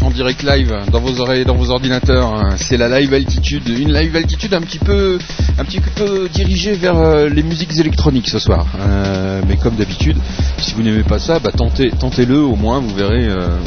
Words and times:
En 0.00 0.10
direct 0.10 0.42
live 0.42 0.74
dans 0.90 1.00
vos 1.00 1.20
oreilles, 1.20 1.44
dans 1.44 1.54
vos 1.54 1.70
ordinateurs. 1.70 2.54
C'est 2.56 2.78
la 2.78 2.88
live 3.00 3.12
altitude, 3.12 3.68
une 3.68 3.92
live 3.92 4.16
altitude 4.16 4.54
un 4.54 4.62
petit 4.62 4.78
peu, 4.78 5.18
un 5.58 5.64
petit 5.64 5.80
peu 5.80 6.28
dirigée 6.32 6.72
vers 6.72 6.96
euh, 6.96 7.28
les 7.28 7.42
musiques 7.42 7.78
électroniques 7.78 8.28
ce 8.28 8.38
soir. 8.38 8.66
Euh, 8.80 9.42
mais 9.46 9.56
comme 9.56 9.74
d'habitude, 9.74 10.16
si 10.58 10.72
vous 10.74 10.82
n'aimez 10.82 11.02
pas 11.02 11.18
ça, 11.18 11.40
bah 11.40 11.50
tentez, 11.54 11.90
tentez-le 11.90 12.38
au 12.38 12.56
moins, 12.56 12.80
vous 12.80 12.94
verrez. 12.94 13.26
Euh, 13.26 13.58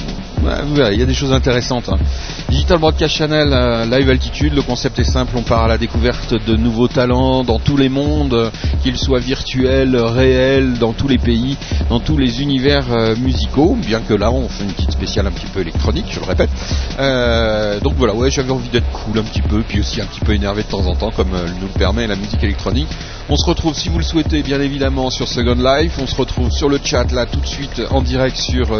il 0.91 0.99
y 0.99 1.03
a 1.03 1.05
des 1.05 1.13
choses 1.13 1.33
intéressantes. 1.33 1.89
Hein. 1.89 1.97
Digital 2.49 2.79
Broadcast 2.79 3.15
Channel, 3.15 3.49
euh, 3.51 3.85
Live 3.85 4.09
Altitude, 4.09 4.53
le 4.53 4.61
concept 4.61 4.99
est 4.99 5.03
simple, 5.03 5.33
on 5.35 5.43
part 5.43 5.63
à 5.63 5.67
la 5.67 5.77
découverte 5.77 6.33
de 6.45 6.55
nouveaux 6.55 6.87
talents 6.87 7.43
dans 7.43 7.59
tous 7.59 7.77
les 7.77 7.89
mondes, 7.89 8.51
qu'ils 8.83 8.97
soient 8.97 9.19
virtuels, 9.19 9.95
réels, 9.95 10.77
dans 10.79 10.93
tous 10.93 11.07
les 11.07 11.17
pays, 11.17 11.57
dans 11.89 11.99
tous 11.99 12.17
les 12.17 12.41
univers 12.41 12.85
euh, 12.91 13.15
musicaux, 13.15 13.75
bien 13.79 13.99
que 13.99 14.13
là 14.13 14.31
on 14.31 14.47
fait 14.47 14.63
une 14.63 14.71
petite 14.71 14.91
spéciale 14.91 15.27
un 15.27 15.31
petit 15.31 15.47
peu 15.47 15.61
électronique, 15.61 16.05
je 16.09 16.19
le 16.19 16.25
répète. 16.25 16.49
Euh, 16.99 17.79
donc 17.79 17.93
voilà, 17.97 18.13
ouais, 18.13 18.31
j'avais 18.31 18.51
envie 18.51 18.69
d'être 18.69 18.89
cool 18.91 19.19
un 19.19 19.23
petit 19.23 19.41
peu, 19.41 19.61
puis 19.67 19.79
aussi 19.79 20.01
un 20.01 20.05
petit 20.05 20.21
peu 20.21 20.33
énervé 20.33 20.63
de 20.63 20.67
temps 20.67 20.85
en 20.85 20.95
temps, 20.95 21.11
comme 21.11 21.29
nous 21.29 21.67
le 21.67 21.79
permet 21.79 22.07
la 22.07 22.15
musique 22.15 22.43
électronique. 22.43 22.89
On 23.29 23.35
se 23.35 23.45
retrouve, 23.45 23.75
si 23.75 23.89
vous 23.89 23.97
le 23.97 24.05
souhaitez, 24.05 24.41
bien 24.41 24.61
évidemment, 24.61 25.09
sur 25.09 25.27
Second 25.27 25.55
Life. 25.55 25.99
On 26.01 26.07
se 26.07 26.15
retrouve 26.15 26.49
sur 26.49 26.69
le 26.69 26.79
chat 26.81 27.11
là 27.11 27.25
tout 27.25 27.41
de 27.41 27.45
suite 27.45 27.81
en 27.89 28.01
direct 28.01 28.37
sur 28.37 28.71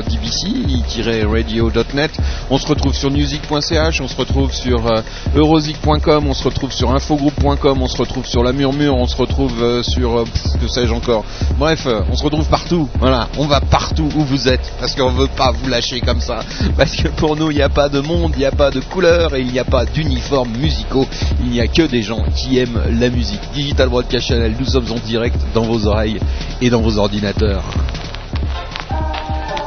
on 2.49 2.57
se 2.57 2.67
retrouve 2.67 2.93
sur 2.93 3.11
music.ch, 3.11 4.01
on 4.01 4.07
se 4.07 4.15
retrouve 4.15 4.53
sur 4.53 4.85
euh, 4.87 5.01
eurosic.com, 5.35 6.27
on 6.27 6.33
se 6.33 6.43
retrouve 6.43 6.71
sur 6.71 6.91
infogroup.com, 6.91 7.81
on 7.81 7.87
se 7.87 7.97
retrouve 7.97 8.25
sur 8.25 8.43
la 8.43 8.53
murmure, 8.53 8.95
on 8.95 9.07
se 9.07 9.15
retrouve 9.15 9.53
euh, 9.61 9.83
sur 9.83 10.19
euh, 10.19 10.25
que 10.61 10.67
sais-je 10.67 10.93
encore. 10.93 11.23
Bref, 11.57 11.87
on 12.11 12.15
se 12.15 12.23
retrouve 12.23 12.47
partout. 12.47 12.87
Voilà, 12.99 13.27
on 13.37 13.47
va 13.47 13.61
partout 13.61 14.09
où 14.15 14.21
vous 14.21 14.47
êtes 14.47 14.71
parce 14.79 14.95
qu'on 14.95 15.11
veut 15.11 15.27
pas 15.27 15.51
vous 15.51 15.69
lâcher 15.69 16.01
comme 16.01 16.21
ça. 16.21 16.39
Parce 16.77 16.95
que 16.95 17.07
pour 17.07 17.35
nous, 17.35 17.51
il 17.51 17.55
n'y 17.55 17.61
a 17.61 17.69
pas 17.69 17.89
de 17.89 17.99
monde, 17.99 18.33
il 18.35 18.39
n'y 18.39 18.45
a 18.45 18.51
pas 18.51 18.71
de 18.71 18.79
couleur 18.79 19.35
et 19.35 19.41
il 19.41 19.51
n'y 19.51 19.59
a 19.59 19.65
pas 19.65 19.85
d'uniformes 19.85 20.55
musicaux. 20.57 21.07
Il 21.41 21.49
n'y 21.49 21.61
a 21.61 21.67
que 21.67 21.83
des 21.83 22.01
gens 22.01 22.23
qui 22.35 22.59
aiment 22.59 22.81
la 22.99 23.09
musique. 23.09 23.41
Digital 23.53 23.89
Broadcast 23.89 24.27
Channel, 24.27 24.55
nous 24.59 24.65
sommes 24.65 24.91
en 24.91 24.99
direct 24.99 25.37
dans 25.53 25.63
vos 25.63 25.87
oreilles 25.87 26.19
et 26.61 26.69
dans 26.69 26.81
vos 26.81 26.97
ordinateurs. 26.97 27.63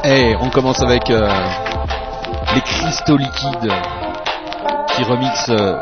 Et 0.03 0.35
on 0.39 0.49
commence 0.49 0.81
avec 0.81 1.11
les 2.53 2.61
cristaux 2.61 3.17
liquides 3.17 3.71
qui 4.87 5.03
remixent 5.03 5.49
euh, 5.49 5.79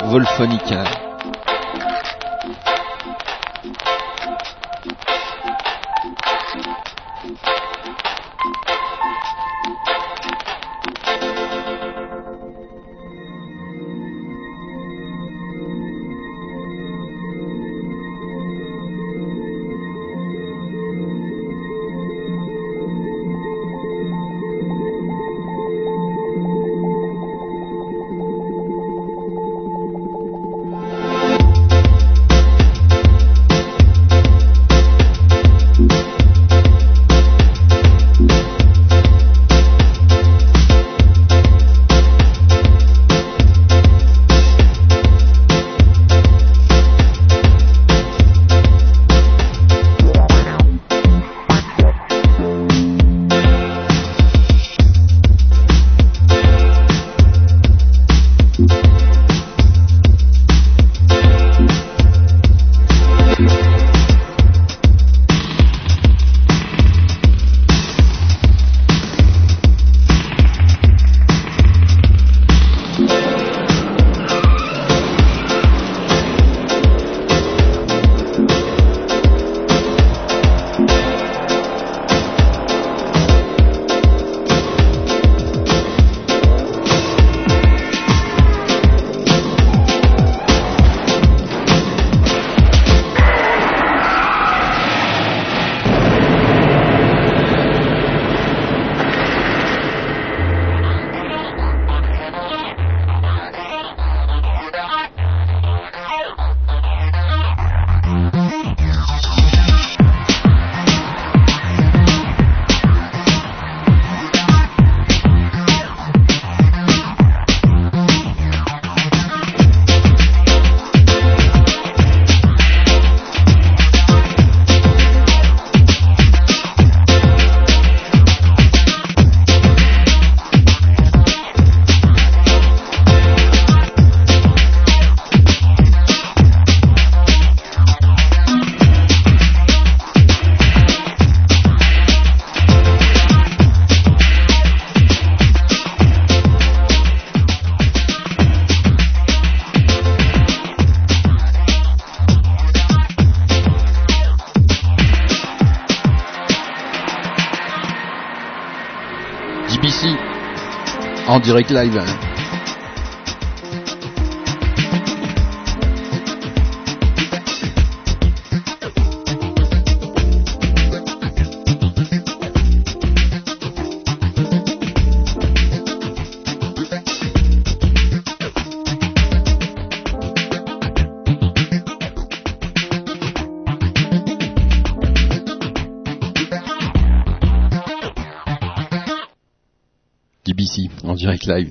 Volphonic. 161.40 161.68
direct 161.68 161.72
live. 161.72 162.29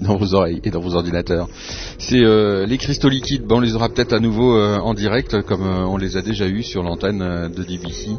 Dans 0.01 0.17
vos 0.17 0.35
oreilles 0.35 0.61
et 0.65 0.71
dans 0.71 0.81
vos 0.81 0.95
ordinateurs. 0.95 1.49
C'est 1.99 2.23
euh, 2.23 2.67
les 2.67 2.79
cristaux 2.79 3.09
liquides, 3.09 3.51
on 3.51 3.61
les 3.61 3.75
aura 3.75 3.89
peut-être 3.89 4.13
à 4.13 4.21
nouveau 4.21 4.57
euh, 4.57 4.79
en 4.79 4.95
direct 4.95 5.43
comme 5.43 5.63
euh, 5.63 5.87
on 5.87 5.97
les 5.97 6.17
a 6.17 6.23
déjà 6.23 6.47
eu 6.47 6.63
sur 6.63 6.83
l'antenne 6.83 7.19
de 7.19 7.63
DBC. 7.63 8.11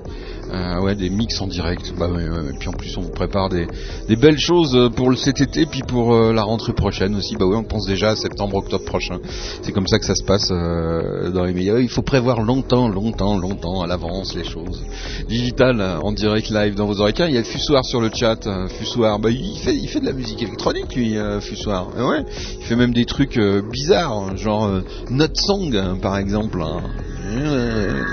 Ouais, 0.82 0.96
des 0.96 1.10
mix 1.10 1.40
en 1.42 1.48
direct. 1.48 1.94
Bah, 1.98 2.10
et 2.10 2.58
puis 2.58 2.70
en 2.70 2.74
plus 2.74 2.96
on 2.98 3.02
vous 3.02 3.12
prépare 3.12 3.50
des, 3.50 3.68
belles 4.16 4.40
choses 4.40 4.90
pour 4.96 5.16
cet 5.18 5.42
été 5.42 5.66
puis 5.66 5.82
pour 5.82 6.14
la 6.14 6.44
rentrée 6.44 6.74
prochaine 6.74 7.16
aussi. 7.16 7.36
Bah 7.36 7.46
ouais, 7.46 7.58
on 7.58 7.64
pense 7.64 7.86
déjà 7.86 8.10
à 8.10 8.16
septembre, 8.16 8.56
octobre 8.56 8.86
prochain. 8.86 9.20
C'est 9.62 9.72
comme 9.72 9.88
ça 9.88 10.00
que 10.00 10.06
ça 10.06 10.16
se 10.16 10.24
passe 10.24 10.50
dans 10.50 11.44
les 11.44 11.54
médias. 11.54 11.80
Il 11.80 11.90
faut 11.90 12.02
prévoir 12.02 12.42
longtemps, 12.42 12.88
longtemps, 12.88 13.38
longtemps 13.38 13.82
à 13.82 13.88
l'avance 13.88 14.36
les 14.36 14.44
choses. 14.44 14.84
Digital 15.28 15.82
en 15.82 16.12
direct 16.12 16.50
live 16.50 16.76
dans 16.76 16.86
vos 16.86 17.00
oreilles. 17.02 17.14
Il 17.28 17.36
y 17.36 17.38
a 17.38 17.44
Fussoir 17.44 17.84
sur 17.86 18.02
le 18.02 18.10
chat. 18.14 18.48
Fussoir, 18.70 19.20
bah, 19.20 19.30
il 19.32 19.58
fait, 19.60 19.76
il 19.76 19.88
fait 19.88 20.00
de 20.00 20.06
la 20.06 20.14
musique 20.14 20.42
électronique, 20.42 20.96
lui, 20.96 21.18
euh, 21.18 21.42
Fussoir. 21.42 21.88
Ouais, 21.98 22.24
il 22.60 22.66
fait 22.66 22.76
même 22.76 22.94
des 22.94 23.06
trucs 23.06 23.38
euh, 23.38 23.62
bizarres, 23.62 24.38
genre 24.38 24.66
euh, 24.66 24.82
Not 25.10 25.36
Song, 25.36 26.00
par 26.02 26.18
exemple. 26.18 26.62
Hein. 26.62 26.82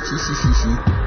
si, 0.04 0.18
si, 0.18 0.34
si, 0.34 0.54
si. 0.62 1.05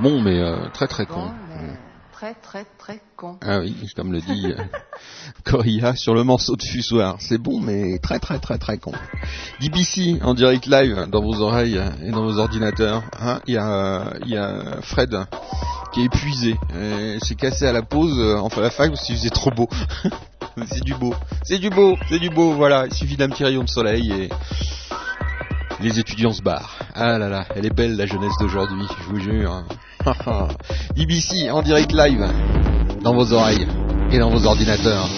Bon, 0.00 0.20
mais 0.20 0.38
euh, 0.38 0.68
très 0.72 0.86
très 0.86 1.06
con. 1.06 1.30
Très 2.12 2.34
très 2.34 2.64
très 2.78 3.00
con. 3.16 3.38
Ah 3.42 3.60
oui, 3.60 3.76
comme 3.94 4.12
le 4.12 4.20
dit 4.20 4.46
euh, 4.46 4.56
Corilla 5.44 5.94
sur 5.94 6.14
le 6.14 6.24
morceau 6.24 6.56
de 6.56 6.62
Fussoir. 6.62 7.16
C'est 7.20 7.38
bon, 7.38 7.60
mais 7.60 7.98
très 8.00 8.18
très 8.18 8.38
très 8.40 8.58
très 8.58 8.78
con. 8.78 8.92
DBC 9.60 10.18
en 10.22 10.34
direct 10.34 10.66
live 10.66 11.06
dans 11.10 11.22
vos 11.22 11.40
oreilles 11.40 11.80
et 12.02 12.10
dans 12.10 12.24
vos 12.24 12.38
ordinateurs. 12.38 13.04
Hein, 13.20 13.40
il 13.46 13.54
y, 13.54 13.56
a, 13.56 14.14
y 14.26 14.36
a 14.36 14.80
Fred 14.82 15.16
qui 15.92 16.00
est 16.00 16.04
épuisé. 16.06 16.56
C'est 17.22 17.36
cassé 17.36 17.66
à 17.66 17.72
la 17.72 17.82
pause 17.82 18.18
euh, 18.18 18.36
en 18.36 18.48
la 18.60 18.70
fac 18.70 18.90
parce 18.90 19.04
qu'il 19.04 19.16
faisait 19.16 19.30
trop 19.30 19.50
beau. 19.50 19.68
c'est 20.66 20.82
du 20.82 20.94
beau. 20.94 21.14
C'est 21.44 21.58
du 21.58 21.70
beau, 21.70 21.96
c'est 22.08 22.18
du 22.18 22.30
beau, 22.30 22.52
voilà. 22.52 22.86
Il 22.86 22.94
suffit 22.94 23.16
d'un 23.16 23.28
petit 23.28 23.44
rayon 23.44 23.62
de 23.62 23.68
soleil 23.68 24.10
et 24.10 24.28
les 25.80 25.98
étudiants 25.98 26.32
se 26.32 26.42
barrent. 26.42 26.78
Ah 26.94 27.18
là 27.18 27.28
là, 27.28 27.46
elle 27.54 27.66
est 27.66 27.74
belle 27.74 27.96
la 27.96 28.06
jeunesse 28.06 28.34
d'aujourd'hui, 28.40 28.86
je 29.00 29.04
vous 29.08 29.20
jure. 29.20 29.62
IBC 30.96 31.50
en 31.50 31.62
direct 31.62 31.92
live 31.92 32.26
dans 33.02 33.14
vos 33.14 33.32
oreilles 33.32 33.66
et 34.10 34.18
dans 34.18 34.30
vos 34.30 34.46
ordinateurs. 34.46 35.08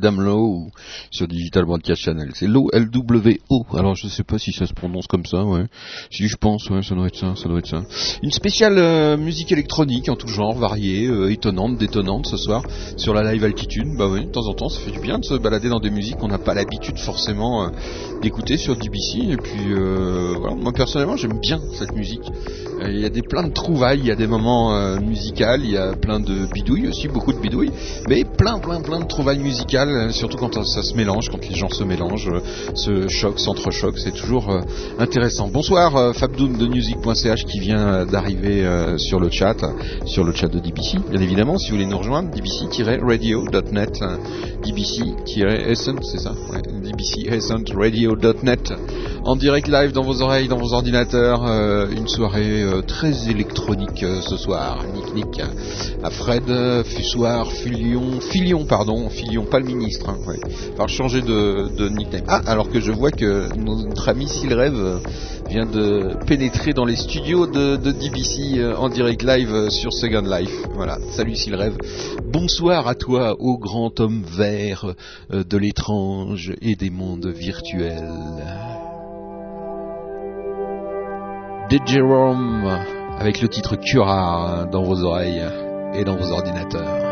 Adam 0.00 0.18
Lowe, 0.18 0.70
sur 1.10 1.28
Digital 1.28 1.66
Broadcast 1.66 2.00
Channel. 2.00 2.30
C'est 2.34 2.46
L-W-O. 2.46 3.66
Alors 3.74 3.94
je 3.94 4.08
sais 4.08 4.22
pas 4.22 4.38
si 4.38 4.50
ça 4.52 4.66
se 4.66 4.72
prononce 4.72 5.06
comme 5.06 5.26
ça, 5.26 5.44
ouais. 5.44 5.64
Si 6.10 6.26
je 6.26 6.36
pense, 6.36 6.70
ouais, 6.70 6.82
ça 6.82 6.94
doit 6.94 7.06
être 7.06 7.16
ça, 7.16 7.34
ça 7.36 7.48
doit 7.48 7.58
être 7.58 7.66
ça. 7.66 7.82
Une 8.22 8.30
spéciale 8.30 8.78
euh, 8.78 9.18
musique 9.18 9.52
électronique 9.52 10.08
en 10.08 10.16
tout 10.16 10.28
genre, 10.28 10.54
variée, 10.54 11.06
euh, 11.06 11.30
étonnante, 11.30 11.76
détonnante 11.76 12.26
ce 12.26 12.38
soir, 12.38 12.62
sur 12.96 13.12
la 13.12 13.30
live 13.30 13.44
altitude. 13.44 13.88
Bah 13.98 14.08
oui, 14.10 14.24
de 14.24 14.30
temps 14.30 14.46
en 14.46 14.54
temps, 14.54 14.70
ça 14.70 14.80
fait 14.80 14.90
du 14.90 15.00
bien 15.00 15.18
de 15.18 15.24
se 15.24 15.34
balader 15.34 15.68
dans 15.68 15.80
des 15.80 15.90
musiques 15.90 16.16
qu'on 16.16 16.28
n'a 16.28 16.38
pas 16.38 16.54
l'habitude 16.54 16.96
forcément 16.96 17.64
euh, 17.64 17.68
d'écouter 18.22 18.56
sur 18.56 18.76
DBC. 18.76 19.32
Et 19.32 19.36
puis 19.36 19.74
voilà, 20.38 20.54
moi 20.54 20.72
personnellement, 20.72 21.16
j'aime 21.16 21.38
bien 21.40 21.60
cette 21.78 21.94
musique. 21.94 22.22
Il 22.82 22.98
y 22.98 23.04
a 23.04 23.10
des 23.10 23.22
plein 23.22 23.42
de 23.42 23.52
trouvailles, 23.52 23.98
il 23.98 24.06
y 24.06 24.10
a 24.10 24.16
des 24.16 24.26
moments 24.26 24.98
musicaux, 24.98 25.44
il 25.62 25.70
y 25.70 25.76
a 25.76 25.92
plein 25.92 26.20
de 26.20 26.46
bidouilles 26.52 26.88
aussi, 26.88 27.08
beaucoup 27.08 27.32
de 27.32 27.38
bidouilles, 27.38 27.72
mais 28.08 28.24
plein, 28.24 28.58
plein, 28.58 28.80
plein 28.80 29.00
de 29.00 29.06
trouvailles 29.06 29.38
musicales, 29.38 29.89
surtout 30.10 30.36
quand 30.36 30.64
ça 30.64 30.82
se 30.82 30.94
mélange, 30.94 31.28
quand 31.28 31.48
les 31.48 31.54
gens 31.54 31.68
se 31.68 31.84
mélangent, 31.84 32.30
se 32.74 33.08
choquent, 33.08 33.38
s'entrechoquent, 33.38 33.98
c'est 33.98 34.14
toujours 34.14 34.50
euh, 34.50 34.60
intéressant. 34.98 35.48
Bonsoir 35.48 35.96
euh, 35.96 36.12
Fabdoun 36.12 36.56
de 36.56 36.66
music.ch 36.66 37.44
qui 37.44 37.60
vient 37.60 38.04
d'arriver 38.04 38.64
euh, 38.64 38.98
sur 38.98 39.20
le 39.20 39.30
chat, 39.30 39.56
sur 40.06 40.24
le 40.24 40.32
chat 40.32 40.48
de 40.48 40.58
DBC, 40.58 40.98
bien 41.10 41.20
évidemment, 41.20 41.58
si 41.58 41.70
vous 41.70 41.76
voulez 41.76 41.86
nous 41.86 41.98
rejoindre, 41.98 42.30
dbc-radio.net, 42.30 44.00
dbc-essence, 44.64 46.10
c'est 46.10 46.20
ça, 46.20 46.32
ouais, 46.52 46.62
dbc-radio.net, 46.62 48.72
en 49.24 49.36
direct 49.36 49.68
live 49.68 49.92
dans 49.92 50.02
vos 50.02 50.22
oreilles, 50.22 50.48
dans 50.48 50.58
vos 50.58 50.72
ordinateurs, 50.72 51.44
une 51.90 52.08
soirée 52.08 52.64
très 52.86 53.28
électronique 53.28 54.04
ce 54.22 54.36
soir, 54.36 54.84
Nick 54.94 55.14
Nick, 55.14 55.40
à 56.02 56.10
Fred, 56.10 56.44
Fussoir, 56.84 57.50
Filion, 57.52 58.20
Filion 58.20 58.64
pardon, 58.64 59.08
Filion, 59.08 59.46
le 59.52 59.79
hein. 60.06 60.16
Ah, 62.28 62.40
alors 62.46 62.70
que 62.70 62.80
je 62.80 62.92
vois 62.92 63.10
que 63.10 63.54
notre 63.56 64.08
ami 64.08 64.28
Silrêve 64.28 65.00
vient 65.48 65.66
de 65.66 66.16
pénétrer 66.26 66.72
dans 66.72 66.84
les 66.84 66.96
studios 66.96 67.46
de, 67.46 67.76
DBC 67.76 68.58
euh, 68.58 68.76
en 68.76 68.88
direct 68.88 69.22
live 69.22 69.52
euh, 69.52 69.70
sur 69.70 69.92
Second 69.92 70.22
Life. 70.22 70.54
Voilà, 70.74 70.98
salut 71.10 71.34
Silrêve. 71.34 71.76
Bonsoir 72.24 72.86
à 72.86 72.94
toi, 72.94 73.36
ô 73.40 73.58
grand 73.58 73.98
homme 73.98 74.22
vert 74.22 74.94
euh, 75.32 75.42
de 75.42 75.56
l'étrange 75.56 76.52
et 76.62 76.76
des 76.76 76.90
mondes 76.90 77.26
virtuels. 77.26 78.08
De 81.70 81.78
Jerome 81.86 82.78
avec 83.18 83.40
le 83.42 83.48
titre 83.48 83.76
Cura 83.76 84.68
dans 84.70 84.82
vos 84.82 85.02
oreilles 85.02 85.44
et 85.94 86.04
dans 86.04 86.16
vos 86.16 86.30
ordinateurs. 86.32 87.09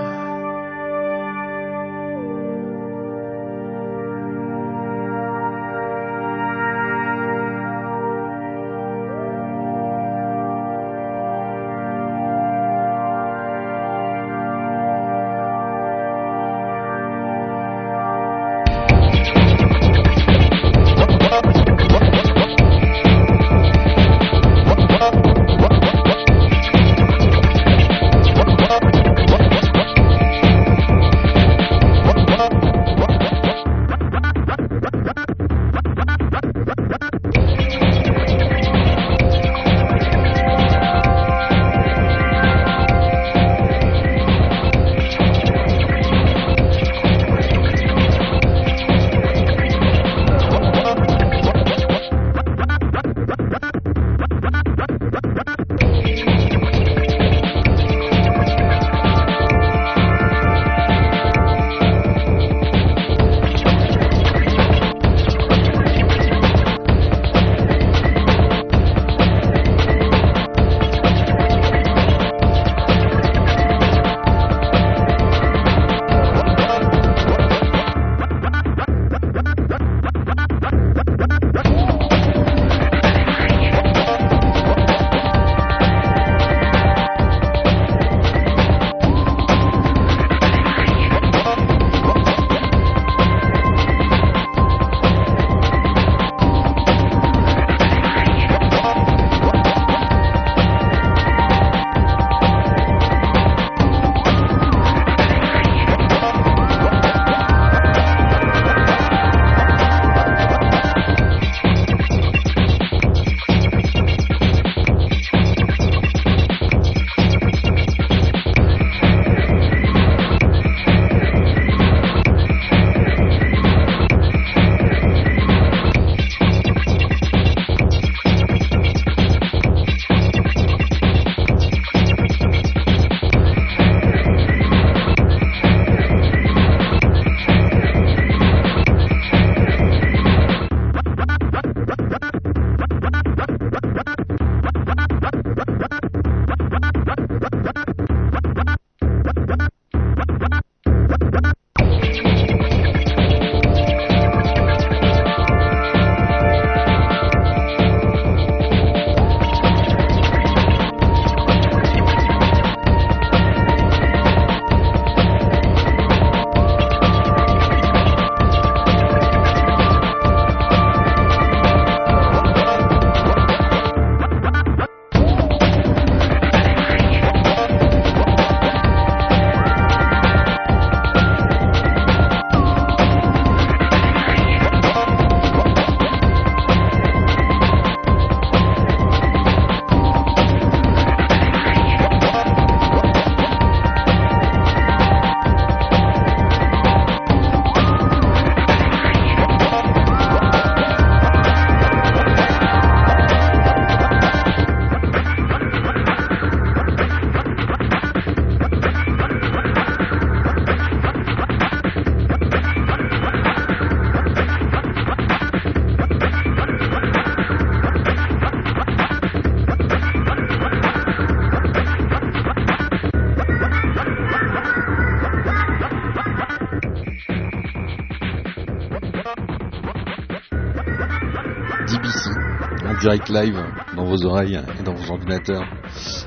Live 233.08 233.64
dans 233.96 234.04
vos 234.04 234.24
oreilles 234.26 234.60
et 234.78 234.82
dans 234.82 234.92
vos 234.92 235.12
ordinateurs. 235.12 235.64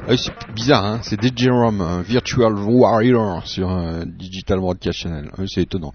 Ah, 0.08 0.18
c'est 0.18 0.32
bizarre, 0.56 0.84
hein 0.84 1.00
c'est 1.04 1.22
DJ 1.22 1.50
Rom, 1.50 2.02
Virtual 2.02 2.54
Warrior 2.54 3.46
sur 3.46 3.70
euh, 3.70 4.04
Digital 4.06 4.60
Broadcast 4.60 5.00
Channel. 5.00 5.30
Ah, 5.38 5.44
c'est 5.48 5.62
étonnant. 5.62 5.94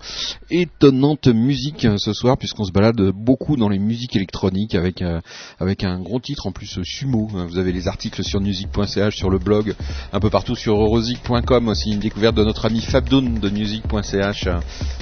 Étonnante 0.48 1.26
musique 1.26 1.84
euh, 1.84 1.96
ce 1.98 2.12
soir 2.12 2.36
puisqu'on 2.38 2.64
se 2.64 2.70
balade 2.70 3.00
beaucoup 3.12 3.56
dans 3.56 3.68
les 3.68 3.80
musiques 3.80 4.14
électroniques 4.14 4.76
avec 4.76 5.02
euh, 5.02 5.20
avec 5.58 5.82
un 5.82 6.00
gros 6.00 6.20
titre 6.20 6.46
en 6.46 6.52
plus 6.52 6.80
sumo. 6.84 7.26
Vous 7.26 7.58
avez 7.58 7.72
les 7.72 7.88
articles 7.88 8.22
sur 8.22 8.40
music.ch, 8.40 9.16
sur 9.16 9.30
le 9.30 9.38
blog, 9.38 9.74
un 10.12 10.20
peu 10.20 10.30
partout 10.30 10.54
sur 10.54 10.80
eurosic.com 10.80 11.68
aussi 11.68 11.90
une 11.90 12.00
découverte 12.00 12.36
de 12.36 12.44
notre 12.44 12.66
ami 12.66 12.80
Fabdoun 12.80 13.40
de 13.40 13.50
music.ch. 13.50 14.44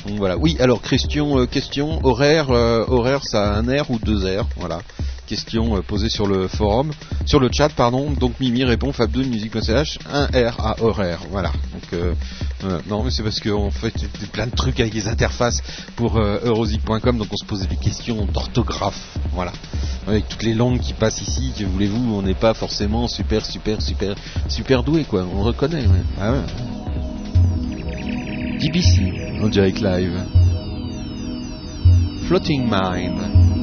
Donc 0.06 0.16
voilà. 0.16 0.38
Oui, 0.38 0.56
alors 0.60 0.80
question 0.80 1.46
question 1.46 2.00
horaire 2.04 2.48
horaire 2.50 3.22
ça 3.24 3.52
a 3.52 3.58
un 3.58 3.82
R 3.82 3.90
ou 3.90 3.98
deux 3.98 4.24
R, 4.38 4.46
voilà 4.56 4.80
question 5.26 5.76
euh, 5.76 5.80
posée 5.82 6.08
sur 6.08 6.26
le 6.26 6.48
forum, 6.48 6.92
sur 7.26 7.40
le 7.40 7.48
chat, 7.52 7.68
pardon. 7.70 8.10
Donc 8.10 8.38
Mimi 8.40 8.64
répond 8.64 8.90
Fab2 8.90 9.26
musique.ch, 9.26 9.98
un 10.12 10.26
R 10.26 10.60
à 10.60 10.82
horaire. 10.82 11.20
Voilà. 11.30 11.50
Donc 11.72 11.92
euh, 11.92 12.14
euh, 12.64 12.80
non, 12.88 13.02
mais 13.02 13.10
c'est 13.10 13.22
parce 13.22 13.40
qu'on 13.40 13.70
fait 13.70 13.92
plein 14.32 14.46
de 14.46 14.54
trucs 14.54 14.80
avec 14.80 14.94
les 14.94 15.08
interfaces 15.08 15.62
pour 15.96 16.16
euh, 16.16 16.38
eurosic.com, 16.44 17.18
donc 17.18 17.28
on 17.30 17.36
se 17.36 17.44
posait 17.44 17.66
des 17.66 17.76
questions 17.76 18.24
d'orthographe. 18.26 19.18
Voilà. 19.32 19.52
Avec 20.06 20.28
toutes 20.28 20.42
les 20.42 20.54
langues 20.54 20.80
qui 20.80 20.92
passent 20.92 21.20
ici, 21.20 21.52
que 21.58 21.64
voulez-vous, 21.64 22.14
on 22.14 22.22
n'est 22.22 22.34
pas 22.34 22.54
forcément 22.54 23.08
super, 23.08 23.44
super, 23.44 23.82
super, 23.82 24.14
super 24.48 24.82
doué, 24.82 25.04
quoi. 25.04 25.26
On 25.34 25.42
reconnaît. 25.42 25.86
Ouais. 25.86 26.02
Ah 26.20 26.32
ouais. 26.32 26.38
DBC 28.60 29.40
en 29.42 29.48
direct 29.48 29.80
live. 29.80 30.24
Floating 32.26 32.64
Mind. 32.70 33.53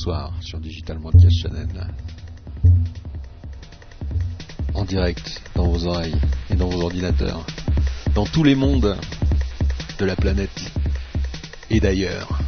Soir 0.00 0.32
sur 0.40 0.58
Digital 0.60 0.96
Broadcast 0.98 1.42
Channel. 1.42 1.68
En 4.72 4.84
direct 4.84 5.42
dans 5.54 5.68
vos 5.68 5.86
oreilles 5.86 6.16
et 6.48 6.56
dans 6.56 6.70
vos 6.70 6.84
ordinateurs, 6.84 7.44
dans 8.14 8.24
tous 8.24 8.42
les 8.42 8.54
mondes 8.54 8.96
de 9.98 10.04
la 10.06 10.16
planète 10.16 10.72
et 11.68 11.80
d'ailleurs. 11.80 12.40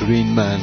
Green 0.00 0.34
Man. 0.34 0.60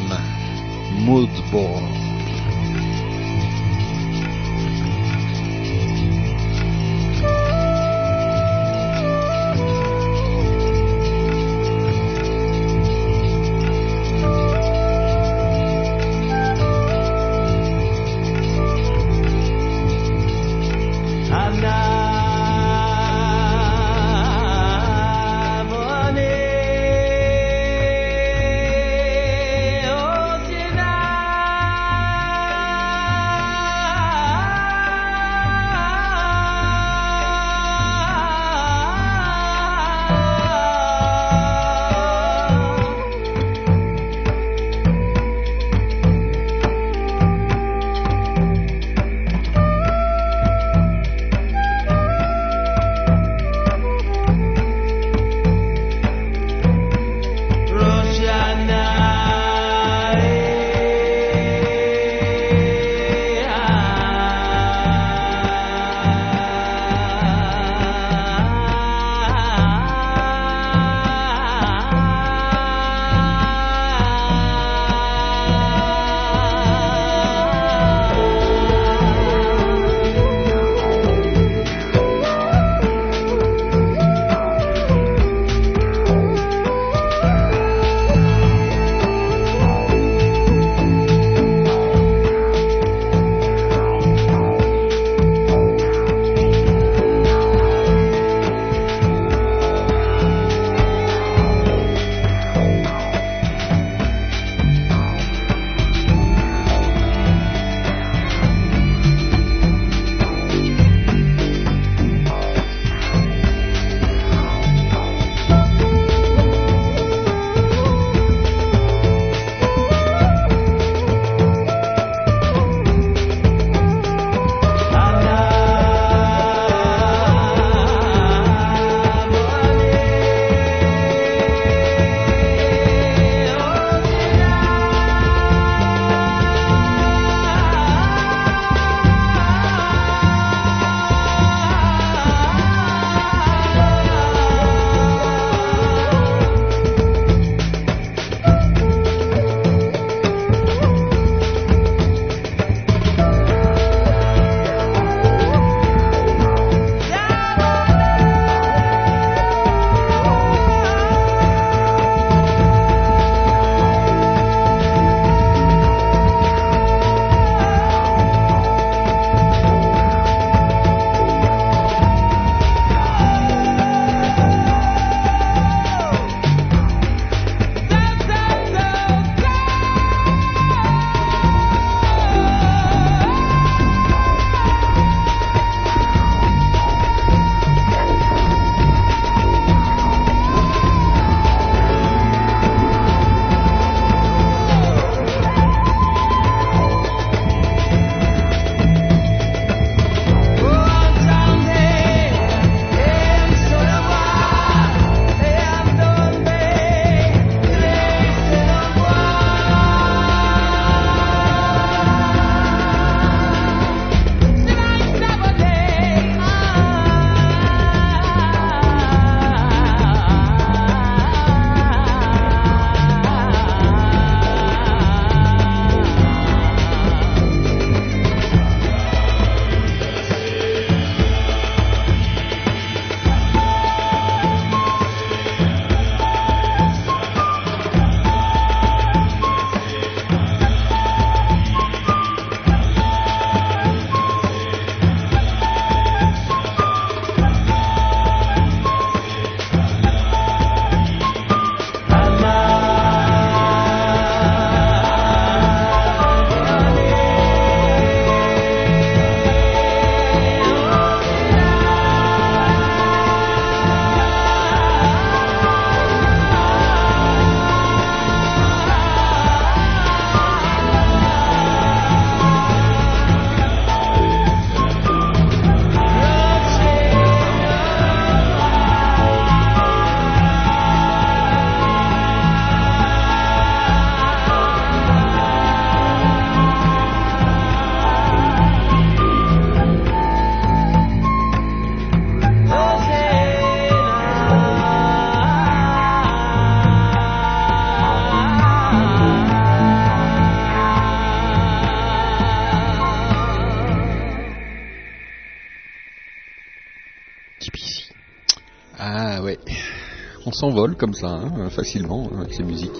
S'envole 310.65 310.95
comme 310.95 311.13
ça, 311.13 311.27
hein, 311.27 311.69
facilement, 311.69 312.27
avec 312.39 312.51
ces 312.53 312.63
musiques. 312.63 312.99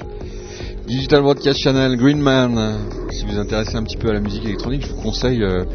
Digital 0.86 1.24
Broadcast 1.24 1.60
Channel, 1.60 1.98
Greenman. 1.98 2.78
Si 3.10 3.15
vous 3.36 3.42
intéressez 3.42 3.76
un 3.76 3.84
petit 3.84 3.98
peu 3.98 4.10
à 4.10 4.14
la 4.14 4.22
musique 4.22 4.46
électronique, 4.46 4.86
je 4.86 4.94
vous 4.94 5.02
conseille 5.02 5.44
euh, 5.44 5.66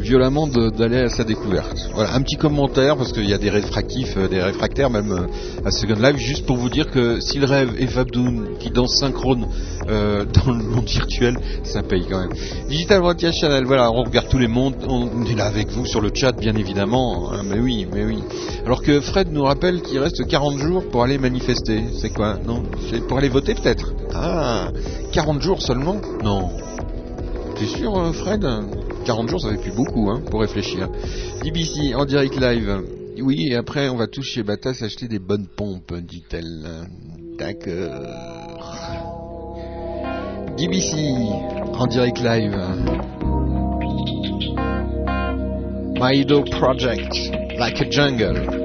violemment 0.00 0.48
d'aller 0.48 0.98
à 0.98 1.08
sa 1.08 1.22
découverte. 1.22 1.90
Voilà, 1.94 2.14
un 2.14 2.22
petit 2.22 2.36
commentaire 2.36 2.96
parce 2.96 3.12
qu'il 3.12 3.28
y 3.28 3.32
a 3.32 3.38
des 3.38 3.50
réfractifs, 3.50 4.16
euh, 4.16 4.26
des 4.26 4.42
réfractaires 4.42 4.90
même 4.90 5.12
euh, 5.12 5.64
à 5.64 5.70
Second 5.70 5.94
Life, 5.94 6.16
juste 6.16 6.44
pour 6.44 6.56
vous 6.56 6.68
dire 6.68 6.90
que 6.90 7.20
s'il 7.20 7.44
rêve 7.44 7.70
et 7.78 7.86
Fabdoun 7.86 8.58
qui 8.58 8.70
danse 8.70 8.96
synchrone 8.98 9.46
dans 9.86 10.52
le 10.52 10.64
monde 10.64 10.86
virtuel, 10.86 11.36
ça 11.62 11.82
paye 11.82 12.06
quand 12.10 12.18
même. 12.18 12.32
Digital 12.68 13.00
Broadcast 13.00 13.38
Channel, 13.38 13.64
voilà, 13.64 13.92
on 13.92 14.02
regarde 14.02 14.28
tous 14.28 14.38
les 14.38 14.48
mondes, 14.48 14.74
on 14.88 15.24
est 15.26 15.34
là 15.34 15.44
avec 15.44 15.68
vous 15.70 15.84
sur 15.84 16.00
le 16.00 16.10
chat 16.12 16.32
bien 16.32 16.56
évidemment, 16.56 17.30
hein, 17.32 17.42
mais 17.44 17.60
oui, 17.60 17.86
mais 17.92 18.04
oui. 18.04 18.18
Alors 18.64 18.82
que 18.82 19.00
Fred 19.00 19.30
nous 19.30 19.44
rappelle 19.44 19.82
qu'il 19.82 19.98
reste 19.98 20.26
40 20.26 20.58
jours 20.58 20.84
pour 20.90 21.04
aller 21.04 21.18
manifester. 21.18 21.84
C'est 22.00 22.10
quoi 22.10 22.38
Non? 22.46 22.62
Pour 23.08 23.18
aller 23.18 23.28
voter 23.28 23.54
peut-être? 23.54 23.92
Ah 24.14 24.68
40 25.12 25.42
jours 25.42 25.60
seulement? 25.60 25.96
Non. 26.24 26.50
T'es 27.56 27.66
sûr 27.66 27.96
euh, 27.96 28.12
Fred? 28.12 28.46
40 29.04 29.28
jours 29.28 29.40
ça 29.40 29.50
fait 29.50 29.58
plus 29.60 29.72
beaucoup 29.72 30.10
hein, 30.10 30.22
pour 30.30 30.40
réfléchir. 30.40 30.88
DBC 31.42 31.94
en 31.94 32.04
direct 32.04 32.38
live. 32.38 32.82
Oui, 33.20 33.48
et 33.48 33.54
après 33.54 33.88
on 33.88 33.96
va 33.96 34.06
tous 34.06 34.22
chez 34.22 34.42
Batas 34.42 34.82
acheter 34.82 35.06
des 35.06 35.18
bonnes 35.18 35.46
pompes, 35.46 35.94
dit-elle. 35.94 36.86
D'accord. 37.38 37.90
DBC 40.56 40.96
en 41.78 41.86
direct 41.86 42.18
live. 42.20 42.56
My 45.96 46.24
Project, 46.50 47.14
like 47.56 47.80
a 47.80 47.90
jungle. 47.90 48.63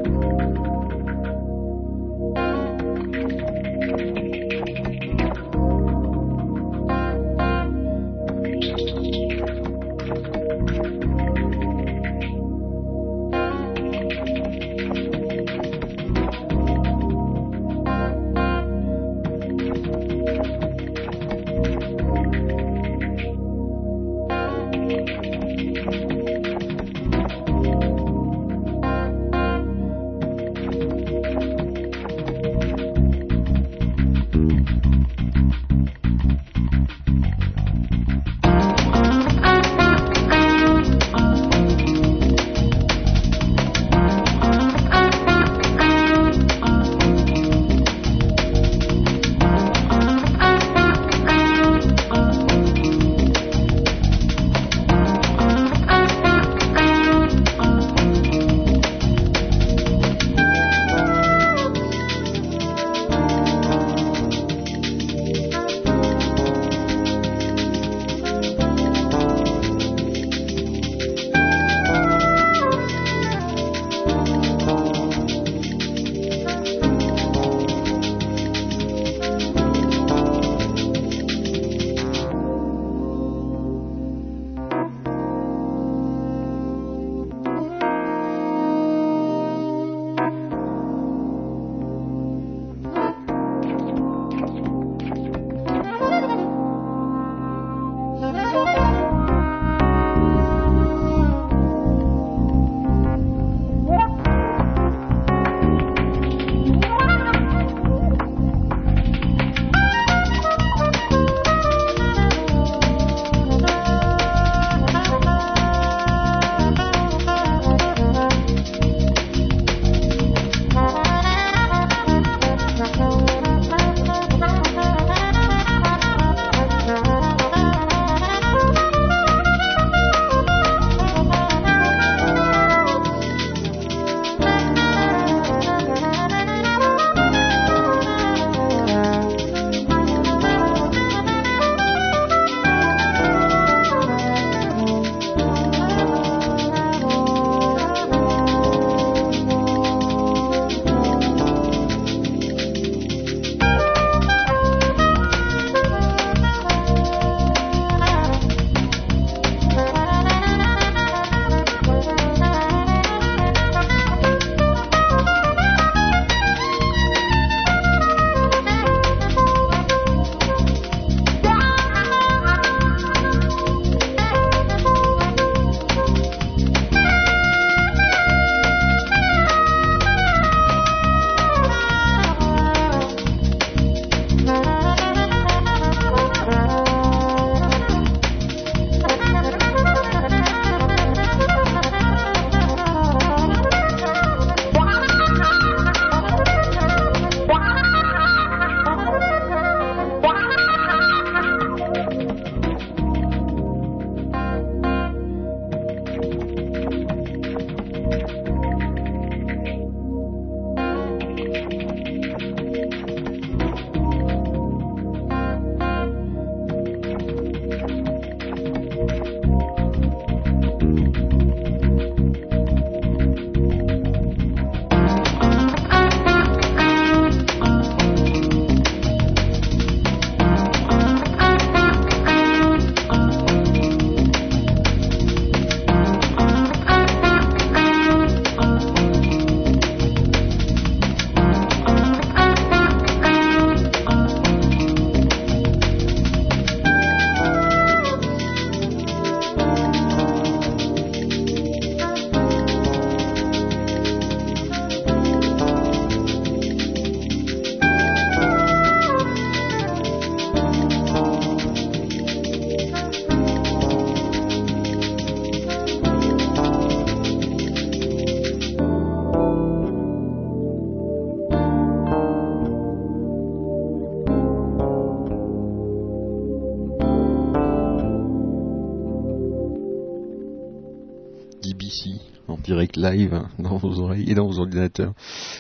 Hein, 283.10 283.48
dans 283.60 283.78
vos 283.78 284.00
oreilles 284.00 284.30
et 284.30 284.36
dans 284.36 284.48
vos 284.48 284.60
ordinateurs. 284.60 285.14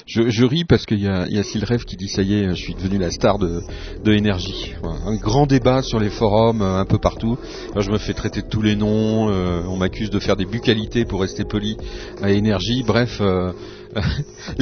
Je, 0.05 0.43
ris 0.43 0.65
parce 0.65 0.85
qu'il 0.85 0.99
y 0.99 1.07
a, 1.07 1.27
il 1.27 1.43
qui 1.85 1.97
dit 1.97 2.07
ça 2.07 2.21
y 2.21 2.33
est, 2.35 2.49
je 2.49 2.53
suis 2.53 2.73
devenu 2.73 2.97
la 2.97 3.11
star 3.11 3.39
de, 3.39 3.61
de 4.03 4.13
énergie. 4.13 4.73
Un 4.83 5.15
grand 5.15 5.45
débat 5.45 5.81
sur 5.81 5.99
les 5.99 6.09
forums 6.09 6.61
euh, 6.61 6.79
un 6.79 6.85
peu 6.85 6.97
partout. 6.97 7.37
Je 7.75 7.91
me 7.91 7.97
fais 7.97 8.13
traiter 8.13 8.41
de 8.41 8.47
tous 8.47 8.61
les 8.61 8.75
noms, 8.75 9.29
euh, 9.29 9.61
on 9.67 9.77
m'accuse 9.77 10.09
de 10.09 10.19
faire 10.19 10.35
des 10.35 10.45
bucalités 10.45 11.05
pour 11.05 11.21
rester 11.21 11.45
poli 11.45 11.77
à 12.21 12.31
énergie. 12.31 12.83
Bref, 12.83 13.19
euh, 13.21 13.51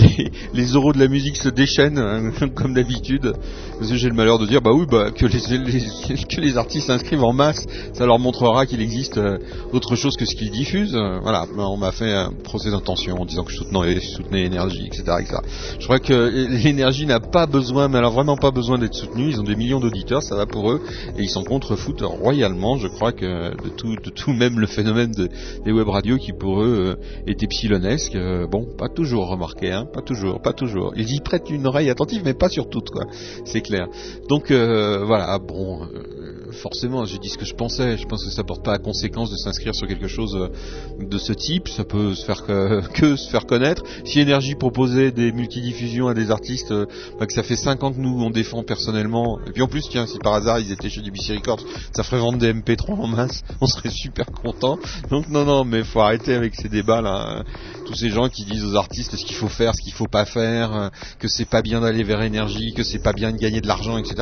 les, 0.53 0.65
euros 0.73 0.93
de 0.93 0.99
la 0.99 1.07
musique 1.07 1.35
se 1.35 1.49
déchaînent 1.49 1.97
hein, 1.97 2.31
comme 2.55 2.73
d'habitude. 2.73 3.33
J'ai 3.81 4.07
le 4.07 4.15
malheur 4.15 4.39
de 4.39 4.45
dire 4.45 4.61
bah 4.61 4.71
oui 4.73 4.85
bah 4.89 5.11
que 5.15 5.25
les, 5.25 6.57
artistes 6.57 6.87
s'inscrivent 6.87 7.23
en 7.23 7.33
masse, 7.33 7.65
ça 7.93 8.05
leur 8.05 8.19
montrera 8.19 8.65
qu'il 8.65 8.81
existe 8.81 9.17
euh, 9.17 9.37
autre 9.73 9.95
chose 9.95 10.15
que 10.15 10.25
ce 10.25 10.35
qu'ils 10.35 10.51
diffusent. 10.51 10.95
Euh, 10.95 11.19
voilà, 11.21 11.45
Ben, 11.55 11.63
on 11.63 11.77
m'a 11.77 11.91
fait 11.91 12.11
un 12.13 12.31
procès 12.31 12.71
d'intention 12.71 13.21
en 13.21 13.25
disant 13.25 13.43
que 13.43 13.51
je 13.51 13.57
soutenais, 13.57 14.43
l'énergie, 14.43 14.87
etc., 14.87 15.03
etc. 15.19 15.37
Je 15.79 15.85
crois 15.85 15.99
que 15.99 16.47
l'énergie 16.63 17.05
n'a 17.05 17.19
pas 17.19 17.45
besoin, 17.47 17.89
mais 17.89 17.97
alors 17.97 18.13
vraiment 18.13 18.37
pas 18.37 18.51
besoin 18.51 18.77
d'être 18.77 18.95
soutenue. 18.95 19.29
Ils 19.29 19.39
ont 19.39 19.43
des 19.43 19.55
millions 19.55 19.79
d'auditeurs, 19.79 20.23
ça 20.23 20.35
va 20.35 20.45
pour 20.45 20.71
eux, 20.71 20.81
et 21.17 21.23
ils 21.23 21.29
s'en 21.29 21.43
contrefoutent 21.43 22.01
royalement. 22.01 22.77
Je 22.77 22.87
crois 22.87 23.11
que 23.11 23.51
de 23.61 23.69
tout, 23.69 23.95
de 23.95 24.09
tout 24.09 24.31
même 24.31 24.59
le 24.59 24.67
phénomène 24.67 25.11
de- 25.11 25.29
des 25.65 25.71
web 25.71 25.87
radios 25.89 26.17
qui 26.17 26.31
pour 26.31 26.61
eux 26.63 26.97
euh, 26.97 27.27
était 27.27 27.47
psilonesque. 27.47 28.15
euh, 28.15 28.47
bon, 28.47 28.65
pas 28.77 28.87
toujours 28.89 29.26
remarqué, 29.27 29.71
hein, 29.71 29.85
pas 29.91 30.01
toujours, 30.01 30.41
pas 30.41 30.53
toujours. 30.53 30.93
Ils 30.95 31.13
y 31.13 31.19
prêtent 31.19 31.49
une 31.49 31.67
oreille 31.67 31.89
attentive, 31.89 32.21
mais 32.25 32.33
pas 32.33 32.49
sur 32.49 32.69
toutes, 32.69 32.89
quoi. 32.89 33.05
C'est 33.45 33.61
clair. 33.61 33.87
Donc 34.29 34.51
euh, 34.51 35.03
voilà, 35.05 35.37
bon, 35.39 35.83
euh, 35.83 36.16
forcément, 36.51 37.05
j'ai 37.05 37.17
dit 37.17 37.29
ce 37.29 37.37
que 37.37 37.45
je 37.45 37.53
pensais. 37.53 37.97
Je 37.97 38.05
pense 38.05 38.23
que 38.23 38.31
ça 38.31 38.43
porte 38.43 38.63
pas 38.63 38.73
à 38.73 38.77
conséquence 38.77 39.29
de 39.29 39.35
s'inscrire 39.35 39.75
sur 39.75 39.87
quelque 39.87 40.07
chose 40.07 40.35
euh, 40.35 41.05
de 41.05 41.17
ce 41.17 41.33
type. 41.33 41.67
Ça 41.67 41.83
peut 41.83 42.13
se 42.15 42.25
faire 42.25 42.45
que, 42.45 42.81
que 42.93 43.15
se 43.15 43.29
faire 43.29 43.45
connaître. 43.45 43.83
Si 44.05 44.19
Énergie 44.19 44.55
proposait 44.55 45.11
des 45.11 45.31
multidiffusions 45.31 46.07
à 46.07 46.13
des 46.13 46.31
artistes, 46.31 46.71
euh, 46.71 46.85
bah, 47.19 47.25
que 47.25 47.33
ça 47.33 47.43
fait 47.43 47.55
5 47.55 47.83
ans 47.83 47.91
que 47.91 47.99
nous 47.99 48.21
on 48.21 48.29
défend 48.29 48.63
personnellement. 48.63 49.39
Et 49.47 49.51
puis 49.51 49.61
en 49.61 49.67
plus, 49.67 49.83
tiens, 49.89 50.07
si 50.07 50.17
par 50.19 50.33
hasard 50.33 50.59
ils 50.59 50.71
étaient 50.71 50.89
chez 50.89 51.01
DBC 51.01 51.35
Records, 51.35 51.63
ça 51.95 52.03
ferait 52.03 52.19
vendre 52.19 52.37
des 52.37 52.53
MP3 52.53 52.93
en 52.93 53.07
masse. 53.07 53.43
On 53.61 53.67
serait 53.67 53.89
super 53.89 54.27
content. 54.27 54.77
Donc 55.09 55.29
non, 55.29 55.45
non, 55.45 55.65
mais 55.65 55.83
faut 55.83 55.99
arrêter 55.99 56.33
avec 56.33 56.55
ces 56.55 56.69
débats 56.69 57.01
là. 57.01 57.43
Tous 57.85 57.95
ces 57.95 58.09
gens 58.09 58.29
qui 58.29 58.45
disent 58.45 58.63
aux 58.63 58.75
artistes 58.75 59.15
ce 59.15 59.25
qu'il 59.25 59.35
faut 59.35 59.47
faire, 59.47 59.73
ce 59.75 59.81
qu'il 59.81 59.93
faut 59.93 60.07
pas 60.07 60.25
faire, 60.25 60.75
euh, 60.75 60.89
que 61.19 61.27
c'est 61.27 61.49
pas 61.49 61.61
bien 61.61 61.81
d'aller 61.81 62.03
vers 62.03 62.21
énergie, 62.21 62.73
que 62.73 62.83
c'est 62.83 62.99
pas 62.99 63.13
bien 63.13 63.31
de 63.31 63.37
gagner 63.37 63.61
de 63.61 63.67
l'argent, 63.67 63.97
etc. 63.97 64.15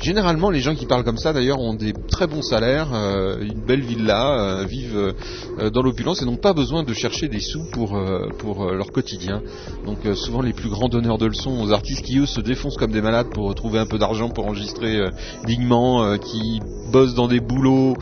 Généralement, 0.00 0.50
les 0.50 0.60
gens 0.60 0.74
qui 0.74 0.86
parlent 0.86 1.04
comme 1.04 1.18
ça, 1.18 1.32
d'ailleurs, 1.32 1.60
des 1.74 1.92
très 1.92 2.26
bons 2.26 2.42
salaires, 2.42 2.92
euh, 2.92 3.40
une 3.40 3.60
belle 3.60 3.82
villa, 3.82 4.38
euh, 4.38 4.64
vivent 4.64 5.14
euh, 5.58 5.70
dans 5.70 5.82
l'opulence 5.82 6.22
et 6.22 6.24
n'ont 6.24 6.36
pas 6.36 6.52
besoin 6.52 6.82
de 6.82 6.92
chercher 6.92 7.28
des 7.28 7.40
sous 7.40 7.64
pour 7.72 7.98
pour 8.38 8.64
leur 8.70 8.92
quotidien. 8.92 9.42
Donc 9.84 9.98
souvent, 10.14 10.42
les 10.42 10.52
plus 10.52 10.68
grands 10.68 10.88
donneurs 10.88 11.18
de 11.18 11.26
leçons 11.26 11.60
aux 11.60 11.72
artistes 11.72 12.02
qui 12.02 12.18
eux 12.18 12.26
se 12.26 12.40
défoncent 12.40 12.76
comme 12.76 12.92
des 12.92 13.02
malades 13.02 13.28
pour 13.32 13.54
trouver 13.54 13.78
un 13.78 13.86
peu 13.86 13.98
d'argent 13.98 14.28
pour 14.28 14.46
enregistrer 14.46 14.98
dignement, 15.46 16.16
qui 16.18 16.60
bossent 16.92 17.14
dans 17.14 17.28
des 17.28 17.40
boulots 17.40 17.94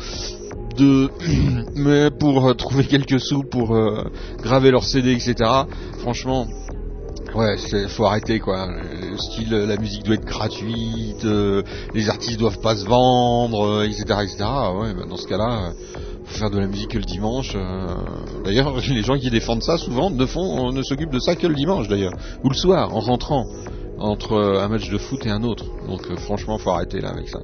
de 0.77 1.11
mais 1.77 2.11
pour 2.11 2.55
trouver 2.57 2.85
quelques 2.85 3.21
sous 3.21 3.43
pour 3.43 3.77
graver 4.43 4.71
leur 4.71 4.85
CD 4.85 5.13
etc 5.13 5.35
franchement 5.99 6.47
ouais 7.35 7.57
faut 7.89 8.05
arrêter 8.05 8.41
quoi. 8.41 8.69
Le 8.69 9.17
style 9.19 9.55
euh, 9.55 9.67
la 9.67 9.77
musique 9.77 10.05
doit 10.05 10.15
être 10.15 10.25
gratuite 10.25 11.25
euh, 11.25 11.63
les 11.95 12.09
artistes 12.09 12.39
doivent 12.39 12.61
pas 12.61 12.77
se 12.77 12.85
vendre 12.85 13.67
euh, 13.67 13.85
etc 13.85 14.03
etc 14.23 14.37
ouais 14.81 14.95
bah, 14.95 15.05
dans 15.09 15.17
ce 15.17 15.27
cas 15.27 15.37
là 15.37 15.73
faut 16.25 16.39
faire 16.39 16.51
de 16.51 16.59
la 16.59 16.67
musique 16.67 16.91
que 16.91 16.99
le 16.99 17.05
dimanche 17.05 17.53
euh. 17.55 17.95
d'ailleurs 18.45 18.75
les 18.89 19.03
gens 19.03 19.19
qui 19.19 19.31
défendent 19.31 19.63
ça 19.63 19.79
souvent 19.79 20.11
ne 20.11 20.27
font 20.27 20.73
ne 20.73 20.83
s'occupent 20.83 21.13
de 21.13 21.19
ça 21.19 21.37
que 21.37 21.47
le 21.47 21.55
dimanche 21.55 21.89
d'ailleurs. 21.89 22.13
Ou 22.45 22.49
le 22.49 22.55
soir 22.55 22.95
en 22.95 23.01
rentrant 23.01 23.47
entre 23.99 24.33
euh, 24.33 24.61
un 24.61 24.69
match 24.69 24.89
de 24.91 24.99
foot 24.99 25.25
et 25.27 25.31
un 25.31 25.43
autre. 25.43 25.65
Donc 25.87 26.03
euh, 26.11 26.17
franchement 26.17 26.59
faut 26.59 26.71
arrêter 26.71 27.01
là 27.01 27.11
avec 27.11 27.29
ça. 27.29 27.41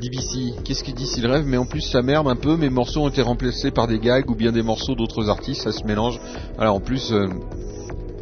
DBC, 0.00 0.62
qu'est-ce 0.64 0.84
qu'il 0.84 0.94
dit 0.94 1.06
s'il 1.06 1.26
rêve 1.26 1.46
Mais 1.46 1.56
en 1.56 1.64
plus 1.64 1.80
ça 1.80 2.02
merde 2.02 2.28
un 2.28 2.36
peu, 2.36 2.56
mes 2.56 2.70
morceaux 2.70 3.02
ont 3.02 3.08
été 3.08 3.22
remplacés 3.22 3.70
par 3.70 3.86
des 3.86 3.98
gags 3.98 4.28
ou 4.30 4.34
bien 4.34 4.52
des 4.52 4.62
morceaux 4.62 4.94
d'autres 4.94 5.30
artistes, 5.30 5.62
ça 5.62 5.72
se 5.72 5.84
mélange. 5.84 6.20
Alors 6.58 6.74
en 6.76 6.80
plus, 6.80 7.12
euh, 7.12 7.28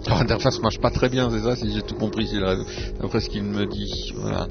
l'interface 0.08 0.60
marche 0.60 0.78
pas 0.78 0.90
très 0.90 1.08
bien, 1.08 1.30
c'est 1.30 1.40
ça, 1.40 1.56
si 1.56 1.72
j'ai 1.72 1.82
tout 1.82 1.94
compris 1.94 2.26
s'il 2.26 2.44
rêve, 2.44 2.64
ce 3.00 3.28
qu'il 3.28 3.42
me 3.42 3.66
dit. 3.66 4.12
Voilà. 4.16 4.48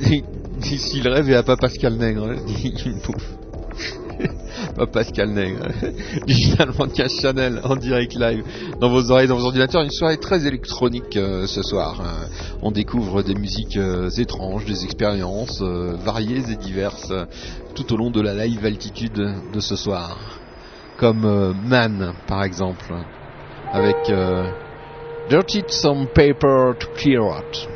S'il 0.60 1.06
rêve 1.08 1.28
et 1.30 1.34
à 1.34 1.42
pas 1.42 1.56
Pascal 1.56 1.94
Nègre, 1.94 2.28
hein, 2.28 2.36
dit 2.46 2.72
une 2.86 3.00
pouffe. 3.00 3.36
pas 4.76 4.86
Pascal 4.86 5.30
Nègre. 5.30 5.66
Digital 6.26 6.70
Cash 6.94 7.12
Channel 7.20 7.60
en 7.64 7.76
direct 7.76 8.14
live 8.14 8.44
dans 8.80 8.88
vos 8.88 9.10
oreilles, 9.10 9.28
dans 9.28 9.36
vos 9.36 9.46
ordinateurs. 9.46 9.82
Une 9.82 9.90
soirée 9.90 10.18
très 10.18 10.46
électronique 10.46 11.16
euh, 11.16 11.46
ce 11.46 11.62
soir. 11.62 12.00
hein. 12.00 12.28
On 12.62 12.70
découvre 12.70 13.22
des 13.22 13.34
musiques 13.34 13.76
euh, 13.76 14.08
étranges, 14.10 14.64
des 14.64 14.84
expériences 14.84 15.60
euh, 15.60 15.96
variées 16.04 16.42
et 16.50 16.56
diverses 16.56 17.12
tout 17.74 17.92
au 17.92 17.96
long 17.96 18.10
de 18.10 18.20
la 18.20 18.46
live 18.46 18.64
altitude 18.64 19.34
de 19.52 19.60
ce 19.60 19.76
soir. 19.76 20.40
Comme 20.96 21.54
Man 21.68 22.14
par 22.28 22.44
exemple, 22.44 22.94
avec 23.74 23.96
euh, 24.08 24.44
Dirty 25.28 25.64
Some 25.66 26.06
Paper 26.14 26.74
to 26.78 26.86
Clear 26.96 27.24
Out. 27.24 27.73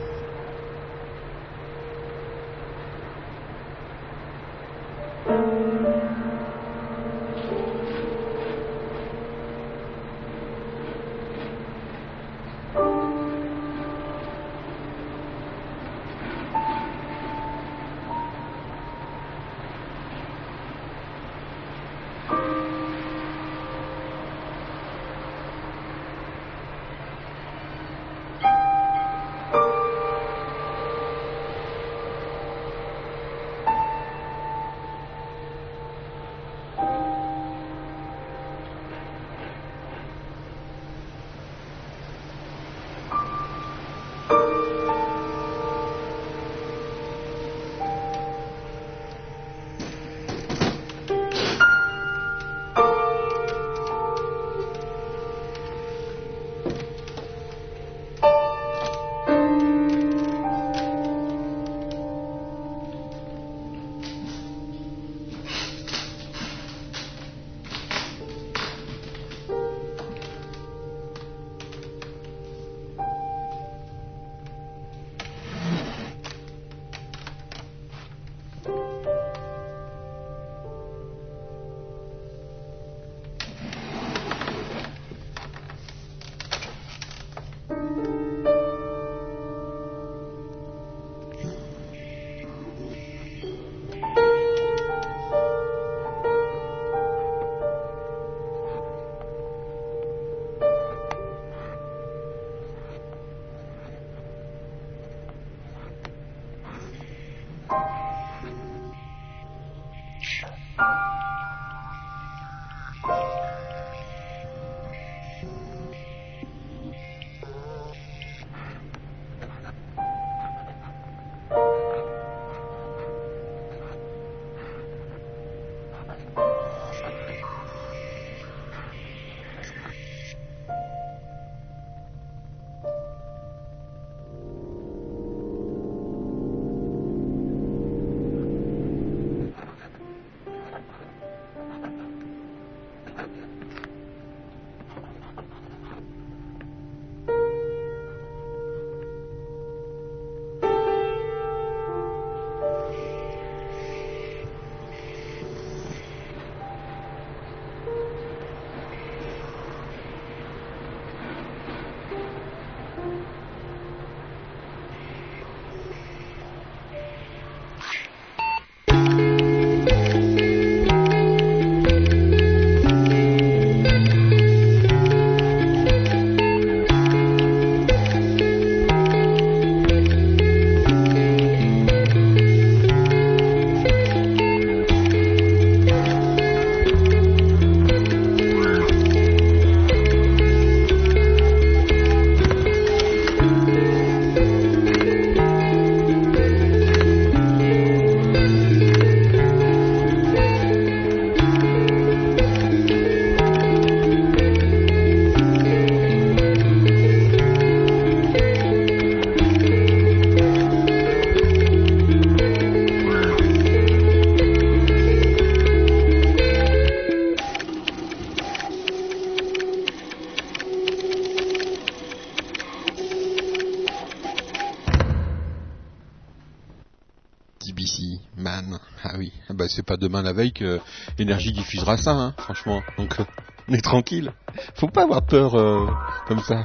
BBC, 227.89 228.21
Man. 228.37 228.79
Ah 229.03 229.13
oui, 229.19 229.33
ah 229.49 229.55
bah 229.55 229.67
c'est 229.69 229.85
pas 229.85 229.97
demain 229.97 230.23
la 230.23 230.33
veille 230.33 230.53
que 230.53 230.81
Énergie 231.19 231.53
diffusera 231.53 231.97
ça, 231.97 232.13
hein, 232.13 232.35
franchement. 232.39 232.83
Donc 232.97 233.19
euh, 233.21 233.25
on 233.69 233.75
est 233.75 233.81
tranquille. 233.81 234.33
Faut 234.75 234.89
pas 234.89 235.05
avoir 235.05 235.25
peur 235.25 235.55
euh, 235.55 235.87
comme 236.27 236.41
ça. 236.41 236.65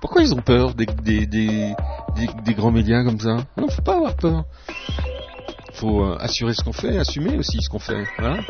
Pourquoi 0.00 0.22
ils 0.22 0.32
ont 0.34 0.42
peur 0.42 0.74
des, 0.74 0.86
des, 0.86 1.26
des, 1.26 2.54
grands 2.54 2.70
médias 2.70 3.02
comme 3.04 3.18
ça? 3.18 3.36
Non, 3.56 3.68
faut 3.68 3.82
pas 3.82 3.96
avoir 3.96 4.16
peur. 4.16 4.44
Faut 5.74 6.04
euh, 6.04 6.16
assurer 6.20 6.54
ce 6.54 6.62
qu'on 6.62 6.72
fait, 6.72 6.98
assumer 6.98 7.36
aussi 7.36 7.60
ce 7.60 7.68
qu'on 7.68 7.78
fait. 7.78 8.04
Voilà. 8.18 8.42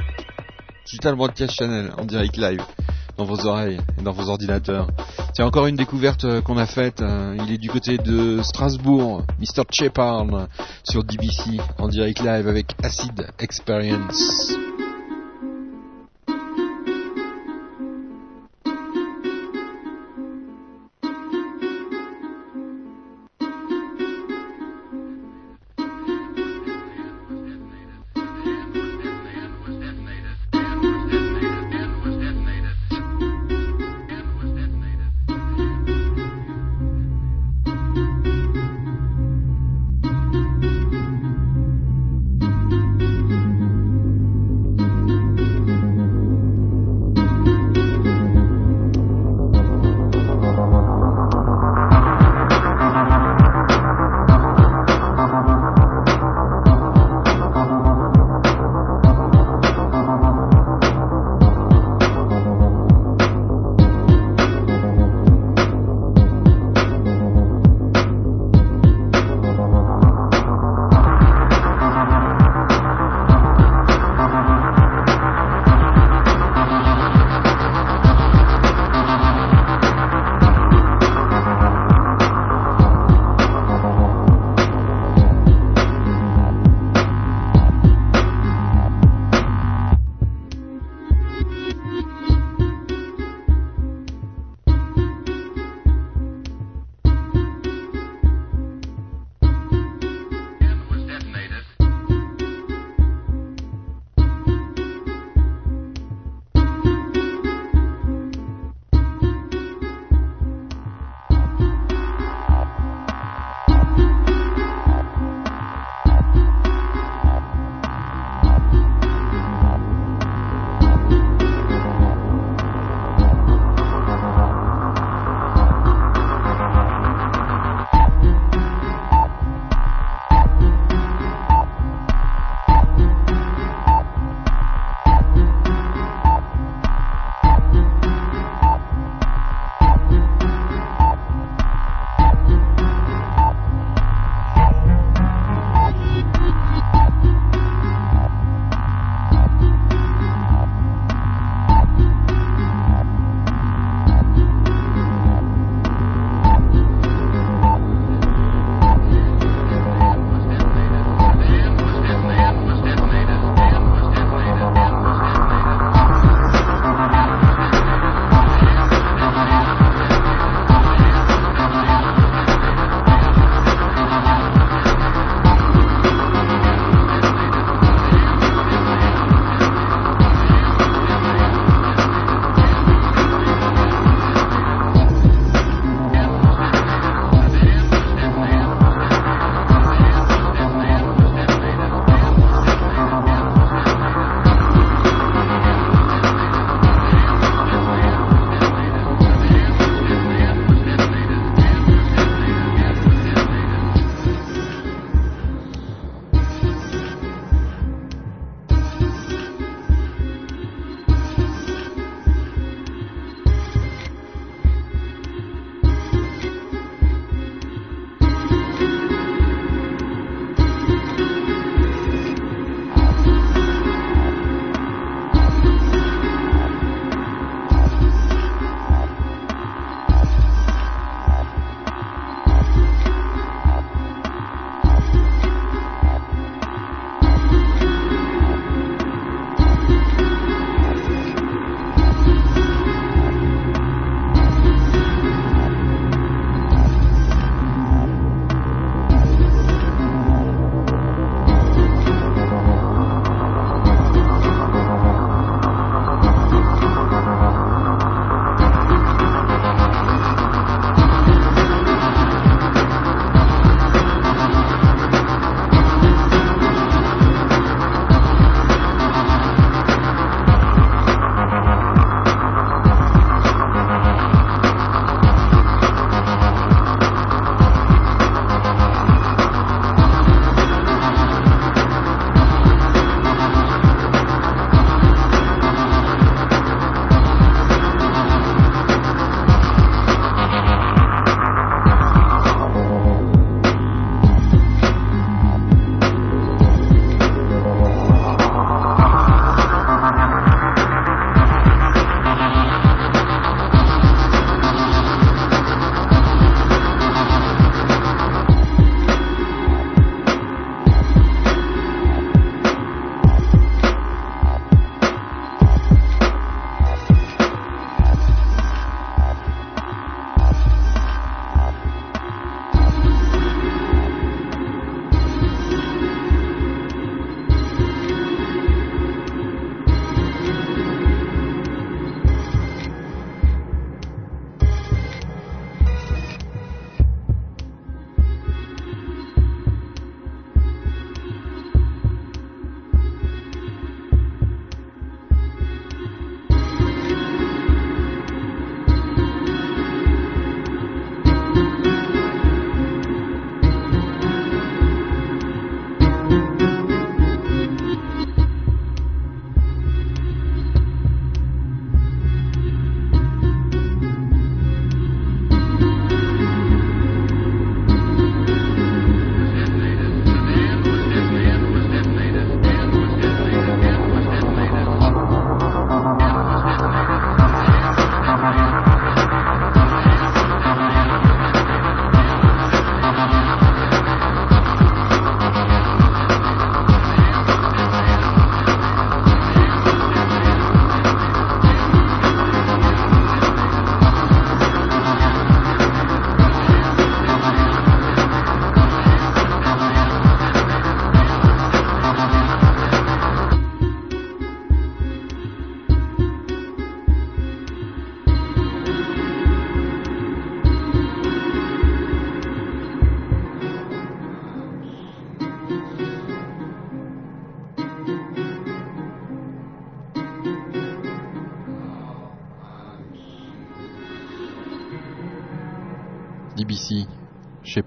Digital 0.84 1.14
Broadcast 1.14 1.54
Channel 1.54 1.92
en 1.96 2.04
direct 2.04 2.36
live 2.36 2.62
dans 3.18 3.24
vos 3.24 3.46
oreilles 3.46 3.78
et 3.98 4.02
dans 4.02 4.12
vos 4.12 4.30
ordinateurs. 4.30 4.88
C'est 5.34 5.42
encore 5.42 5.66
une 5.66 5.76
découverte 5.76 6.24
euh, 6.24 6.40
qu'on 6.40 6.56
a 6.56 6.66
faite. 6.66 7.02
Euh, 7.02 7.36
il 7.44 7.52
est 7.52 7.58
du 7.58 7.68
côté 7.68 7.98
de 7.98 8.40
Strasbourg, 8.42 9.24
Mr. 9.40 9.64
Shepard 9.70 10.26
sur 10.84 11.04
DBC 11.04 11.58
en 11.78 11.88
direct 11.88 12.20
live 12.20 12.48
avec 12.48 12.74
Acid 12.82 13.26
Experience. 13.38 14.56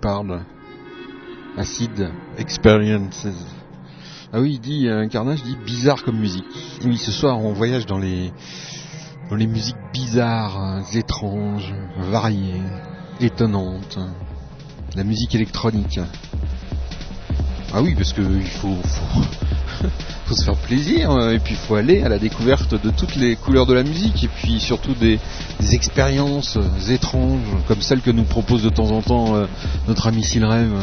Shepard, 0.01 0.25
Acid, 1.57 2.09
Experiences. 2.39 3.27
Ah 4.33 4.39
oui, 4.39 4.53
il 4.53 4.59
dit, 4.59 4.89
un 4.89 5.07
Carnage 5.07 5.43
dit 5.43 5.55
bizarre 5.63 6.01
comme 6.03 6.17
musique. 6.17 6.43
Oui, 6.83 6.97
ce 6.97 7.11
soir 7.11 7.37
on 7.37 7.53
voyage 7.53 7.85
dans 7.85 7.99
les, 7.99 8.33
dans 9.29 9.35
les 9.35 9.45
musiques 9.45 9.75
bizarres, 9.93 10.81
étranges, 10.95 11.71
variées, 11.99 12.63
étonnantes. 13.19 13.99
La 14.95 15.03
musique 15.03 15.35
électronique. 15.35 15.99
Ah 17.71 17.83
oui, 17.83 17.93
parce 17.93 18.13
que 18.13 18.21
il 18.21 18.47
faut, 18.47 18.77
faut, 20.25 20.33
se 20.33 20.43
faire 20.43 20.57
plaisir, 20.57 21.11
et 21.29 21.37
puis 21.37 21.53
il 21.53 21.59
faut 21.59 21.75
aller 21.75 22.01
à 22.01 22.09
la 22.09 22.17
découverte 22.17 22.73
de 22.73 22.89
toutes 22.89 23.17
les 23.17 23.35
couleurs 23.35 23.67
de 23.67 23.73
la 23.73 23.83
musique, 23.83 24.23
et 24.23 24.29
puis 24.29 24.59
surtout 24.59 24.95
des, 24.95 25.19
expériences 25.73 26.57
étranges, 26.89 27.39
comme 27.67 27.81
celles 27.81 28.01
que 28.01 28.11
nous 28.11 28.23
propose 28.23 28.63
de 28.63 28.69
temps 28.69 28.91
en 28.91 29.01
temps 29.01 29.35
euh, 29.35 29.45
notre 29.87 30.07
ami 30.07 30.23
Silrem. 30.23 30.73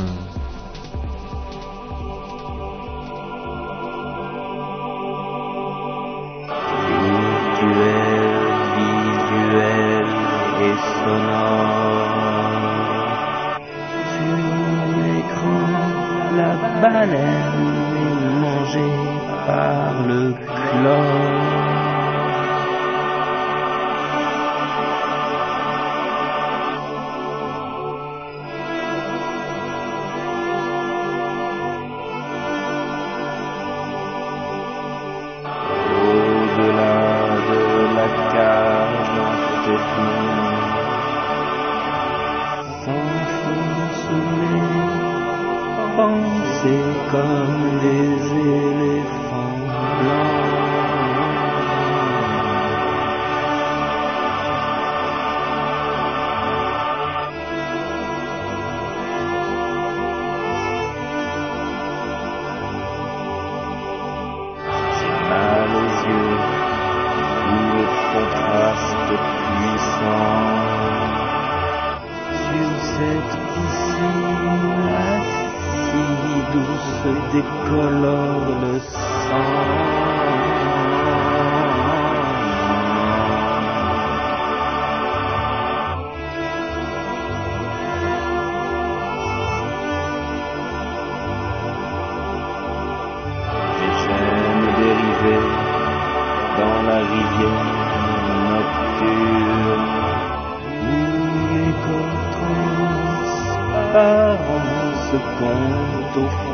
School. 106.18 106.47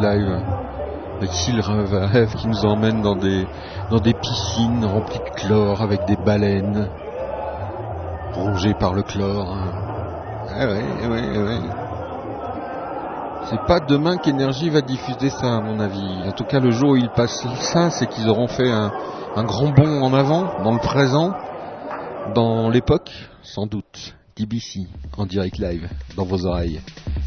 Live 0.00 0.40
avec 1.18 1.30
Rêve 2.12 2.34
qui 2.34 2.48
nous 2.48 2.64
emmène 2.64 3.02
dans 3.02 3.16
des, 3.16 3.46
dans 3.90 4.00
des 4.00 4.14
piscines 4.14 4.84
remplies 4.84 5.18
de 5.18 5.40
chlore 5.40 5.82
avec 5.82 6.04
des 6.06 6.16
baleines 6.16 6.88
rongées 8.34 8.74
par 8.74 8.94
le 8.94 9.02
chlore. 9.02 9.56
Ah 10.48 10.66
ouais, 10.66 11.06
ouais, 11.08 11.38
ouais. 11.38 11.60
C'est 13.50 13.66
pas 13.66 13.80
demain 13.80 14.16
qu'Énergie 14.16 14.70
va 14.70 14.80
diffuser 14.80 15.30
ça, 15.30 15.56
à 15.56 15.60
mon 15.60 15.78
avis. 15.78 16.22
En 16.26 16.32
tout 16.32 16.44
cas, 16.44 16.58
le 16.58 16.70
jour 16.70 16.90
où 16.90 16.96
ils 16.96 17.10
passent 17.10 17.46
ça, 17.60 17.90
c'est 17.90 18.06
qu'ils 18.06 18.28
auront 18.28 18.48
fait 18.48 18.70
un, 18.70 18.92
un 19.36 19.44
grand 19.44 19.70
bond 19.70 20.02
en 20.02 20.14
avant, 20.14 20.62
dans 20.64 20.72
le 20.72 20.80
présent, 20.80 21.34
dans 22.34 22.68
l'époque, 22.70 23.10
sans 23.42 23.66
doute. 23.66 24.14
DBC, 24.36 24.86
en 25.18 25.26
direct 25.26 25.58
live, 25.58 25.88
dans 26.16 26.24
vos 26.24 26.46
oreilles 26.46 26.80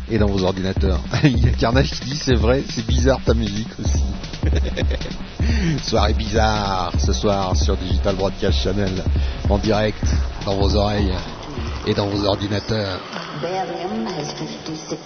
et 0.10 0.18
dans 0.18 0.28
vos 0.28 0.43
ordinateurs. 0.43 0.99
Il 1.24 1.45
y 1.45 1.49
a 1.49 1.51
Carnage 1.51 1.91
qui 1.91 2.06
dit 2.06 2.18
c'est 2.18 2.36
vrai, 2.36 2.64
c'est 2.70 2.86
bizarre 2.86 3.20
ta 3.26 3.34
musique 3.34 3.70
aussi. 3.80 4.03
Soirée 5.84 6.14
bizarre 6.14 6.91
ce 6.99 7.14
soir 7.14 7.56
sur 7.56 7.78
Digital 7.78 8.16
Broadcast 8.16 8.60
Channel, 8.60 9.03
en 9.49 9.58
direct, 9.58 10.03
dans 10.45 10.56
vos 10.56 10.76
oreilles 10.76 11.14
et 11.88 11.93
dans 11.93 12.08
vos 12.08 12.26
ordinateurs. 12.26 12.99
Barium 13.41 14.06
has 14.08 14.34
56. 14.38 14.97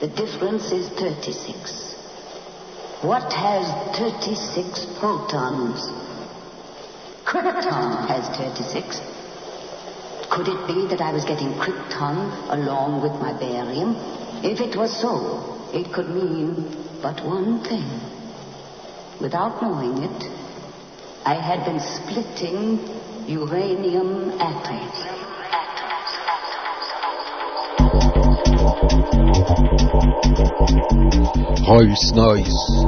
The 0.00 0.08
difference 0.08 0.72
is 0.72 0.88
36. 0.96 1.96
What 3.02 3.32
has 3.32 3.66
36 3.96 4.86
protons? 4.98 5.90
Krypton 7.24 8.06
has 8.08 8.28
36. 8.36 9.15
Could 10.30 10.48
it 10.48 10.66
be 10.66 10.86
that 10.88 11.00
I 11.00 11.12
was 11.12 11.24
getting 11.24 11.54
krypton 11.54 12.50
along 12.50 13.02
with 13.02 13.12
my 13.20 13.32
barium? 13.32 13.96
If 14.42 14.60
it 14.60 14.76
was 14.76 14.94
so, 15.00 15.70
it 15.72 15.92
could 15.92 16.08
mean 16.08 16.88
but 17.00 17.24
one 17.24 17.62
thing. 17.64 17.88
Without 19.20 19.62
knowing 19.62 20.02
it, 20.02 20.30
I 21.24 21.34
had 21.34 21.64
been 21.64 21.80
splitting 21.80 22.80
uranium 23.26 24.40
atoms. 24.40 25.15
Rolls 31.68 32.12
Noise. 32.12 32.86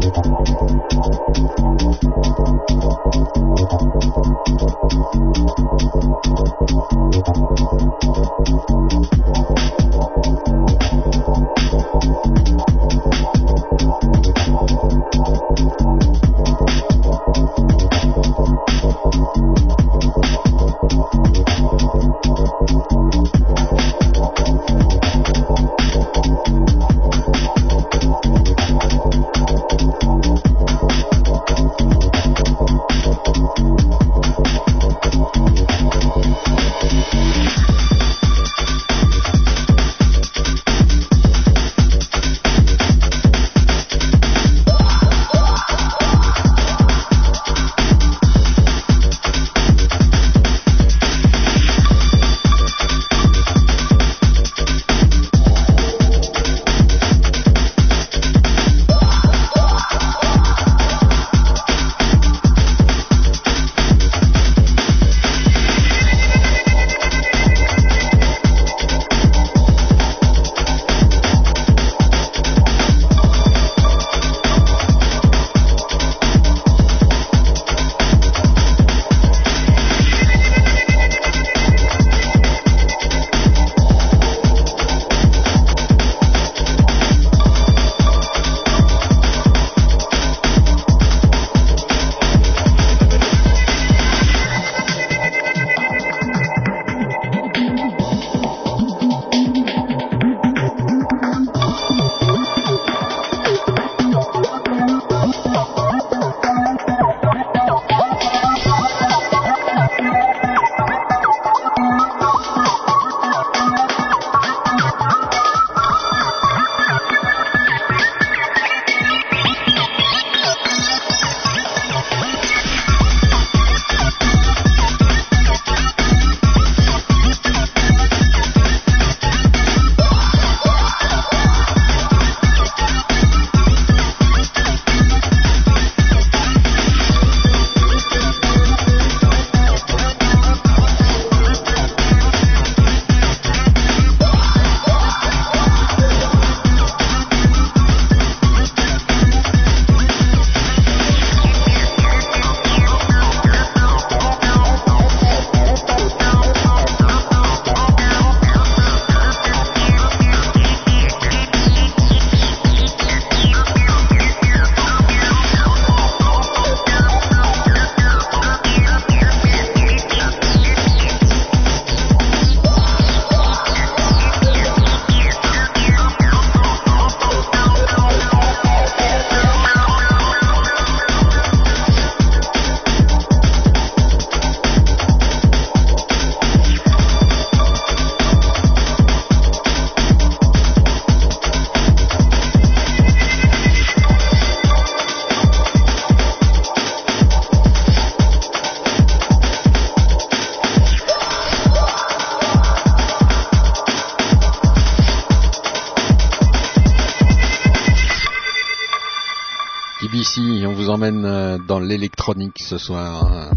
L'électronique 211.78 212.58
ce 212.60 212.78
soir. 212.78 213.24
Hein. 213.24 213.50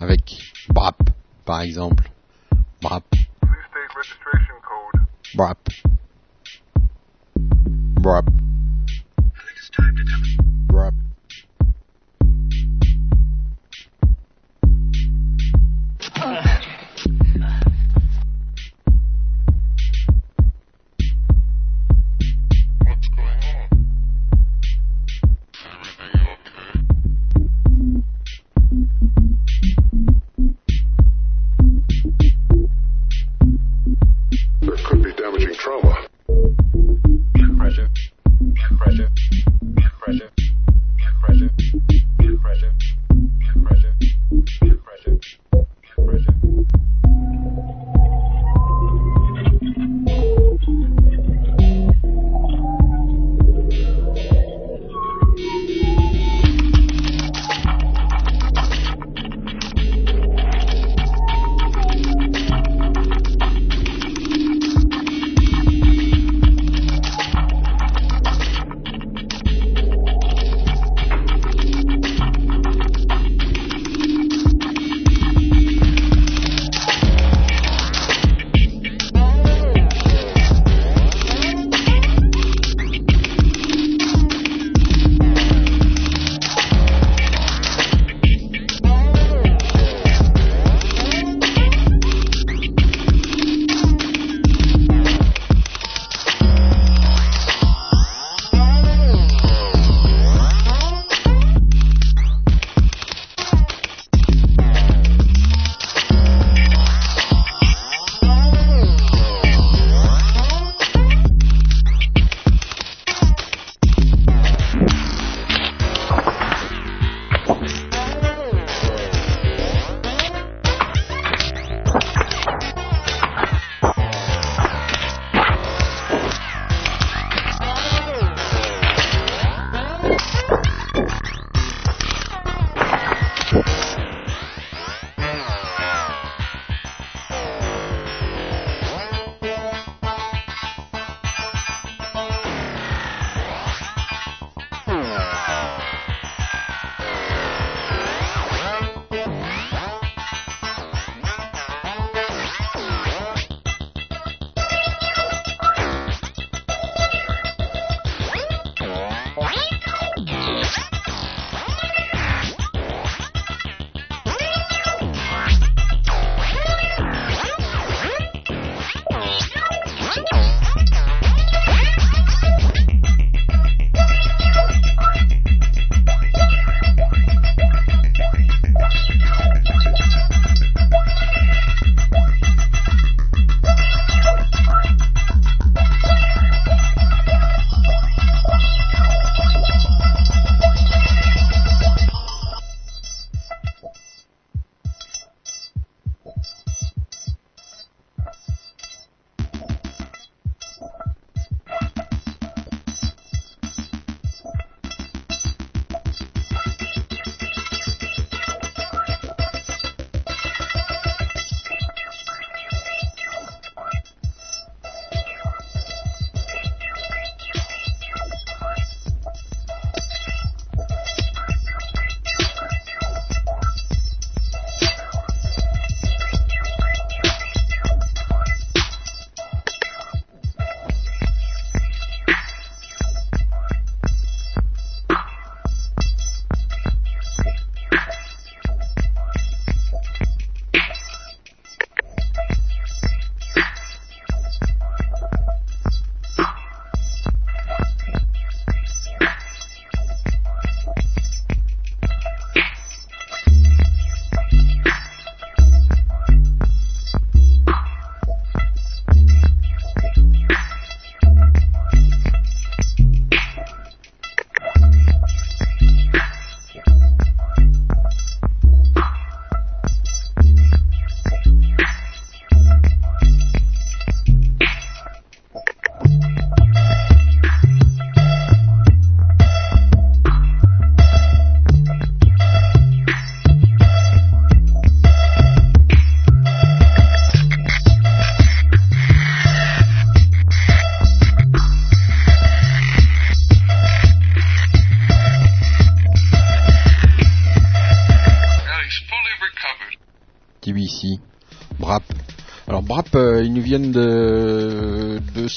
Avec 0.00 0.36
Brap, 0.68 0.98
par 1.44 1.60
exemple. 1.60 2.03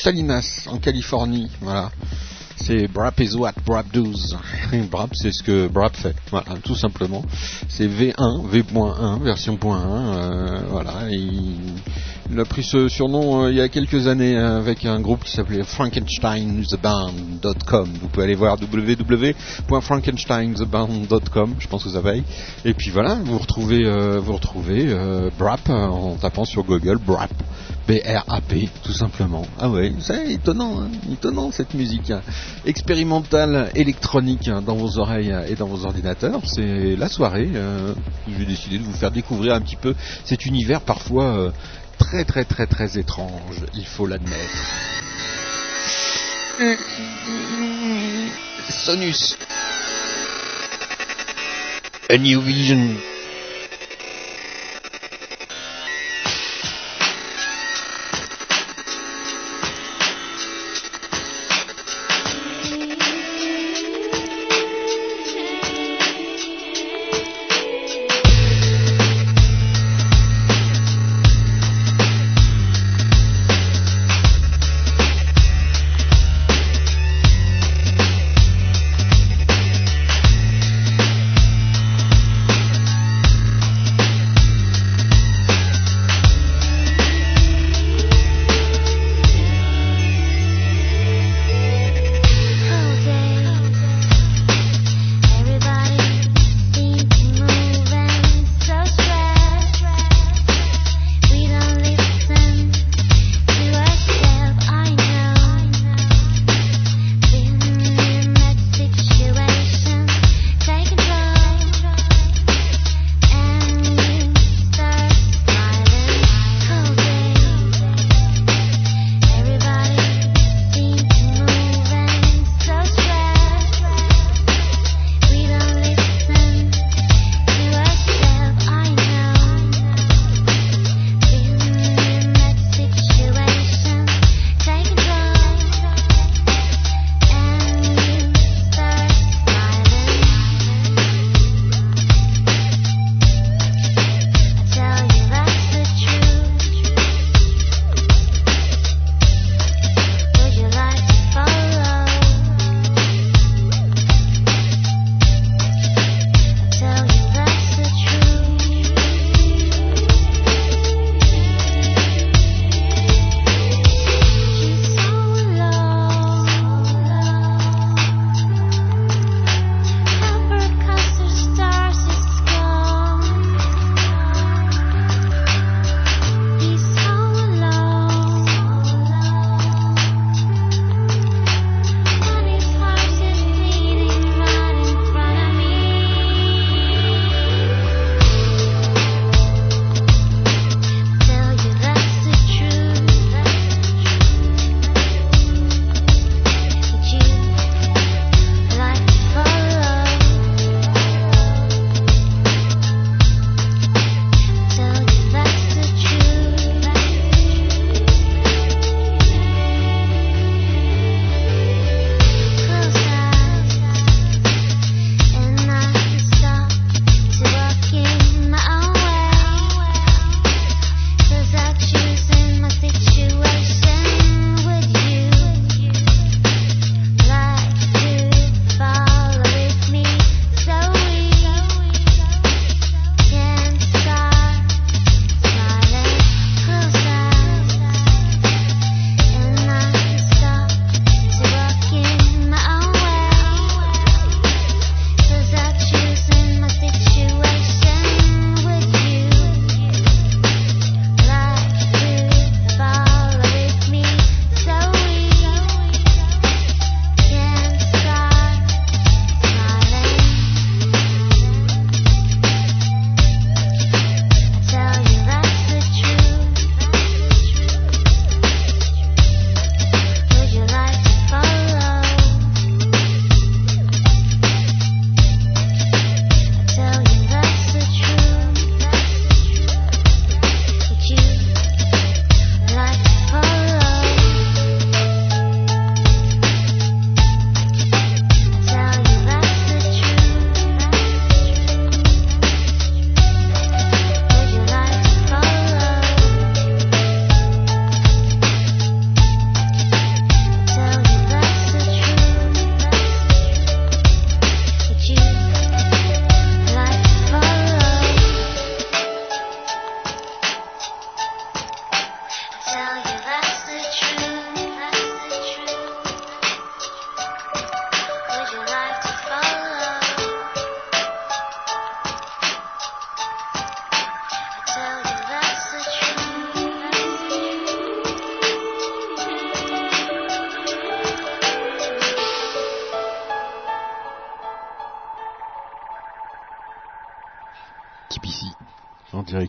Salinas, 0.08 0.68
en 0.72 0.78
Californie. 0.78 1.50
Voilà. 1.60 1.92
C'est 2.56 2.88
Brap 2.88 3.20
is 3.20 3.36
what? 3.36 3.52
Brap 3.66 3.92
does. 3.92 4.38
Brap, 4.90 5.10
c'est 5.14 5.34
ce 5.34 5.44
que 5.44 5.68
Brap 5.68 5.98
fait. 5.98 6.16
Voilà, 6.32 6.56
tout 6.64 6.76
simplement. 6.76 7.26
C'est 7.68 7.88
V1, 7.88 8.48
V.1, 8.48 9.22
version 9.22 9.58
.1. 9.58 9.68
euh, 9.68 10.62
voilà. 10.70 11.10
Il, 11.12 12.40
a 12.40 12.46
pris 12.46 12.64
ce 12.64 12.88
surnom 12.88 13.44
euh, 13.44 13.52
il 13.52 13.58
y 13.58 13.62
a 13.62 13.68
quelques 13.68 14.08
années 14.08 14.38
euh, 14.38 14.60
avec 14.60 14.86
un 14.86 15.02
groupe 15.02 15.26
qui 15.26 15.34
s'appelait 15.34 15.64
FrankensteinTheBand.com. 15.64 17.90
Vous 18.02 18.08
pouvez 18.08 18.24
aller 18.24 18.36
voir 18.36 18.56
www.frankensteintheband.com. 18.62 21.56
Je 21.60 21.68
pense 21.68 21.84
que 21.84 21.90
ça 21.90 22.00
vaille. 22.00 22.24
Et 22.64 22.74
puis 22.74 22.92
voilà, 22.92 23.16
vous 23.26 23.40
retrouvez, 23.40 23.86
euh, 23.86 24.22
vous 24.22 24.36
retrouvez 24.36 24.88
Brap 25.38 25.70
en 25.70 26.16
tapant 26.16 26.46
sur 26.46 26.64
Google 26.64 26.98
Brap. 26.98 27.34
B-R-A-P, 27.88 28.70
tout 28.84 28.92
simplement. 28.94 29.46
Ah 29.60 29.70
ouais, 29.70 29.94
c'est 30.00 30.32
étonnant, 30.34 30.82
hein, 30.82 30.90
étonnant 31.12 31.52
cette 31.52 31.74
musique 31.74 32.12
hein. 32.12 32.22
expérimentale 32.66 33.72
électronique 33.76 34.48
hein, 34.50 34.62
dans 34.62 34.76
vos 34.76 34.98
oreilles 35.00 35.34
et 35.48 35.56
dans 35.56 35.68
vos 35.68 35.86
ordinateurs. 35.86 36.42
C'est 36.46 36.96
la 36.98 37.08
soirée. 37.08 37.50
euh, 37.56 37.94
J'ai 38.28 38.46
décidé 38.46 38.78
de 38.78 38.84
vous 38.84 38.94
faire 38.94 39.12
découvrir 39.12 39.54
un 39.54 39.62
petit 39.62 39.78
peu 39.78 39.96
cet 40.26 40.46
univers 40.46 40.82
parfois 40.82 41.26
euh, 41.26 41.52
très 41.98 42.26
très 42.26 42.44
très 42.46 42.68
très 42.68 42.98
étrange, 43.00 43.64
il 43.74 43.86
faut 43.86 44.06
l'admettre. 44.06 44.58
Sonus. 48.70 49.38
A 52.10 52.18
New 52.18 52.42
Vision. 52.42 52.96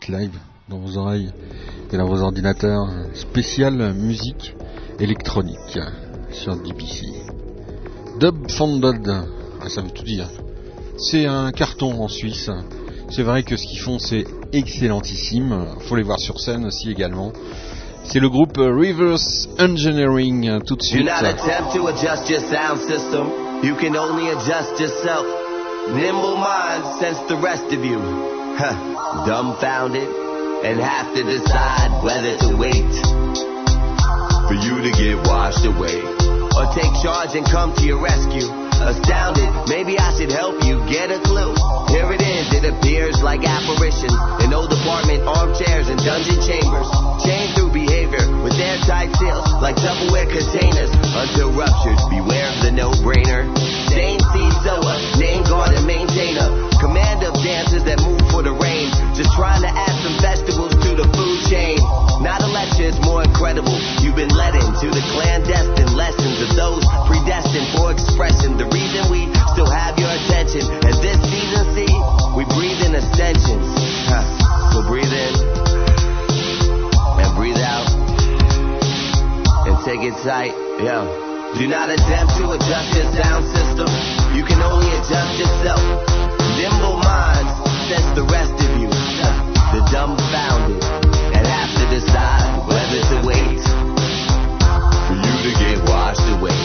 Live 0.09 0.37
dans 0.67 0.77
vos 0.77 0.97
oreilles 0.97 1.31
et 1.91 1.97
dans 1.97 2.07
vos 2.07 2.21
ordinateurs. 2.21 2.87
Spécial 3.13 3.93
musique 3.93 4.55
électronique 4.99 5.79
sur 6.31 6.55
DPC. 6.55 7.05
Dub 8.19 8.49
Funded, 8.49 9.07
ah, 9.61 9.69
ça 9.69 9.81
veut 9.81 9.91
tout 9.91 10.03
dire. 10.03 10.27
C'est 10.97 11.25
un 11.25 11.51
carton 11.51 12.03
en 12.03 12.07
Suisse. 12.07 12.49
C'est 13.09 13.23
vrai 13.23 13.43
que 13.43 13.55
ce 13.55 13.65
qu'ils 13.65 13.79
font 13.79 13.99
c'est 13.99 14.25
excellentissime. 14.51 15.65
Faut 15.81 15.95
les 15.95 16.03
voir 16.03 16.19
sur 16.19 16.39
scène 16.39 16.65
aussi 16.65 16.91
également. 16.91 17.31
C'est 18.03 18.19
le 18.19 18.29
groupe 18.29 18.57
Reverse 18.57 19.47
Engineering 19.59 20.59
tout 20.65 20.75
de 20.75 20.83
suite. 20.83 21.05
Do 21.05 21.11
not 21.11 21.27
attempt 21.27 21.75
to 21.75 21.87
adjust 21.87 22.29
your 22.29 22.41
sound 22.41 22.79
system. 22.81 23.27
You 23.63 23.75
can 23.75 23.95
only 23.95 24.29
adjust 24.29 24.79
yourself. 24.79 25.25
Nimble 25.93 26.37
minds 26.37 26.99
sense 26.99 27.19
the 27.27 27.37
rest 27.41 27.71
of 27.71 27.85
you. 27.85 28.38
Huh. 28.59 28.75
Dumbfounded 29.23 30.03
and 30.03 30.83
have 30.83 31.15
to 31.15 31.23
decide 31.23 32.03
whether 32.03 32.35
to 32.43 32.59
wait 32.59 32.91
for 34.51 34.57
you 34.59 34.83
to 34.83 34.91
get 34.99 35.15
washed 35.23 35.63
away 35.63 35.95
or 35.95 36.67
take 36.75 36.91
charge 36.99 37.39
and 37.39 37.47
come 37.47 37.71
to 37.79 37.87
your 37.87 38.03
rescue. 38.03 38.51
Astounded, 38.83 39.47
maybe 39.71 39.95
I 39.95 40.11
should 40.19 40.35
help 40.35 40.59
you 40.67 40.83
get 40.91 41.07
a 41.07 41.23
clue. 41.23 41.55
Here 41.87 42.11
it 42.11 42.19
is, 42.19 42.51
it 42.51 42.67
appears 42.67 43.23
like 43.23 43.47
apparitions 43.47 44.11
in 44.43 44.51
old 44.51 44.75
apartment 44.75 45.23
armchairs 45.23 45.87
and 45.87 45.95
dungeon 46.03 46.43
chambers. 46.43 46.91
Chained 47.23 47.55
through 47.55 47.71
behavior 47.71 48.27
with 48.43 48.59
airtight 48.59 49.15
seals 49.15 49.47
like 49.63 49.79
Tupperware 49.79 50.27
containers 50.27 50.91
until 51.15 51.55
ruptured. 51.55 51.95
Beware 52.11 52.51
of 52.51 52.59
the 52.67 52.71
no-brainer. 52.75 53.68
Sane 53.99 54.23
Soa, 54.63 54.95
name 55.19 55.43
guard 55.43 55.75
and 55.75 55.83
maintainer. 55.83 56.47
Command 56.79 57.19
of 57.27 57.35
dancers 57.43 57.83
that 57.83 57.99
move 57.99 58.23
for 58.31 58.39
the 58.39 58.55
rain. 58.55 58.87
Just 59.11 59.35
trying 59.35 59.59
to 59.59 59.67
add 59.67 59.91
some 59.99 60.15
vegetables 60.23 60.71
to 60.71 60.95
the 60.95 61.03
food 61.03 61.37
chain. 61.51 61.75
Not 62.23 62.39
a 62.39 62.47
lecture, 62.47 62.87
it's 62.87 63.01
more 63.03 63.27
incredible. 63.27 63.75
You've 63.99 64.15
been 64.15 64.31
led 64.31 64.55
into 64.55 64.87
the 64.87 65.03
clandestine 65.11 65.91
lessons 65.99 66.39
of 66.47 66.55
those 66.55 66.79
predestined 67.11 67.67
for 67.75 67.91
expression. 67.91 68.55
The 68.55 68.71
reason 68.71 69.11
we 69.11 69.27
still 69.51 69.67
have 69.67 69.99
your 69.99 70.15
attention. 70.15 70.63
And 70.63 70.95
this 71.03 71.19
season, 71.27 71.63
see, 71.75 71.91
we 72.39 72.47
breathe 72.55 72.79
in 72.87 72.95
ascensions. 72.95 73.67
Huh. 74.07 74.23
So 74.71 74.87
breathe 74.87 75.11
in 75.11 75.33
and 77.19 77.29
breathe 77.35 77.59
out 77.59 77.87
and 79.67 79.75
take 79.83 80.07
it 80.07 80.15
tight. 80.23 80.55
Yeah. 80.79 81.28
Do 81.57 81.67
not 81.67 81.89
attempt 81.89 82.37
to 82.37 82.51
adjust 82.51 82.93
your 82.93 83.09
sound 83.17 83.43
system. 83.49 83.89
You 84.37 84.43
can 84.45 84.61
only 84.61 84.87
adjust 84.93 85.33
yourself. 85.39 85.81
Nimble 86.55 86.97
minds 87.01 87.53
sense 87.89 88.09
the 88.13 88.23
rest 88.29 88.53
of 88.53 88.71
you. 88.79 88.89
The 89.69 89.85
dumbfounded 89.93 90.81
and 91.29 91.45
have 91.45 91.69
to 91.77 91.85
decide 91.93 92.65
whether 92.65 93.01
to 93.05 93.17
wait 93.21 93.61
for 95.05 95.13
you 95.13 95.35
to 95.45 95.51
get 95.61 95.77
washed 95.85 96.25
away. 96.25 96.57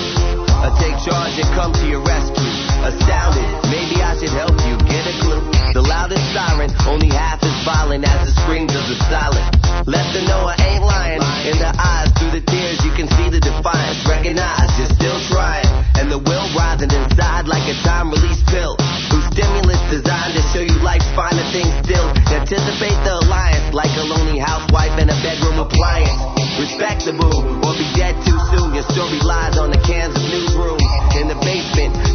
Or 0.64 0.72
take 0.80 0.96
charge 1.04 1.36
and 1.36 1.48
come 1.52 1.72
to 1.74 1.86
your 1.86 2.00
rescue. 2.00 2.48
Astounded, 2.80 3.44
maybe 3.68 4.00
I 4.00 4.16
should 4.16 4.32
help 4.32 4.56
you 4.64 4.80
get 4.88 5.04
a 5.04 5.14
clue. 5.20 5.44
The 5.74 5.82
loudest 5.82 6.24
siren, 6.32 6.72
only 6.88 7.08
half 7.08 7.44
as 7.44 7.52
violent 7.64 8.08
as 8.08 8.24
the 8.24 8.40
screams 8.40 8.74
of 8.74 8.88
the 8.88 8.96
silent. 9.12 9.86
Let 9.86 10.08
them 10.14 10.24
know 10.24 10.48
I 10.48 10.56
ain't 10.64 10.84
lying. 10.84 11.20
In 11.44 11.58
the 11.60 11.76
eyes, 11.76 12.13
you 12.52 12.92
can 12.92 13.08
see 13.16 13.28
the 13.30 13.40
defiance. 13.40 14.04
Recognize 14.04 14.68
you're 14.76 14.90
still 14.92 15.20
trying. 15.30 15.66
And 15.96 16.10
the 16.10 16.18
will 16.18 16.46
rising 16.52 16.90
inside 16.90 17.46
like 17.48 17.64
a 17.70 17.76
time 17.86 18.10
release 18.10 18.42
pill. 18.50 18.76
Whose 19.08 19.24
stimulus 19.32 19.80
designed 19.88 20.34
to 20.34 20.42
show 20.52 20.60
you 20.60 20.76
life's 20.82 21.08
finer 21.14 21.46
things 21.54 21.72
still. 21.86 22.08
Anticipate 22.28 22.98
the 23.06 23.22
alliance 23.24 23.72
like 23.72 23.92
a 23.96 24.04
lonely 24.04 24.38
housewife 24.38 24.98
in 24.98 25.08
a 25.08 25.16
bedroom 25.22 25.62
appliance. 25.62 26.18
Respect 26.58 27.04
the 27.04 27.12
boo, 27.12 27.32
or 27.64 27.72
be 27.74 27.86
dead 27.94 28.14
too 28.26 28.38
soon. 28.52 28.74
Your 28.74 28.86
story 28.90 29.20
lies 29.22 29.58
on 29.58 29.70
the 29.70 29.80
cans 29.80 30.14
of 30.14 30.22
newsrooms 30.22 30.82
in 31.20 31.28
the 31.28 31.38
basement. 31.42 32.13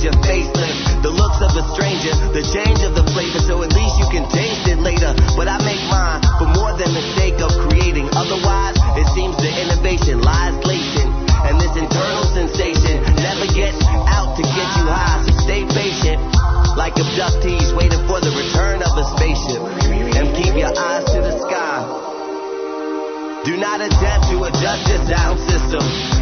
Major 0.00 0.16
facelift. 0.24 1.02
The 1.02 1.12
looks 1.12 1.40
of 1.44 1.52
a 1.52 1.64
stranger, 1.76 2.16
the 2.32 2.40
change 2.40 2.80
of 2.88 2.96
the 2.96 3.04
flavor, 3.12 3.40
so 3.44 3.60
at 3.60 3.72
least 3.76 4.00
you 4.00 4.08
can 4.08 4.24
taste 4.32 4.64
it 4.64 4.80
later. 4.80 5.12
But 5.36 5.44
I 5.48 5.60
make 5.60 5.80
mine 5.92 6.24
for 6.40 6.48
more 6.56 6.72
than 6.72 6.88
the 6.96 7.04
sake 7.20 7.36
of 7.44 7.52
creating. 7.68 8.08
Otherwise, 8.16 8.80
it 8.96 9.04
seems 9.12 9.36
the 9.36 9.52
innovation 9.52 10.24
lies 10.24 10.56
latent. 10.64 11.12
And 11.44 11.60
this 11.60 11.76
internal 11.76 12.24
sensation 12.32 13.04
never 13.20 13.44
gets 13.52 13.76
out 14.08 14.36
to 14.40 14.42
get 14.42 14.68
you 14.80 14.88
high, 14.88 15.20
so 15.28 15.32
stay 15.44 15.68
patient. 15.68 16.16
Like 16.80 16.96
abductees 16.96 17.76
waiting 17.76 18.00
for 18.08 18.24
the 18.24 18.32
return 18.32 18.80
of 18.80 18.96
a 18.96 19.04
spaceship. 19.20 19.60
And 20.16 20.32
keep 20.32 20.56
your 20.56 20.72
eyes 20.72 21.04
to 21.12 21.20
the 21.20 21.34
sky. 21.44 21.76
Do 23.44 23.56
not 23.56 23.84
attempt 23.84 24.32
to 24.32 24.48
adjust 24.48 24.88
your 24.88 25.04
sound 25.04 25.36
system. 25.44 26.19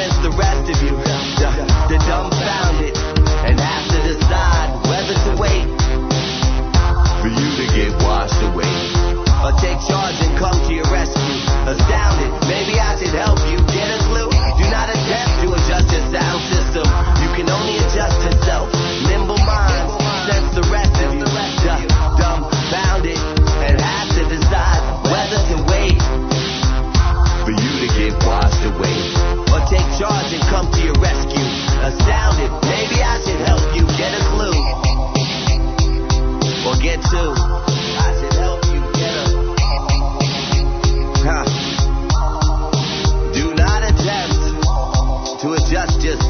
Sense 0.00 0.16
the 0.24 0.32
rest 0.32 0.64
of 0.72 0.76
you. 0.82 0.96
The, 0.96 1.48
the 1.92 1.98
dumbfounded 2.08 2.96
and 3.44 3.60
have 3.60 3.84
to 3.92 3.98
decide 4.08 4.68
whether 4.88 5.16
to 5.26 5.32
wait 5.36 5.68
for 7.20 7.28
you 7.28 7.48
to 7.60 7.64
get 7.76 7.92
washed 8.00 8.40
away. 8.48 8.76
Or 9.44 9.52
take 9.60 9.80
charge 9.88 10.16
and 10.20 10.36
come 10.38 10.56
to 10.68 10.72
your 10.72 10.88
rescue. 10.92 11.36
Astounded, 11.68 12.32
maybe 12.48 12.78
I 12.78 12.96
should 12.96 13.14
help 13.16 13.40
you 13.50 13.59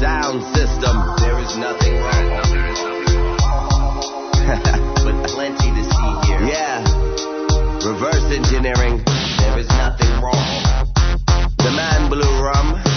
sound 0.01 0.41
system. 0.55 0.97
There 1.19 1.37
is 1.37 1.55
nothing 1.57 1.93
wrong. 2.01 2.41
But 5.05 5.27
plenty 5.27 5.69
to 5.77 5.83
see 5.93 6.11
here. 6.25 6.41
Yeah. 6.41 6.81
Reverse 7.85 8.33
engineering. 8.33 9.03
There 9.05 9.59
is 9.59 9.69
nothing 9.69 10.09
wrong. 10.19 10.87
The 11.59 11.71
man 11.75 12.09
blew 12.09 12.43
rum. 12.43 12.90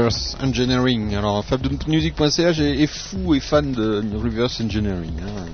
reverse 0.00 0.36
engineering. 0.42 1.14
Alors, 1.14 1.44
fabmusic.ch 1.44 2.60
est, 2.60 2.82
est, 2.82 2.86
fou 2.86 3.34
et 3.34 3.40
fan 3.40 3.72
de 3.72 4.16
reverse 4.16 4.60
engineering. 4.60 5.12
Hein. 5.22 5.44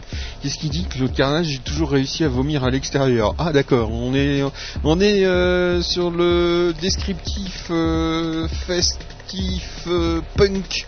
Qu'est-ce 0.40 0.58
qu'il 0.58 0.70
dit 0.70 0.84
que 0.84 0.98
le 0.98 1.08
carnage 1.08 1.46
j'ai 1.46 1.58
toujours 1.58 1.90
réussi 1.90 2.22
à 2.24 2.28
vomir 2.28 2.62
à 2.64 2.70
l'extérieur? 2.70 3.34
Ah 3.38 3.52
d'accord, 3.52 3.90
on 3.90 4.14
est 4.14 4.42
on 4.84 5.00
est 5.00 5.24
euh, 5.24 5.82
sur 5.82 6.10
le 6.10 6.74
descriptif 6.80 7.66
euh, 7.70 8.46
festif 8.66 9.84
euh, 9.88 10.20
punk. 10.36 10.86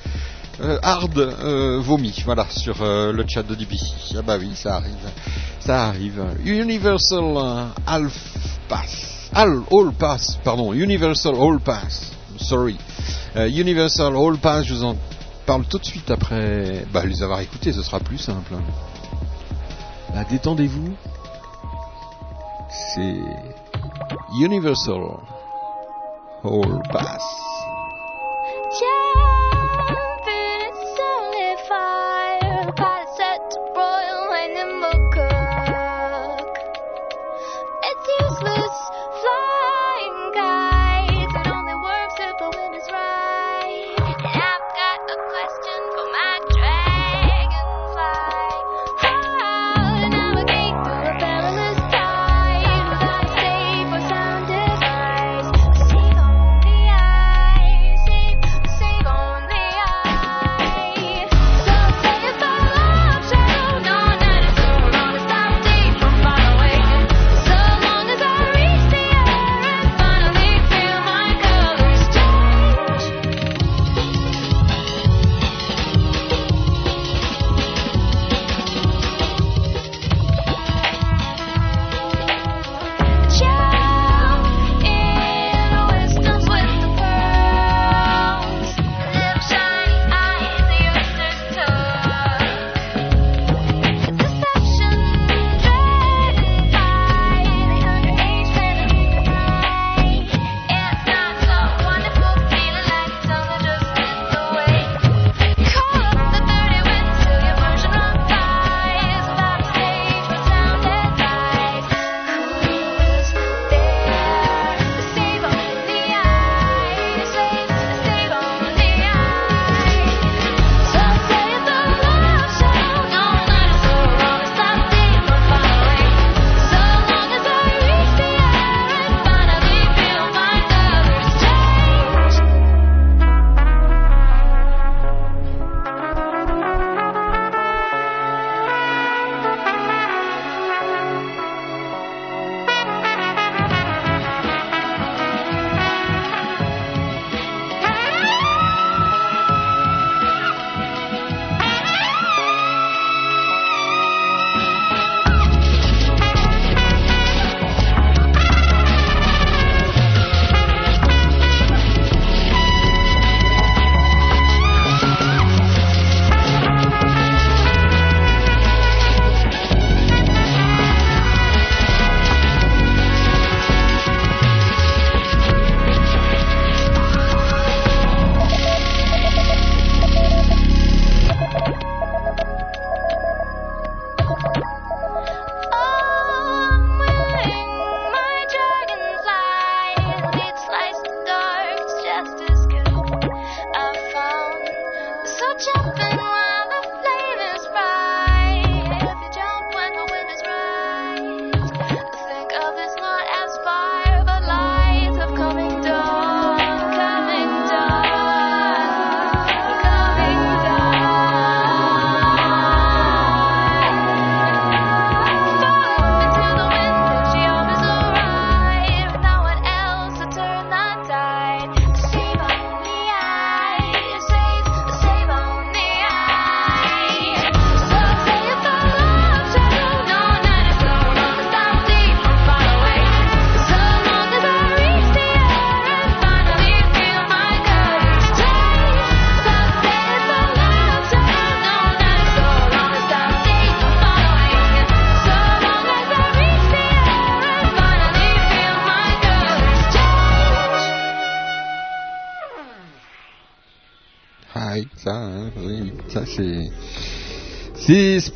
hard 0.82 1.18
vomi, 1.80 2.22
voilà, 2.24 2.46
sur 2.50 2.76
le 2.80 3.24
chat 3.28 3.42
de 3.42 3.54
DBC. 3.54 4.16
Ah 4.16 4.22
bah 4.22 4.36
oui, 4.38 4.50
ça 4.54 4.76
arrive. 4.76 4.94
Ça 5.60 5.86
arrive. 5.86 6.22
Universal 6.44 7.70
Half 7.86 8.12
Pass. 8.68 9.30
All, 9.32 9.62
all 9.70 9.92
Pass, 9.92 10.38
pardon. 10.42 10.72
Universal 10.72 11.34
All 11.36 11.60
Pass. 11.60 12.17
Sorry. 12.40 12.76
Euh, 13.36 13.48
Universal 13.48 14.16
All 14.16 14.38
Pass, 14.38 14.64
je 14.64 14.74
vous 14.74 14.84
en 14.84 14.96
parle 15.46 15.64
tout 15.64 15.78
de 15.78 15.84
suite 15.84 16.10
après 16.10 16.84
bah, 16.92 17.04
les 17.04 17.22
avoir 17.22 17.40
écoutés, 17.40 17.72
ce 17.72 17.82
sera 17.82 18.00
plus 18.00 18.18
simple. 18.18 18.54
Bah, 20.14 20.24
détendez-vous. 20.30 20.94
C'est 22.94 23.20
Universal 24.40 25.02
All 26.44 26.82
Pass. 26.92 27.22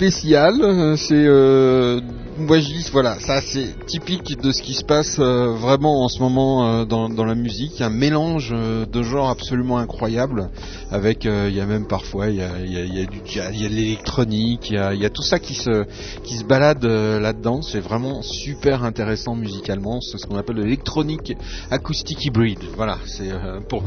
Spécial, 0.03 0.55
euh, 0.63 0.97
c'est 0.97 1.15
euh, 1.15 2.01
moi 2.37 2.59
voilà, 2.93 3.19
ça 3.21 3.41
c'est 3.41 3.75
typique 3.87 4.39
de 4.43 4.53
ce 4.53 4.61
qui 4.61 4.75
se 4.75 4.85
passe 4.85 5.19
euh, 5.19 5.55
vraiment 5.55 6.05
en 6.05 6.09
ce 6.09 6.21
moment 6.21 6.67
euh, 6.67 6.85
dans, 6.85 7.25
la 7.25 7.35
musique, 7.35 7.81
un 7.81 7.89
mélange 7.89 8.51
euh, 8.53 8.85
de 8.85 9.03
genres 9.03 9.31
absolument 9.31 9.79
incroyable 9.79 10.51
avec 10.91 11.25
il 11.25 11.55
y 11.55 11.61
a 11.61 11.65
même 11.65 11.87
parfois 11.87 12.29
il 12.29 12.37
y 12.37 12.43
a, 12.43 12.61
y 12.61 13.01
a- 13.01 13.07
du 13.07 13.23
jazz, 13.25 13.51
il 13.55 13.63
y 13.63 13.65
a 13.65 13.71
de 13.71 13.75
l'électronique, 13.75 14.69
il 14.71 15.01
y 15.01 15.07
a, 15.07 15.11
tout 15.11 15.23
ça 15.23 15.39
qui 15.39 15.55
se 15.55 15.87
qui 16.23 16.37
se 16.37 16.45
balade 16.45 16.85
là-dedans, 16.85 17.63
c'est 17.63 17.81
vraiment 17.81 18.21
super 18.23 18.85
intéressant 18.85 19.35
musicalement, 19.35 20.01
c'est 20.03 20.19
ce 20.19 20.27
qu'on 20.27 20.37
appelle 20.37 20.57
l'électronique 20.57 21.33
acoustique 21.71 22.23
hybride. 22.27 22.63
Voilà, 22.77 22.99
c'est 23.07 23.31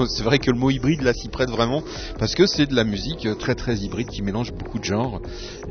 c'est 0.09 0.23
vrai 0.23 0.39
que 0.39 0.49
le 0.49 0.57
mot 0.57 0.71
hybride 0.71 1.03
là 1.03 1.13
s'y 1.13 1.29
prête 1.29 1.51
vraiment 1.51 1.83
parce 2.17 2.33
que 2.33 2.47
c'est 2.47 2.65
de 2.65 2.75
la 2.75 2.83
musique 2.83 3.27
très 3.37 3.53
très 3.53 3.77
hybride 3.77 4.07
qui 4.07 4.23
mélange 4.23 4.51
beaucoup 4.51 4.79
de 4.79 4.83
genres 4.83 5.21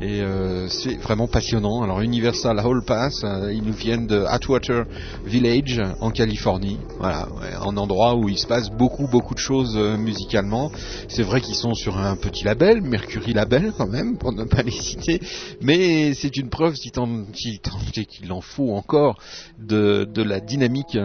et 0.01 0.21
c'est 0.69 0.95
vraiment 1.01 1.27
passionnant. 1.27 1.83
Alors 1.83 1.99
Universal 1.99 2.61
Hall 2.65 2.81
Pass, 2.85 3.24
ils 3.51 3.63
nous 3.63 3.73
viennent 3.73 4.07
de 4.07 4.23
Atwater 4.25 4.85
Village 5.25 5.81
en 5.99 6.11
Californie, 6.11 6.77
voilà, 6.99 7.27
un 7.61 7.77
endroit 7.77 8.15
où 8.15 8.29
il 8.29 8.37
se 8.37 8.47
passe 8.47 8.69
beaucoup 8.69 9.07
beaucoup 9.07 9.33
de 9.33 9.39
choses 9.39 9.75
euh, 9.77 9.97
musicalement. 9.97 10.71
C'est 11.07 11.23
vrai 11.23 11.41
qu'ils 11.41 11.55
sont 11.55 11.73
sur 11.73 11.97
un 11.97 12.15
petit 12.15 12.43
label, 12.43 12.81
Mercury 12.81 13.33
Label 13.33 13.73
quand 13.77 13.87
même, 13.87 14.17
pour 14.17 14.33
ne 14.33 14.43
pas 14.43 14.61
les 14.63 14.71
citer, 14.71 15.19
mais 15.61 16.13
c'est 16.13 16.35
une 16.37 16.49
preuve 16.49 16.75
si 16.75 16.91
tant 16.91 17.07
si 17.33 17.59
tant 17.59 17.79
est 17.95 18.05
qu'il 18.05 18.31
en 18.31 18.41
faut 18.41 18.73
encore 18.75 19.19
de, 19.59 20.07
de 20.11 20.23
la 20.23 20.39
dynamique 20.39 20.97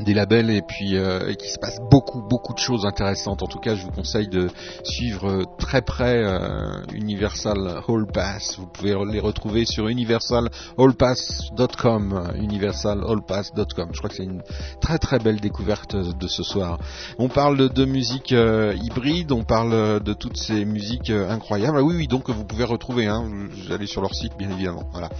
des 0.00 0.14
labels 0.14 0.50
et 0.50 0.62
puis 0.62 0.96
euh, 0.96 1.28
et 1.28 1.36
qu'il 1.36 1.50
se 1.50 1.58
passe 1.58 1.78
beaucoup 1.90 2.22
beaucoup 2.22 2.54
de 2.54 2.58
choses 2.58 2.86
intéressantes. 2.86 3.42
En 3.42 3.46
tout 3.46 3.58
cas, 3.58 3.74
je 3.74 3.84
vous 3.84 3.90
conseille 3.90 4.28
de 4.28 4.48
suivre 4.84 5.28
euh, 5.28 5.44
très 5.58 5.82
près 5.82 6.16
euh, 6.16 6.82
Universal 6.92 7.82
Hall 7.88 8.06
Pass. 8.06 8.56
Vous 8.58 8.66
pouvez 8.66 8.94
les 9.10 9.20
retrouver 9.20 9.64
sur 9.64 9.88
universalhallpass.com, 9.88 12.12
euh, 12.12 12.34
universalhallpass.com. 12.40 13.88
Je 13.92 13.98
crois 13.98 14.10
que 14.10 14.16
c'est 14.16 14.24
une 14.24 14.42
très 14.80 14.98
très 14.98 15.18
belle 15.18 15.40
découverte 15.40 15.94
euh, 15.94 16.12
de 16.12 16.26
ce 16.26 16.42
soir. 16.42 16.78
On 17.18 17.28
parle 17.28 17.70
de, 17.70 17.84
musique 17.84 18.30
hybride, 18.30 19.32
on 19.32 19.42
parle 19.44 20.00
de 20.00 20.12
toutes 20.12 20.36
ces 20.36 20.64
musiques 20.64 21.10
incroyables. 21.10 21.78
Ah 21.78 21.82
oui 21.82 21.94
oui, 21.96 22.06
donc 22.06 22.30
vous 22.30 22.44
pouvez 22.44 22.62
retrouver 22.64 23.06
hein, 23.06 23.28
vous 23.50 23.72
allez 23.72 23.86
sur 23.86 24.00
leur 24.00 24.14
site 24.14 24.36
bien 24.38 24.48
évidemment. 24.50 24.84
Voilà. 24.92 25.10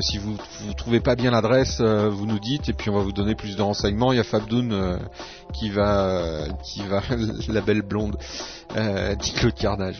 Si 0.00 0.18
vous 0.18 0.36
vous 0.60 0.74
trouvez 0.74 0.98
pas 1.00 1.14
bien 1.14 1.30
l'adresse, 1.30 1.80
vous 1.80 2.26
nous 2.26 2.40
dites 2.40 2.68
et 2.68 2.72
puis 2.72 2.90
on 2.90 2.96
va 2.96 3.02
vous 3.02 3.12
donner 3.12 3.36
plus 3.36 3.54
de 3.56 3.62
renseignements. 3.62 4.09
Il 4.12 4.16
y 4.16 4.20
a 4.20 4.24
Fabdoun 4.24 4.72
euh, 4.72 4.98
qui 5.52 5.70
va 5.70 6.06
euh, 6.06 6.48
qui 6.64 6.82
va 6.82 7.02
la 7.48 7.60
belle 7.60 7.82
blonde 7.82 8.16
euh, 8.76 9.14
dit 9.14 9.32
Claude 9.32 9.54
Carnage. 9.54 9.98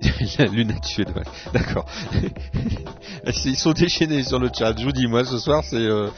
La 0.38 0.44
lunette 0.46 0.84
suédoise. 0.84 1.26
D'accord. 1.52 1.86
Ils 3.44 3.56
sont 3.56 3.72
déchaînés 3.72 4.22
sur 4.22 4.38
le 4.38 4.50
chat. 4.56 4.74
Je 4.78 4.84
vous 4.84 4.92
dis, 4.92 5.06
moi, 5.06 5.24
ce 5.24 5.38
soir, 5.38 5.62
c'est 5.64 5.76
euh, 5.76 6.08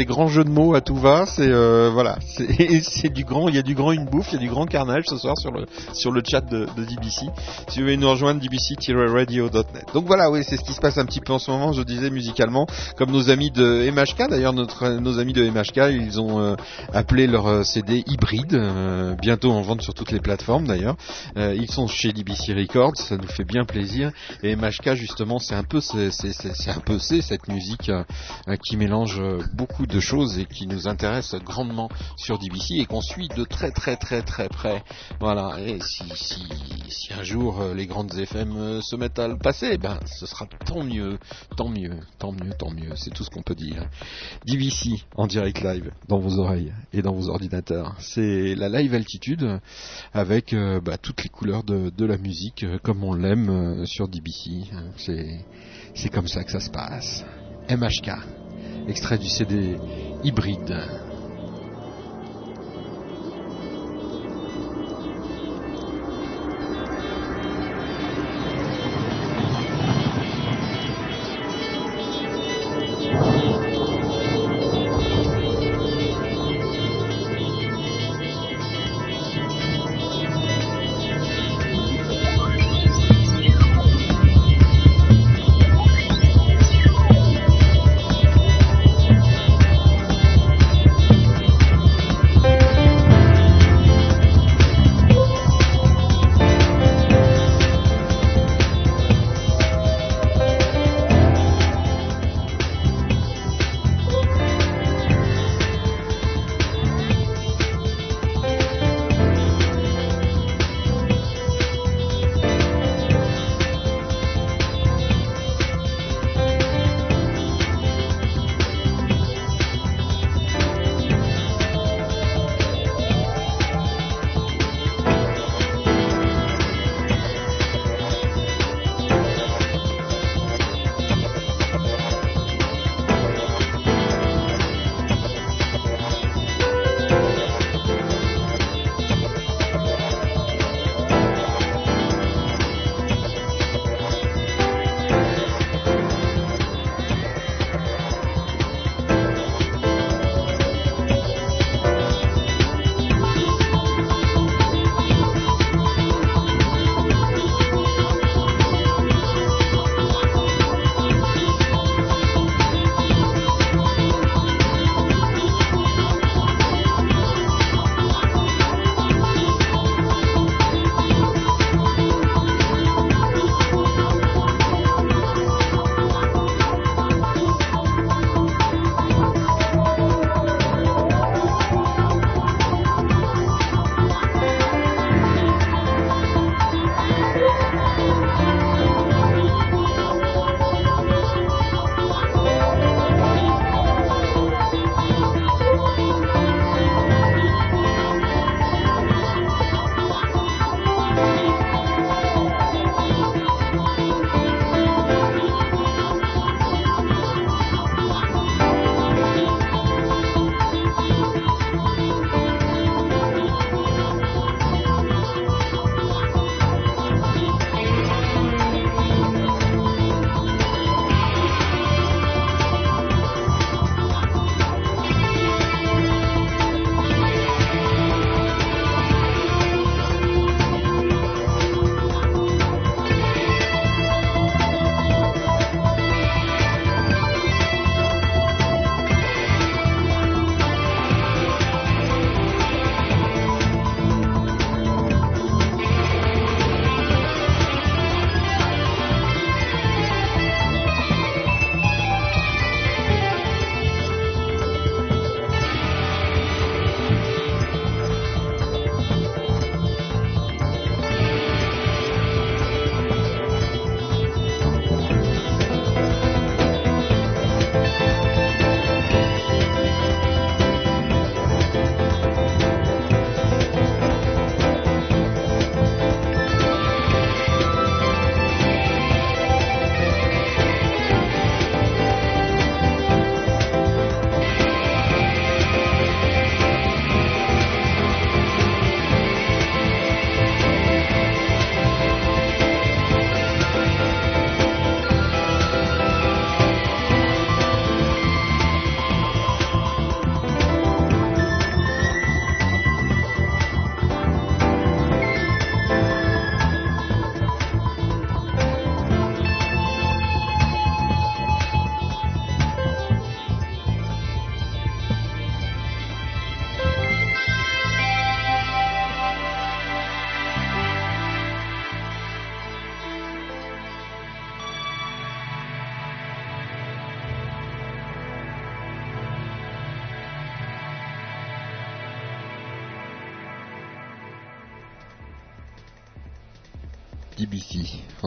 grand 0.00 0.28
jeu 0.28 0.44
de 0.44 0.50
mots 0.50 0.74
à 0.74 0.80
tout 0.80 0.96
va. 0.96 1.26
C'est 1.26 1.48
euh, 1.48 1.90
voilà, 1.92 2.18
c'est 2.82 3.12
du 3.12 3.24
grand. 3.24 3.48
Il 3.48 3.54
y 3.54 3.58
a 3.58 3.62
du 3.62 3.74
grand 3.74 3.92
une 3.92 4.06
bouffe, 4.06 4.28
il 4.32 4.34
y 4.34 4.38
a 4.38 4.40
du 4.40 4.48
grand 4.48 4.66
carnage 4.66 5.04
ce 5.06 5.16
soir 5.16 5.36
sur 5.38 5.52
le 5.52 5.66
sur 5.92 6.12
le 6.12 6.22
chat 6.24 6.40
de, 6.40 6.66
DBC. 6.76 7.26
Si 7.68 7.78
vous 7.78 7.84
voulez 7.84 7.96
nous 7.96 8.08
rejoindre, 8.08 8.40
dbc-radio.net. 8.40 9.86
Donc 9.94 10.06
voilà, 10.06 10.30
oui, 10.30 10.42
c'est 10.42 10.56
ce 10.56 10.64
qui 10.64 10.72
se 10.72 10.80
passe 10.80 10.98
un 10.98 11.04
petit 11.04 11.20
peu 11.20 11.32
en 11.32 11.38
ce 11.38 11.50
moment. 11.50 11.72
Je 11.72 11.82
disais 11.82 12.10
musicalement, 12.10 12.66
comme 12.96 13.10
nos 13.10 13.30
amis 13.30 13.50
de 13.50 13.90
MHK. 13.90 14.30
D'ailleurs, 14.30 14.52
notre 14.52 14.88
nos 14.98 15.18
amis 15.18 15.32
de 15.32 15.48
MHK, 15.48 15.92
ils 15.92 16.20
ont 16.20 16.40
euh, 16.40 16.56
appelé 16.92 17.26
leur 17.26 17.64
CD 17.64 18.02
hybride, 18.06 18.60
bientôt 19.20 19.52
en 19.52 19.60
vente 19.62 19.82
sur 19.82 19.94
toutes 19.94 20.10
les 20.10 20.20
plateformes 20.20 20.66
d'ailleurs. 20.66 20.96
Ils 21.36 21.70
sont 21.70 21.86
chez 21.86 22.12
DBC 22.12 22.54
Records, 22.54 22.96
fait 23.26 23.44
bien 23.44 23.64
plaisir. 23.64 24.12
Et 24.42 24.56
MHK 24.56 24.94
justement, 24.94 25.38
c'est 25.38 25.54
un 25.54 25.62
peu 25.62 25.80
c'est 25.80 26.10
un 26.68 26.80
peu 26.80 26.98
c'est 26.98 27.20
cette 27.20 27.48
musique 27.48 27.90
euh, 27.90 28.56
qui 28.62 28.76
mélange 28.76 29.18
euh, 29.20 29.38
beaucoup 29.54 29.86
de 29.86 30.00
choses 30.00 30.38
et 30.38 30.46
qui 30.46 30.66
nous 30.66 30.88
intéresse 30.88 31.34
grandement 31.44 31.88
sur 32.16 32.38
DBC 32.38 32.74
et 32.76 32.86
qu'on 32.86 33.00
suit 33.00 33.28
de 33.28 33.44
très 33.44 33.70
très 33.70 33.96
très 33.96 34.22
très 34.22 34.48
près. 34.48 34.82
Voilà. 35.20 35.60
Et 35.60 35.78
si 35.80 36.04
si 36.14 36.46
si 36.88 37.12
un 37.12 37.22
jour 37.22 37.60
euh, 37.60 37.74
les 37.74 37.86
grandes 37.86 38.14
FM 38.14 38.80
se 38.82 38.96
mettent 38.96 39.18
à 39.18 39.28
le 39.28 39.36
passer, 39.36 39.70
eh 39.72 39.78
ben 39.78 39.98
ce 40.06 40.26
sera 40.26 40.46
tant 40.64 40.82
mieux, 40.82 41.18
tant 41.56 41.68
mieux, 41.68 41.98
tant 42.18 42.32
mieux, 42.32 42.52
tant 42.58 42.70
mieux. 42.70 42.94
C'est 42.96 43.10
tout 43.10 43.24
ce 43.24 43.30
qu'on 43.30 43.42
peut 43.42 43.54
dire. 43.54 43.86
DBC 44.46 45.02
en 45.16 45.26
direct 45.26 45.62
live 45.62 45.90
dans 46.08 46.18
vos 46.18 46.38
oreilles 46.38 46.72
et 46.92 47.02
dans 47.02 47.12
vos 47.12 47.28
ordinateurs. 47.28 47.94
C'est 47.98 48.54
la 48.54 48.68
live 48.68 48.94
altitude 48.94 49.60
avec 50.12 50.54
bah, 50.84 50.98
toutes 50.98 51.22
les 51.22 51.28
couleurs 51.28 51.64
de, 51.64 51.90
de 51.90 52.04
la 52.04 52.16
musique 52.16 52.64
comme 52.82 53.04
on 53.04 53.14
l'aime 53.16 53.48
euh, 53.48 53.86
sur 53.86 54.08
DBC. 54.08 54.64
C'est 54.96 55.40
c'est 55.94 56.08
comme 56.10 56.28
ça 56.28 56.44
que 56.44 56.50
ça 56.50 56.60
se 56.60 56.70
passe. 56.70 57.24
MHK, 57.70 58.10
extrait 58.88 59.18
du 59.18 59.28
CD 59.28 59.76
hybride. 60.22 60.76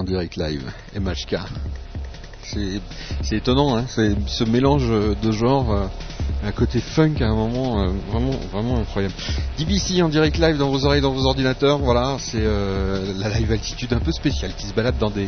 Direct 0.10 0.38
live, 0.38 0.64
MHK. 1.00 1.38
C'est 2.42 3.36
étonnant, 3.36 3.78
hein, 3.78 3.86
ce 3.88 4.44
mélange 4.44 4.90
de 4.90 5.32
genres, 5.32 5.72
euh, 5.72 5.86
un 6.44 6.52
côté 6.52 6.80
funk 6.80 7.16
à 7.22 7.26
un 7.26 7.36
moment 7.36 7.84
euh, 7.84 7.90
vraiment 8.12 8.32
vraiment 8.52 8.80
incroyable. 8.80 9.14
DBC 9.58 10.02
en 10.02 10.10
direct 10.10 10.38
live 10.38 10.58
dans 10.58 10.70
vos 10.70 10.86
oreilles, 10.86 11.02
dans 11.02 11.12
vos 11.12 11.26
ordinateurs, 11.26 11.80
voilà, 11.80 12.18
c'est 12.20 12.38
euh, 12.42 13.14
la 13.18 13.30
live 13.30 13.52
altitude 13.52 13.92
un 13.94 14.00
peu 14.00 14.12
spéciale 14.12 14.52
qui 14.58 14.66
se 14.68 14.74
balade 14.74 14.98
dans 14.98 15.10
des 15.10 15.28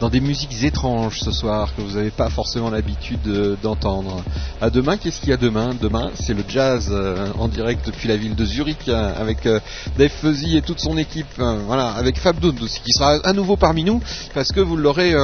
dans 0.00 0.10
des 0.10 0.20
musiques 0.20 0.62
étranges 0.62 1.20
ce 1.20 1.30
soir 1.30 1.74
que 1.74 1.82
vous 1.82 1.96
n'avez 1.96 2.10
pas 2.10 2.28
forcément 2.28 2.70
l'habitude 2.70 3.26
euh, 3.26 3.56
d'entendre. 3.62 4.22
À 4.60 4.70
demain, 4.70 4.96
qu'est-ce 4.96 5.20
qu'il 5.20 5.30
y 5.30 5.32
a 5.32 5.38
demain? 5.38 5.70
Demain, 5.80 6.10
c'est 6.14 6.34
le 6.34 6.44
jazz 6.46 6.88
euh, 6.90 7.28
en 7.38 7.48
direct 7.48 7.86
depuis 7.86 8.08
la 8.08 8.16
ville 8.16 8.34
de 8.34 8.44
Zurich 8.44 8.88
euh, 8.88 9.12
avec 9.18 9.46
euh, 9.46 9.60
Dave 9.96 10.10
Fuzzy 10.10 10.56
et 10.56 10.62
toute 10.62 10.80
son 10.80 10.96
équipe, 10.96 11.26
euh, 11.38 11.58
voilà, 11.66 11.88
avec 11.92 12.18
Fab 12.18 12.36
aussi 12.44 12.80
qui 12.80 12.92
sera 12.92 13.18
à 13.24 13.32
nouveau 13.32 13.56
parmi 13.56 13.84
nous 13.84 14.00
parce 14.34 14.52
que 14.52 14.60
vous 14.60 14.76
l'aurez 14.76 15.14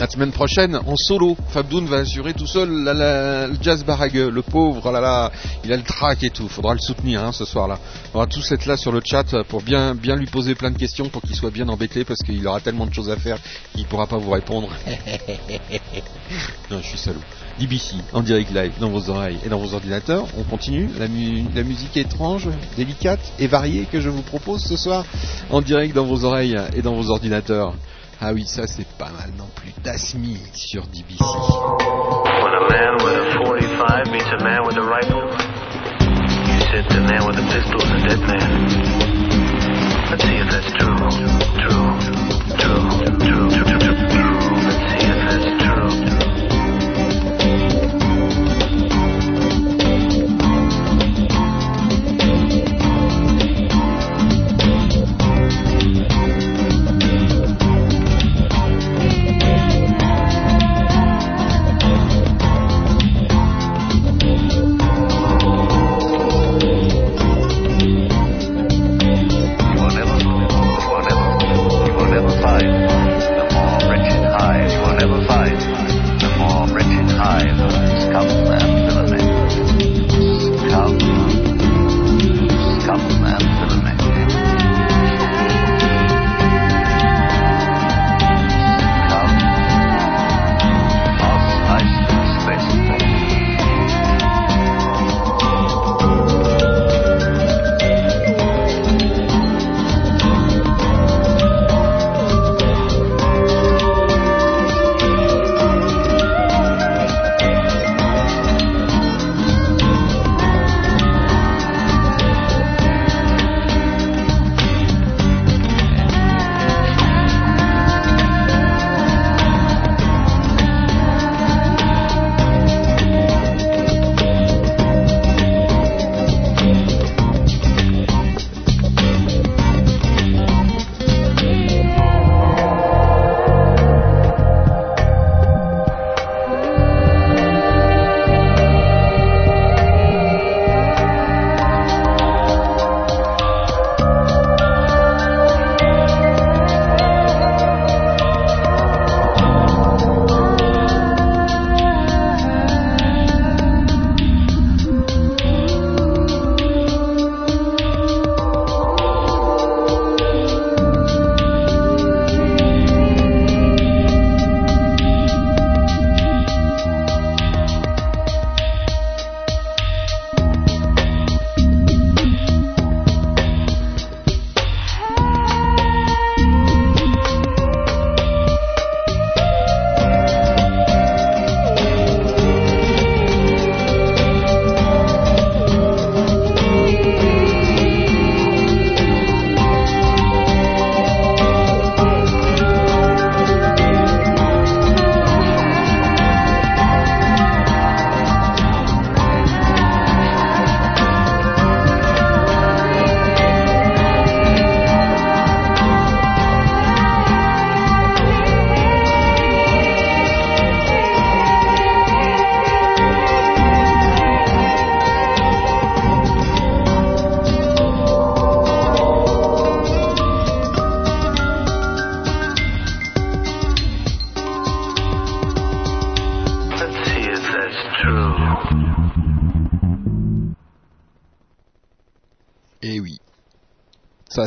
la 0.00 0.08
semaine 0.08 0.32
prochaine, 0.32 0.76
en 0.86 0.96
solo, 0.96 1.36
Fabdoun 1.50 1.84
va 1.86 1.98
assurer 1.98 2.32
tout 2.32 2.46
seul 2.46 2.70
la- 2.84 2.94
la- 2.94 3.46
le 3.48 3.56
jazz 3.60 3.84
baragueux. 3.84 4.30
Le 4.30 4.40
pauvre, 4.40 4.80
oh 4.84 4.90
là 4.90 5.00
là, 5.00 5.30
il 5.62 5.70
a 5.72 5.76
le 5.76 5.82
trac 5.82 6.22
et 6.24 6.30
tout. 6.30 6.48
Faudra 6.48 6.72
le 6.72 6.80
soutenir 6.80 7.22
hein, 7.22 7.32
ce 7.32 7.44
soir-là. 7.44 7.78
On 8.14 8.18
va 8.20 8.26
tous 8.26 8.50
être 8.52 8.64
là 8.64 8.78
sur 8.78 8.92
le 8.92 9.02
chat 9.04 9.24
pour 9.48 9.60
bien, 9.62 9.94
bien 9.94 10.16
lui 10.16 10.24
poser 10.26 10.54
plein 10.54 10.70
de 10.70 10.78
questions 10.78 11.10
pour 11.10 11.20
qu'il 11.20 11.36
soit 11.36 11.50
bien 11.50 11.68
embêté 11.68 12.04
parce 12.04 12.20
qu'il 12.22 12.46
aura 12.48 12.60
tellement 12.60 12.86
de 12.86 12.94
choses 12.94 13.10
à 13.10 13.16
faire 13.16 13.36
qu'il 13.74 13.84
pourra 13.84 14.06
pas 14.06 14.16
vous 14.16 14.30
répondre. 14.30 14.70
non, 16.70 16.78
je 16.80 16.86
suis 16.86 16.98
salaud. 16.98 17.20
DBC 17.58 17.96
en 18.14 18.22
direct 18.22 18.50
live 18.54 18.72
dans 18.80 18.88
vos 18.88 19.10
oreilles 19.10 19.36
et 19.44 19.50
dans 19.50 19.58
vos 19.58 19.74
ordinateurs. 19.74 20.26
On 20.38 20.44
continue 20.44 20.88
la, 20.98 21.08
mu- 21.08 21.44
la 21.54 21.62
musique 21.62 21.96
étrange, 21.98 22.48
délicate 22.76 23.20
et 23.38 23.46
variée 23.48 23.86
que 23.90 24.00
je 24.00 24.08
vous 24.08 24.22
propose 24.22 24.62
ce 24.64 24.76
soir 24.76 25.04
en 25.50 25.60
direct 25.60 25.94
dans 25.94 26.06
vos 26.06 26.24
oreilles 26.24 26.56
et 26.74 26.80
dans 26.80 26.94
vos 26.94 27.10
ordinateurs. 27.10 27.74
Ah 28.22 28.32
oui, 28.34 28.44
ça 28.46 28.66
c'est 28.66 28.86
pas 28.98 29.08
mal 29.08 29.30
non 29.38 29.48
plus. 29.56 29.72
Dasmi 29.82 30.36
sur 30.52 30.86
DBC. 30.88 31.24
When 31.24 32.52
a 32.52 32.68
man 32.68 32.96
with 33.02 33.16
a 33.16 33.32
45 33.44 34.12
meets 34.12 34.26
a 34.26 34.44
man 34.44 34.60
with 34.66 34.76
a 34.76 34.82
rifle, 34.82 35.24
he 36.44 36.60
said 36.68 36.84
the 36.90 37.00
man 37.00 37.26
with 37.26 37.38
a 37.38 37.46
pistol 37.48 37.80
is 37.80 37.90
a 37.90 38.08
dead 38.08 38.20
man. 38.20 39.00
Let's 40.10 40.22
see 40.22 40.36
if 40.36 40.50
that's. 40.50 40.70
True. 40.72 40.96
True. 41.64 41.96
True. 42.58 42.90
true. 43.24 43.48
Let's 44.66 44.84
see 44.90 45.08
if 45.08 45.20
that's 45.26 45.46
true. 45.62 46.29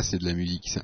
C'est 0.02 0.18
de 0.18 0.24
la 0.24 0.34
musique, 0.34 0.68
ça. 0.68 0.82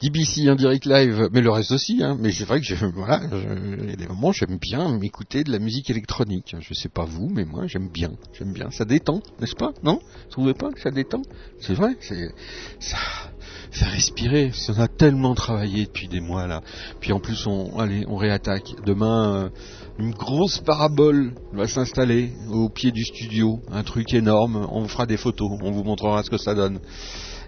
DBC 0.00 0.50
en 0.50 0.54
direct 0.54 0.84
live, 0.86 1.28
mais 1.32 1.40
le 1.40 1.50
reste 1.50 1.72
aussi, 1.72 2.02
hein. 2.02 2.16
Mais 2.18 2.32
c'est 2.32 2.44
vrai 2.44 2.60
que 2.60 2.66
je, 2.66 2.74
voilà, 2.86 3.20
il 3.32 3.90
y 3.90 3.92
a 3.92 3.96
des 3.96 4.06
moments, 4.06 4.32
j'aime 4.32 4.58
bien 4.58 4.98
m'écouter 4.98 5.44
de 5.44 5.52
la 5.52 5.58
musique 5.58 5.90
électronique. 5.90 6.54
Je 6.60 6.74
sais 6.74 6.88
pas 6.88 7.04
vous, 7.04 7.28
mais 7.28 7.44
moi, 7.44 7.66
j'aime 7.66 7.88
bien. 7.88 8.12
J'aime 8.38 8.52
bien. 8.52 8.70
Ça 8.70 8.84
détend, 8.84 9.20
n'est-ce 9.40 9.56
pas? 9.56 9.72
Non? 9.82 10.00
Vous 10.24 10.30
trouvez 10.30 10.54
pas 10.54 10.70
que 10.70 10.80
ça 10.80 10.90
détend? 10.90 11.22
C'est 11.60 11.74
vrai, 11.74 11.96
c'est, 12.00 12.30
ça, 12.78 12.98
fait 13.72 13.86
respirer. 13.86 14.52
On 14.68 14.80
a 14.80 14.88
tellement 14.88 15.34
travaillé 15.34 15.86
depuis 15.86 16.08
des 16.08 16.20
mois, 16.20 16.46
là. 16.46 16.62
Puis 17.00 17.12
en 17.12 17.20
plus, 17.20 17.46
on, 17.46 17.78
allez, 17.78 18.04
on 18.08 18.16
réattaque. 18.16 18.74
Demain, 18.84 19.34
euh, 19.34 19.48
une 19.98 20.12
grosse 20.12 20.58
parabole 20.58 21.34
va 21.52 21.66
s'installer 21.66 22.32
au 22.50 22.68
pied 22.68 22.92
du 22.92 23.04
studio. 23.04 23.60
Un 23.70 23.82
truc 23.82 24.12
énorme. 24.14 24.66
On 24.70 24.86
fera 24.88 25.06
des 25.06 25.16
photos. 25.16 25.50
On 25.62 25.70
vous 25.70 25.84
montrera 25.84 26.22
ce 26.22 26.30
que 26.30 26.38
ça 26.38 26.54
donne. 26.54 26.80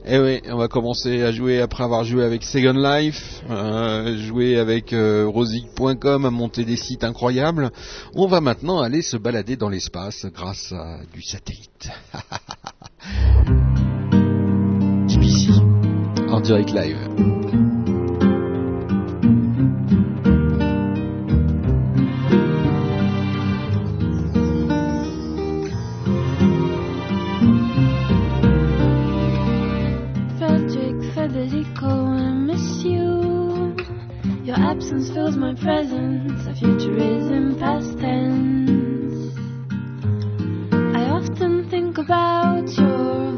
Eh 0.07 0.19
oui, 0.19 0.43
on 0.51 0.59
va 0.59 0.69
commencer 0.69 1.23
à 1.23 1.33
jouer 1.33 1.63
après 1.63 1.83
avoir 1.83 2.05
joué 2.05 2.25
avec 2.25 2.43
Second 2.43 2.75
Life, 2.75 3.43
euh, 3.49 4.19
jouer 4.19 4.59
avec 4.59 4.93
euh, 4.93 5.27
rosic.com, 5.27 6.27
à 6.27 6.31
monter 6.31 6.67
des 6.67 6.77
sites 6.77 7.05
incroyables. 7.05 7.71
On 8.15 8.27
va 8.27 8.43
maintenant 8.43 8.83
aller 8.83 9.01
se 9.01 9.17
balader 9.17 9.57
dans 9.57 9.71
l'espace 9.71 10.27
grâce 10.27 10.73
à 10.73 10.99
du 11.13 11.23
satellite. 11.23 11.89
En 16.29 16.41
direct 16.41 16.73
live. 16.73 17.64
Your 34.95 35.03
absence 35.03 35.17
fills 35.17 35.37
my 35.37 35.55
presence. 35.55 36.47
a 36.47 36.55
future 36.55 36.97
is 36.97 37.27
in 37.27 37.59
past 37.59 37.99
tense. 37.99 39.37
I 40.73 41.11
often 41.11 41.69
think 41.69 41.99
about 41.99 42.69
your 42.79 43.34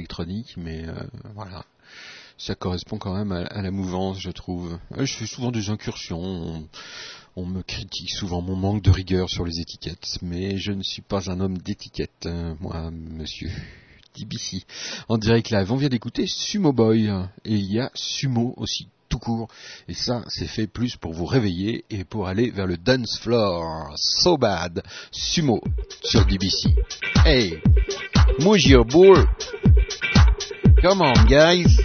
électronique, 0.00 0.54
mais 0.56 0.86
euh, 0.88 0.94
voilà. 1.34 1.64
Ça 2.38 2.54
correspond 2.54 2.96
quand 2.96 3.14
même 3.14 3.32
à, 3.32 3.60
la 3.60 3.70
mouvance, 3.70 4.18
je 4.18 4.30
trouve. 4.30 4.78
Euh, 4.96 5.04
Je 5.04 5.14
fais 5.14 5.26
souvent 5.26 5.50
des 5.50 5.68
incursions. 5.68 6.66
On, 7.36 7.46
me 7.46 7.62
critique 7.62 8.10
souvent 8.10 8.42
mon 8.42 8.56
manque 8.56 8.82
de 8.82 8.90
rigueur 8.90 9.28
sur 9.30 9.44
les 9.44 9.60
étiquettes, 9.60 10.18
mais 10.22 10.58
je 10.58 10.72
ne 10.72 10.82
suis 10.82 11.02
pas 11.02 11.30
un 11.30 11.40
homme 11.40 11.58
d'étiquette, 11.58 12.26
hein, 12.26 12.56
moi, 12.60 12.90
monsieur. 12.90 13.50
DBC. 14.16 14.64
En 15.08 15.18
direct 15.18 15.50
live, 15.50 15.70
on 15.70 15.76
vient 15.76 15.88
d'écouter 15.88 16.26
Sumo 16.26 16.72
Boy. 16.72 17.08
Et 17.44 17.54
il 17.54 17.72
y 17.72 17.78
a 17.78 17.90
Sumo 17.94 18.54
aussi, 18.56 18.88
tout 19.10 19.18
court. 19.18 19.48
Et 19.88 19.94
ça, 19.94 20.22
c'est 20.28 20.46
fait 20.46 20.66
plus 20.66 20.96
pour 20.96 21.12
vous 21.12 21.26
réveiller 21.26 21.84
et 21.90 22.04
pour 22.04 22.28
aller 22.28 22.50
vers 22.50 22.66
le 22.66 22.78
dance 22.78 23.18
floor. 23.20 23.92
So 23.96 24.38
bad. 24.38 24.82
Sumo 25.10 25.60
sur 26.02 26.24
DBC. 26.24 26.74
Hey, 27.26 27.60
move 28.38 28.60
your 28.64 28.86
bull. 28.86 29.26
Come 30.80 31.02
on, 31.02 31.26
guys. 31.26 31.76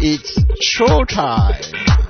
It's 0.00 0.40
showtime. 0.62 2.00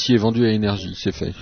DBC 0.00 0.14
est 0.14 0.16
vendu 0.16 0.46
à 0.46 0.50
énergie, 0.50 0.94
c'est 0.96 1.12
fait. 1.12 1.34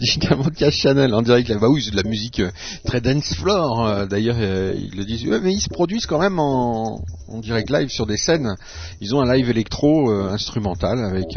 Digital 0.00 0.38
Broadcast 0.38 0.78
Channel 0.78 1.12
en 1.14 1.20
direct. 1.20 1.52
Bah 1.60 1.68
oui, 1.68 1.82
c'est 1.84 1.90
de 1.90 1.96
la 1.96 2.08
musique 2.08 2.40
euh, 2.40 2.50
très 2.86 3.02
dance 3.02 3.34
floor. 3.34 3.86
euh, 3.86 4.06
D'ailleurs, 4.06 4.36
euh, 4.38 4.74
ils 4.74 4.96
le 4.96 5.04
disent. 5.04 5.26
Mais 5.42 5.52
ils 5.52 5.60
se 5.60 5.68
produisent 5.68 6.06
quand 6.06 6.18
même 6.18 6.38
en, 6.38 7.02
direct 7.42 7.70
live 7.70 7.88
sur 7.90 8.06
des 8.06 8.16
scènes. 8.16 8.54
Ils 9.02 9.14
ont 9.14 9.20
un 9.20 9.32
live 9.34 9.48
électro 9.50 10.10
instrumental 10.10 10.98
avec 11.04 11.28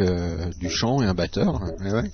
du 0.60 0.70
chant 0.70 1.02
et 1.04 1.06
un 1.06 1.14
batteur. 1.14 1.62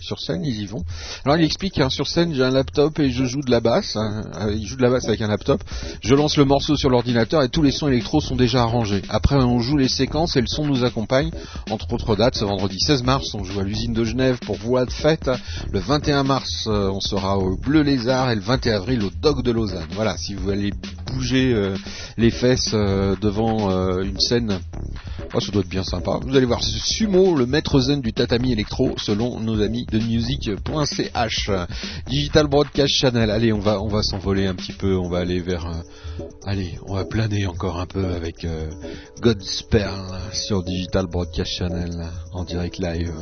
Sur 0.01 0.19
scène, 0.19 0.43
ils 0.43 0.61
y 0.61 0.65
vont. 0.65 0.83
Alors 1.23 1.37
il 1.37 1.45
explique 1.45 1.79
hein, 1.79 1.89
sur 1.89 2.05
scène, 2.07 2.33
j'ai 2.33 2.43
un 2.43 2.51
laptop 2.51 2.99
et 2.99 3.09
je 3.09 3.23
joue 3.23 3.39
de 3.41 3.49
la 3.49 3.61
basse. 3.61 3.95
hein. 3.95 4.23
Il 4.51 4.65
joue 4.67 4.75
de 4.75 4.81
la 4.81 4.89
basse 4.89 5.07
avec 5.07 5.21
un 5.21 5.27
laptop. 5.29 5.63
Je 6.01 6.13
lance 6.13 6.35
le 6.35 6.43
morceau 6.43 6.75
sur 6.75 6.89
l'ordinateur 6.89 7.41
et 7.41 7.47
tous 7.47 7.61
les 7.61 7.71
sons 7.71 7.87
électro 7.87 8.19
sont 8.19 8.35
déjà 8.35 8.63
arrangés. 8.63 9.01
Après, 9.07 9.37
on 9.37 9.59
joue 9.59 9.77
les 9.77 9.87
séquences 9.87 10.35
et 10.35 10.41
le 10.41 10.47
son 10.47 10.65
nous 10.65 10.83
accompagne. 10.83 11.31
Entre 11.71 11.91
autres 11.93 12.17
dates, 12.17 12.35
ce 12.35 12.43
vendredi 12.43 12.77
16 12.79 13.03
mars, 13.03 13.33
on 13.33 13.45
joue 13.45 13.61
à 13.61 13.63
l'usine 13.63 13.93
de 13.93 14.03
Genève 14.03 14.39
pour 14.45 14.57
Voix 14.57 14.85
de 14.85 14.91
fête. 14.91 15.29
Le 15.71 15.79
21 15.79 16.23
mars, 16.23 16.38
euh, 16.67 16.89
on 16.89 16.99
sera 16.99 17.37
au 17.37 17.55
Bleu 17.55 17.81
Lézard 17.81 18.31
et 18.31 18.35
le 18.35 18.41
21 18.41 18.75
avril 18.75 19.03
au 19.03 19.09
Dog 19.09 19.43
de 19.43 19.51
Lausanne. 19.51 19.87
Voilà, 19.93 20.17
si 20.17 20.33
vous 20.33 20.49
allez 20.49 20.71
bouger 21.11 21.53
euh, 21.53 21.75
les 22.17 22.31
fesses 22.31 22.71
euh, 22.73 23.15
devant 23.21 23.69
une 24.01 24.19
scène, 24.19 24.59
oh, 25.33 25.39
ça 25.39 25.51
doit 25.51 25.61
être 25.61 25.69
bien 25.69 25.83
sympa. 25.83 26.19
Vous 26.21 26.35
allez 26.35 26.45
voir 26.45 26.63
Sumo, 26.63 27.35
le 27.35 27.45
maître 27.45 27.79
zen 27.79 28.01
du 28.01 28.13
tatami 28.13 28.51
électro, 28.51 28.93
selon 28.97 29.39
nos 29.39 29.61
amis 29.61 29.85
de 29.91 29.99
music.ch. 29.99 31.51
Digital 32.07 32.47
Broadcast 32.47 32.93
Channel. 32.93 33.29
Allez, 33.29 33.53
on 33.53 33.59
va 33.59 34.03
s'envoler 34.03 34.47
un 34.47 34.55
petit 34.55 34.73
peu, 34.73 34.97
on 34.97 35.09
va 35.09 35.19
aller 35.19 35.39
vers 35.39 35.69
allez, 36.45 36.77
on 36.87 36.95
va 36.95 37.05
planer 37.05 37.47
encore 37.47 37.79
un 37.79 37.85
peu 37.85 38.05
avec 38.05 38.45
Godspear 39.21 40.33
sur 40.33 40.63
Digital 40.63 41.07
Broadcast 41.07 41.51
Channel 41.51 41.91
en 42.33 42.43
direct 42.43 42.77
live 42.79 43.13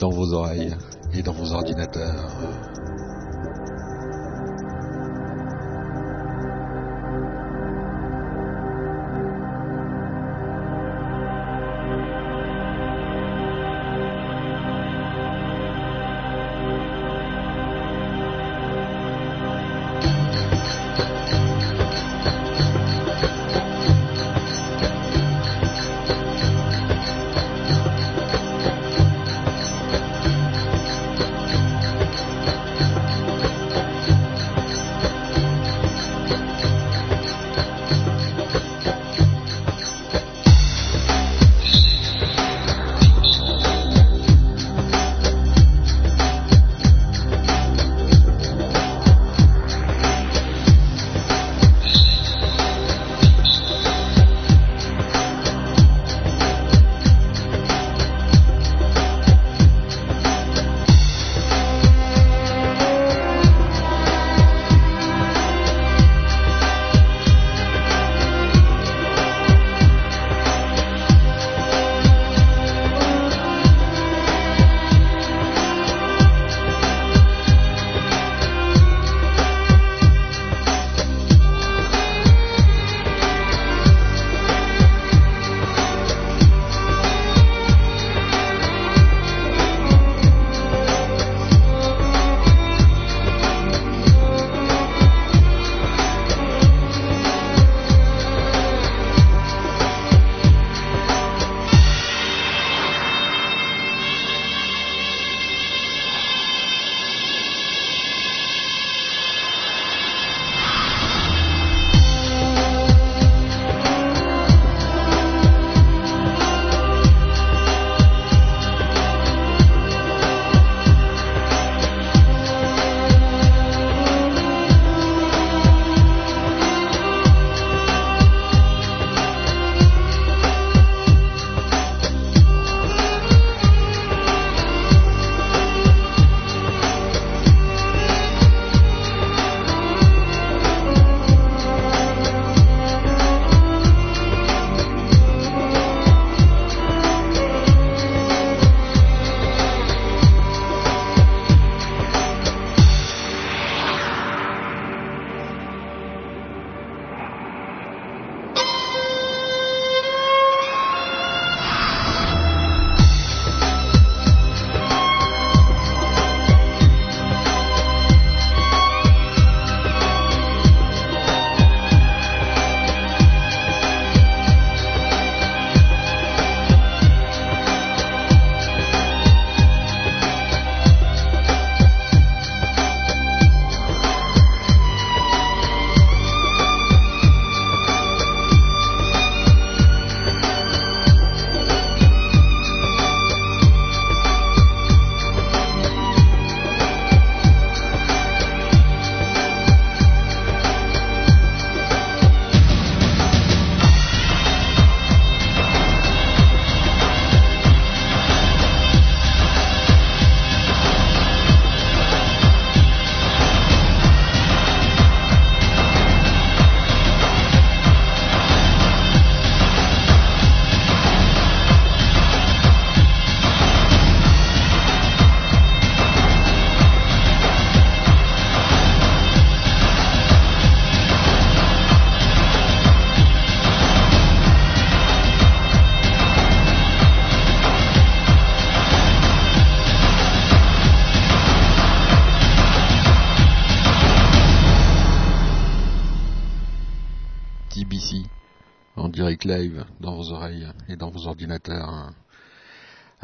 dans 0.00 0.10
vos 0.10 0.32
oreilles 0.32 0.74
et 1.16 1.22
dans 1.22 1.32
vos 1.32 1.52
ordinateurs. 1.52 2.30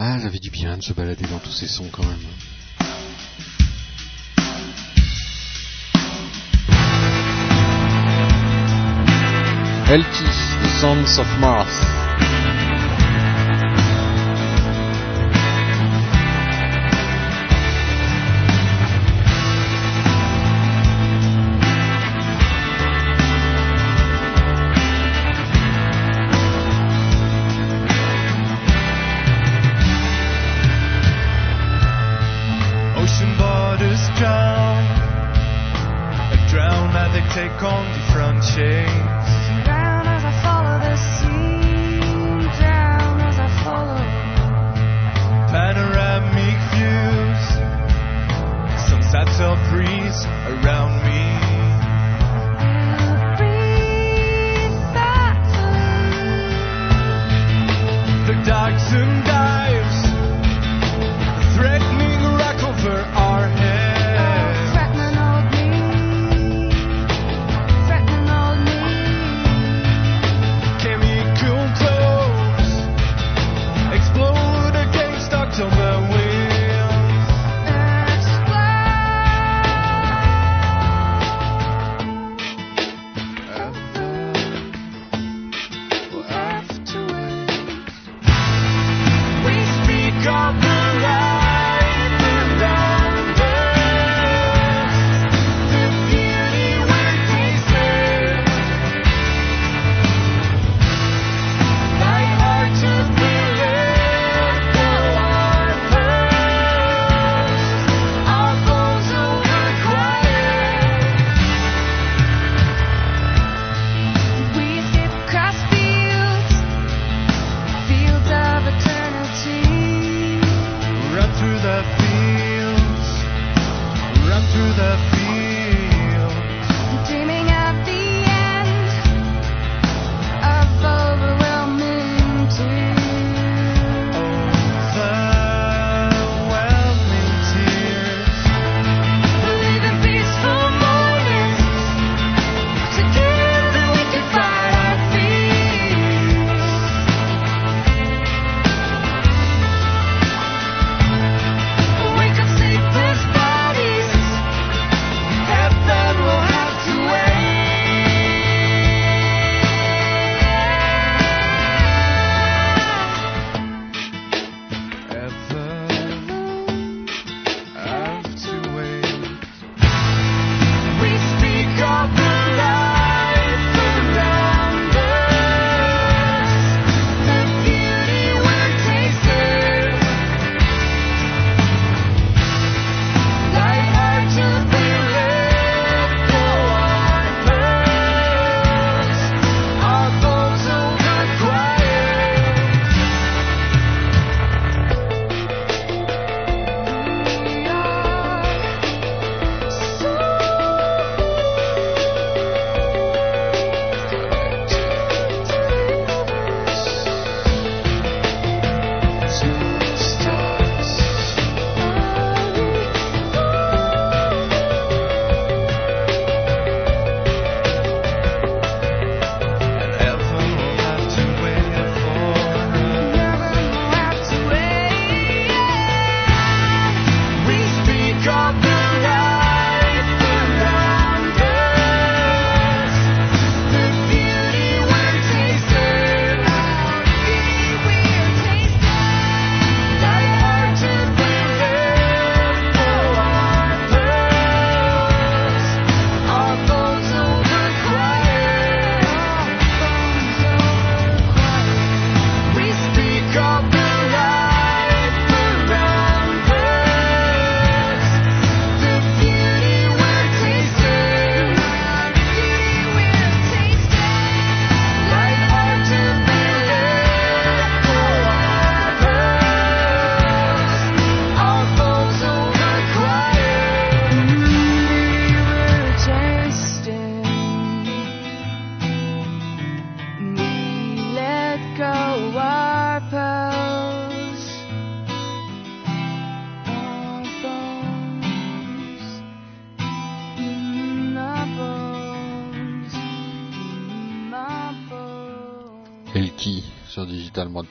Ah, 0.03 0.19
j'avais 0.19 0.39
du 0.39 0.49
bien 0.49 0.79
de 0.79 0.83
se 0.83 0.95
balader 0.95 1.27
dans 1.27 1.41
tous 1.41 1.53
ces 1.53 1.67
sons 1.67 1.91
quand 1.93 2.03
même. 2.03 2.17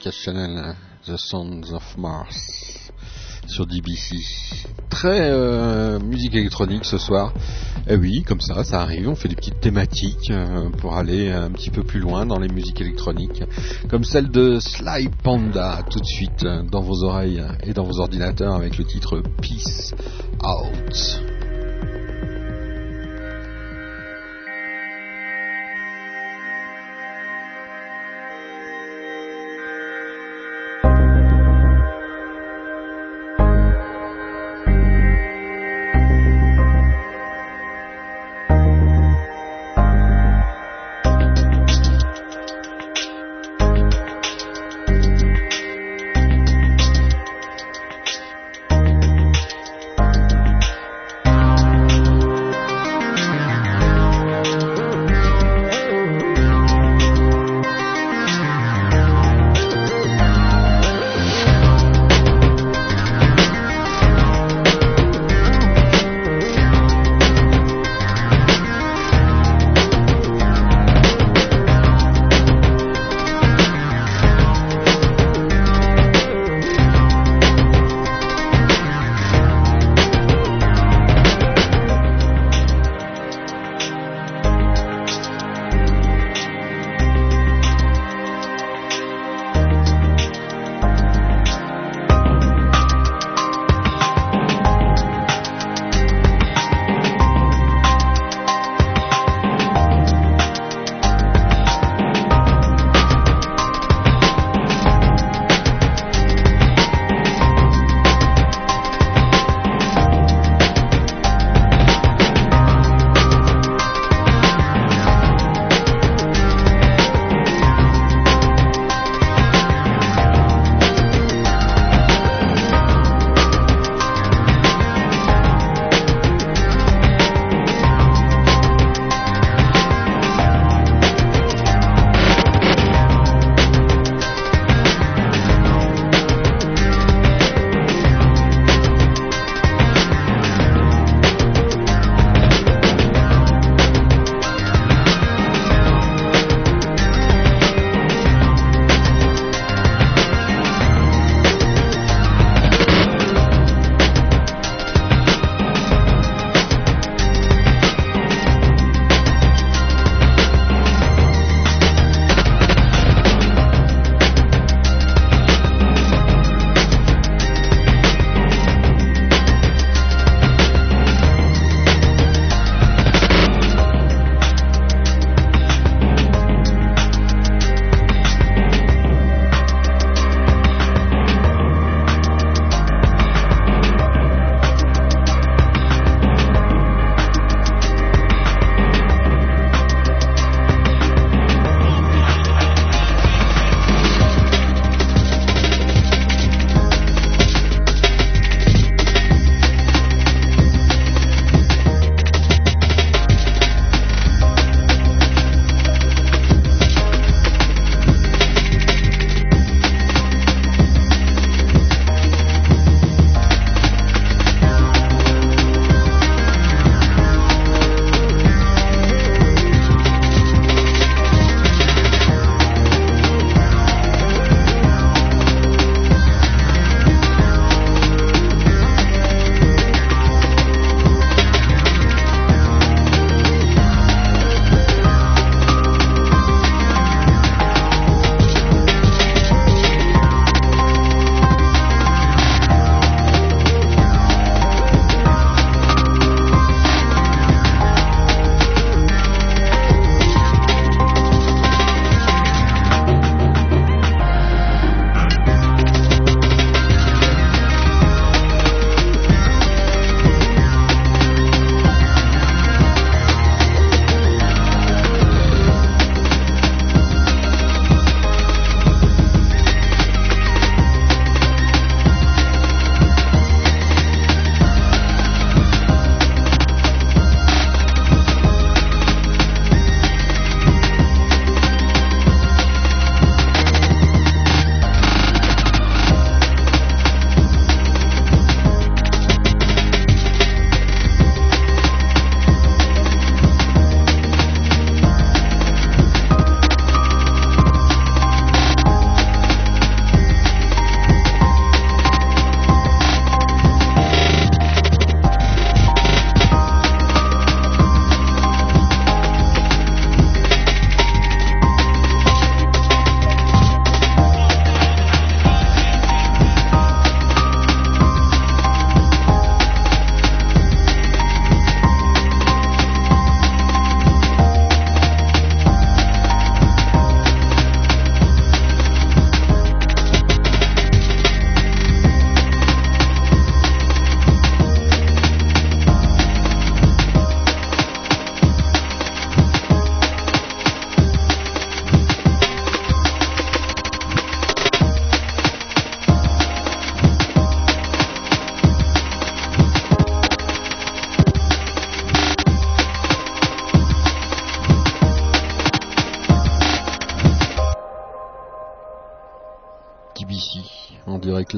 Digital 0.00 0.12
Broadcast 0.12 0.24
Channel, 0.24 0.76
The 1.06 1.16
Sons 1.16 1.72
of 1.72 1.98
Mars 1.98 2.90
sur 3.46 3.66
DBC. 3.66 4.16
Très 4.88 5.30
euh, 5.30 5.98
musique 5.98 6.34
électronique 6.34 6.84
ce 6.84 6.98
soir. 6.98 7.34
Eh 7.88 7.96
oui, 7.96 8.22
comme 8.22 8.40
ça, 8.40 8.64
ça 8.64 8.80
arrive. 8.80 9.08
On 9.08 9.14
fait 9.14 9.28
des 9.28 9.34
petites 9.36 9.60
thématiques 9.60 10.30
euh, 10.30 10.70
pour 10.70 10.96
aller 10.96 11.30
un 11.30 11.50
petit 11.50 11.70
peu 11.70 11.82
plus 11.82 12.00
loin 12.00 12.26
dans 12.26 12.38
les 12.38 12.48
musiques 12.48 12.80
électroniques, 12.80 13.42
comme 13.88 14.04
celle 14.04 14.30
de 14.30 14.58
Sly 14.58 15.08
Panda, 15.22 15.82
tout 15.90 16.00
de 16.00 16.06
suite 16.06 16.46
dans 16.70 16.82
vos 16.82 17.02
oreilles 17.04 17.42
et 17.64 17.72
dans 17.72 17.84
vos 17.84 18.00
ordinateurs 18.00 18.54
avec 18.54 18.78
le 18.78 18.84
titre 18.84 19.22
Peace 19.42 19.92
Out. 20.42 21.29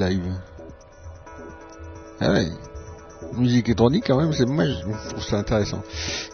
Live. 0.09 0.33
Ah 2.21 2.33
ouais. 2.33 2.49
Musique 3.37 3.67
électronique 3.67 4.05
quand 4.07 4.19
même, 4.19 4.33
c'est 4.35 4.45
moi 4.45 4.65
je 4.67 5.09
trouve 5.09 5.25
ça 5.25 5.39
intéressant. 5.39 5.83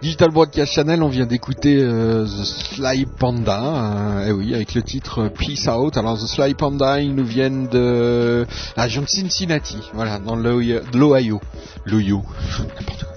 Digital 0.03 0.31
Broadcast 0.31 0.73
Channel, 0.73 1.01
on 1.03 1.09
vient 1.09 1.27
d'écouter 1.27 1.77
euh, 1.81 2.25
The 2.25 2.45
Sly 2.45 3.07
Panda, 3.07 3.61
euh, 3.63 4.27
eh 4.27 4.33
oui, 4.33 4.53
avec 4.53 4.75
le 4.75 4.83
titre 4.83 5.29
Peace 5.29 5.69
Out. 5.69 5.97
Alors 5.97 6.19
The 6.19 6.27
Sly 6.27 6.55
Panda, 6.55 7.01
ils 7.01 7.15
nous 7.15 7.25
viennent 7.25 7.69
de 7.69 8.45
la 8.77 8.83
région 8.83 9.03
de 9.03 9.09
Cincinnati, 9.09 9.79
voilà, 9.95 10.19
dans 10.19 10.35
l'Ohio, 10.35 10.81
l'Ohio, 10.93 11.41
n'importe. 12.59 13.08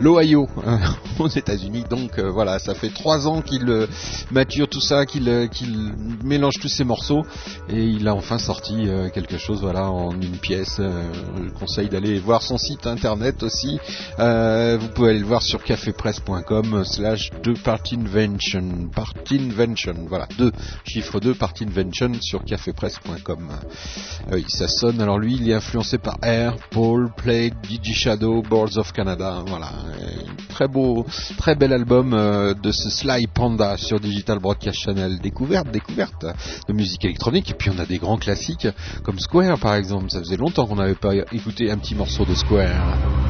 L'Ohio, 0.00 0.48
euh, 0.66 0.78
aux 1.18 1.28
États-Unis. 1.28 1.84
Donc 1.88 2.18
euh, 2.18 2.30
voilà, 2.30 2.58
ça 2.58 2.74
fait 2.74 2.88
trois 2.88 3.26
ans 3.26 3.42
qu'il 3.42 3.68
euh, 3.68 3.86
mature 4.30 4.68
tout 4.68 4.80
ça, 4.80 5.04
qu'il 5.04 5.28
euh, 5.28 5.46
qu'il 5.46 5.92
mélange 6.24 6.54
tous 6.60 6.68
ces 6.68 6.84
morceaux, 6.84 7.22
et 7.68 7.84
il 7.84 8.08
a 8.08 8.14
enfin 8.14 8.38
sorti 8.38 8.88
quelque 9.12 9.36
chose, 9.36 9.60
voilà, 9.60 9.90
en 9.90 10.12
une 10.12 10.38
pièce. 10.38 10.80
Je 10.80 11.50
conseille 11.58 11.88
d'aller 11.88 12.18
voir 12.18 12.42
son 12.42 12.56
site 12.56 12.86
internet 12.86 13.42
aussi. 13.42 13.78
Vous 14.18 14.88
pouvez 14.94 15.10
aller 15.10 15.18
le 15.18 15.26
voir 15.26 15.42
sur 15.42 15.62
cafépresse.com 15.62 16.84
slash 16.84 17.30
2 17.42 17.54
partinvention. 17.54 18.88
Partinvention, 18.94 19.94
voilà, 20.08 20.26
2, 20.38 20.52
chiffre 20.84 21.20
2, 21.20 21.34
partinvention 21.34 22.12
sur 22.20 22.44
cafépresse.com. 22.44 23.48
Ça 24.48 24.68
sonne. 24.68 25.00
Alors 25.00 25.18
lui, 25.18 25.36
il 25.36 25.50
est 25.50 25.54
influencé 25.54 25.98
par 25.98 26.16
Air, 26.22 26.56
Paul, 26.70 27.10
Plague, 27.16 27.54
DJ 27.64 27.92
Shadow, 27.92 28.42
Boards 28.42 28.76
of 28.78 28.92
Canada. 28.92 29.42
Voilà, 29.46 29.70
très 30.48 30.68
beau, 30.68 31.06
très 31.38 31.54
bel 31.54 31.72
album 31.72 32.12
euh, 32.12 32.54
de 32.54 32.72
ce 32.72 32.90
Sly 32.90 33.26
Panda 33.26 33.76
sur 33.76 34.00
Digital 34.00 34.38
Broadcast 34.38 34.78
Channel. 34.78 35.18
Découverte, 35.20 35.70
découverte 35.70 36.26
de 36.68 36.72
musique 36.72 37.04
électronique. 37.04 37.50
Et 37.50 37.54
puis 37.54 37.70
on 37.74 37.78
a 37.78 37.86
des 37.86 37.98
grands 37.98 38.18
classiques 38.18 38.68
comme 39.02 39.18
Square 39.18 39.58
par 39.58 39.74
exemple. 39.74 40.10
Ça 40.10 40.18
faisait 40.20 40.36
longtemps 40.36 40.66
qu'on 40.66 40.76
n'avait 40.76 40.94
pas 40.94 41.14
écouté 41.32 41.70
un 41.70 41.78
petit 41.78 41.94
morceau 41.94 42.24
de 42.24 42.34
Square. 42.34 43.29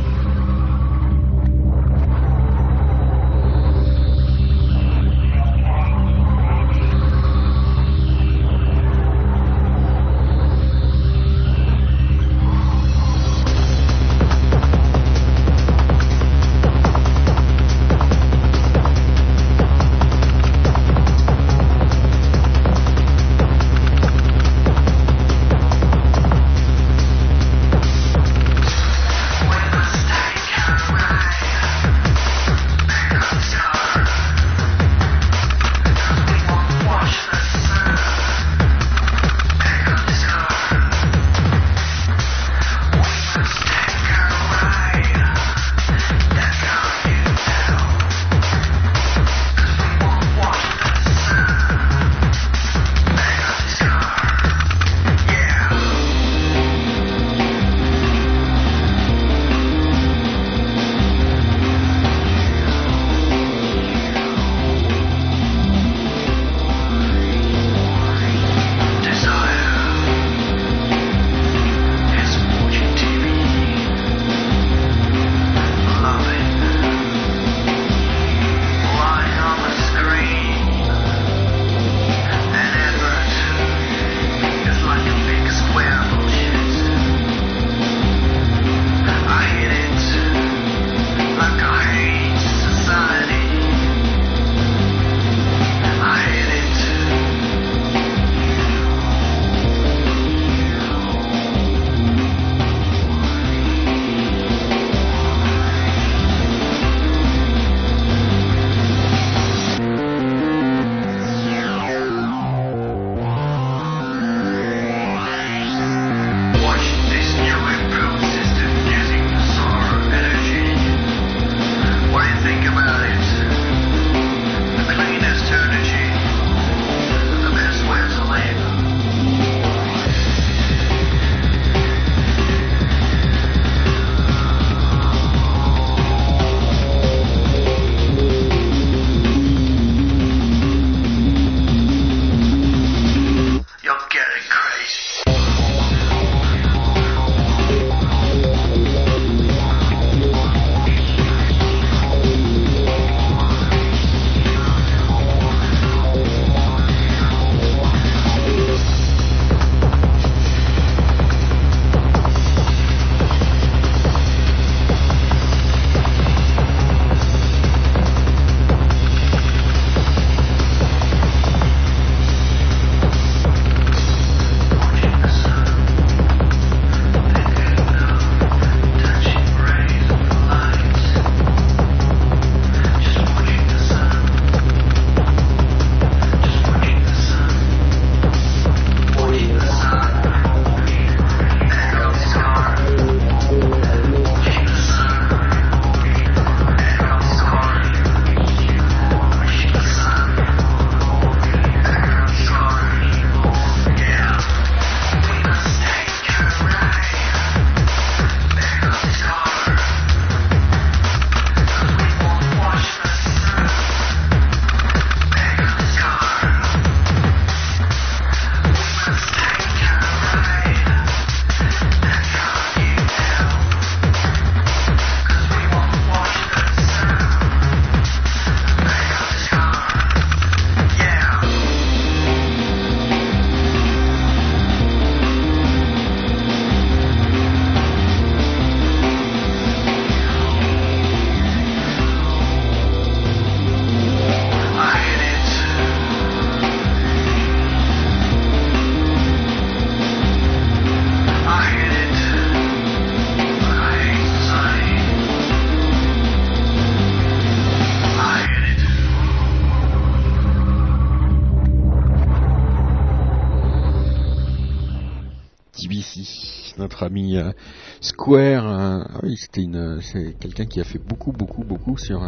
DBC, 265.82 266.74
notre 266.78 267.02
ami 267.04 267.36
euh, 267.36 267.52
Square. 268.00 268.66
ah 268.66 269.20
c'était 269.36 269.66
c'est 270.02 270.38
quelqu'un 270.38 270.66
qui 270.66 270.80
a 270.80 270.84
fait 270.84 270.98
beaucoup, 270.98 271.32
beaucoup, 271.32 271.64
beaucoup 271.64 271.96
sur 271.98 272.20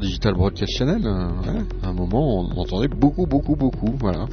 Digital 0.00 0.34
Broadcast 0.34 0.72
Channel. 0.76 1.02
ouais. 1.06 1.62
À 1.82 1.88
un 1.88 1.92
moment, 1.92 2.40
on 2.40 2.58
entendait 2.58 2.88
beaucoup, 2.88 3.26
beaucoup, 3.26 3.56
beaucoup. 3.56 3.94
Voilà. 3.98 4.26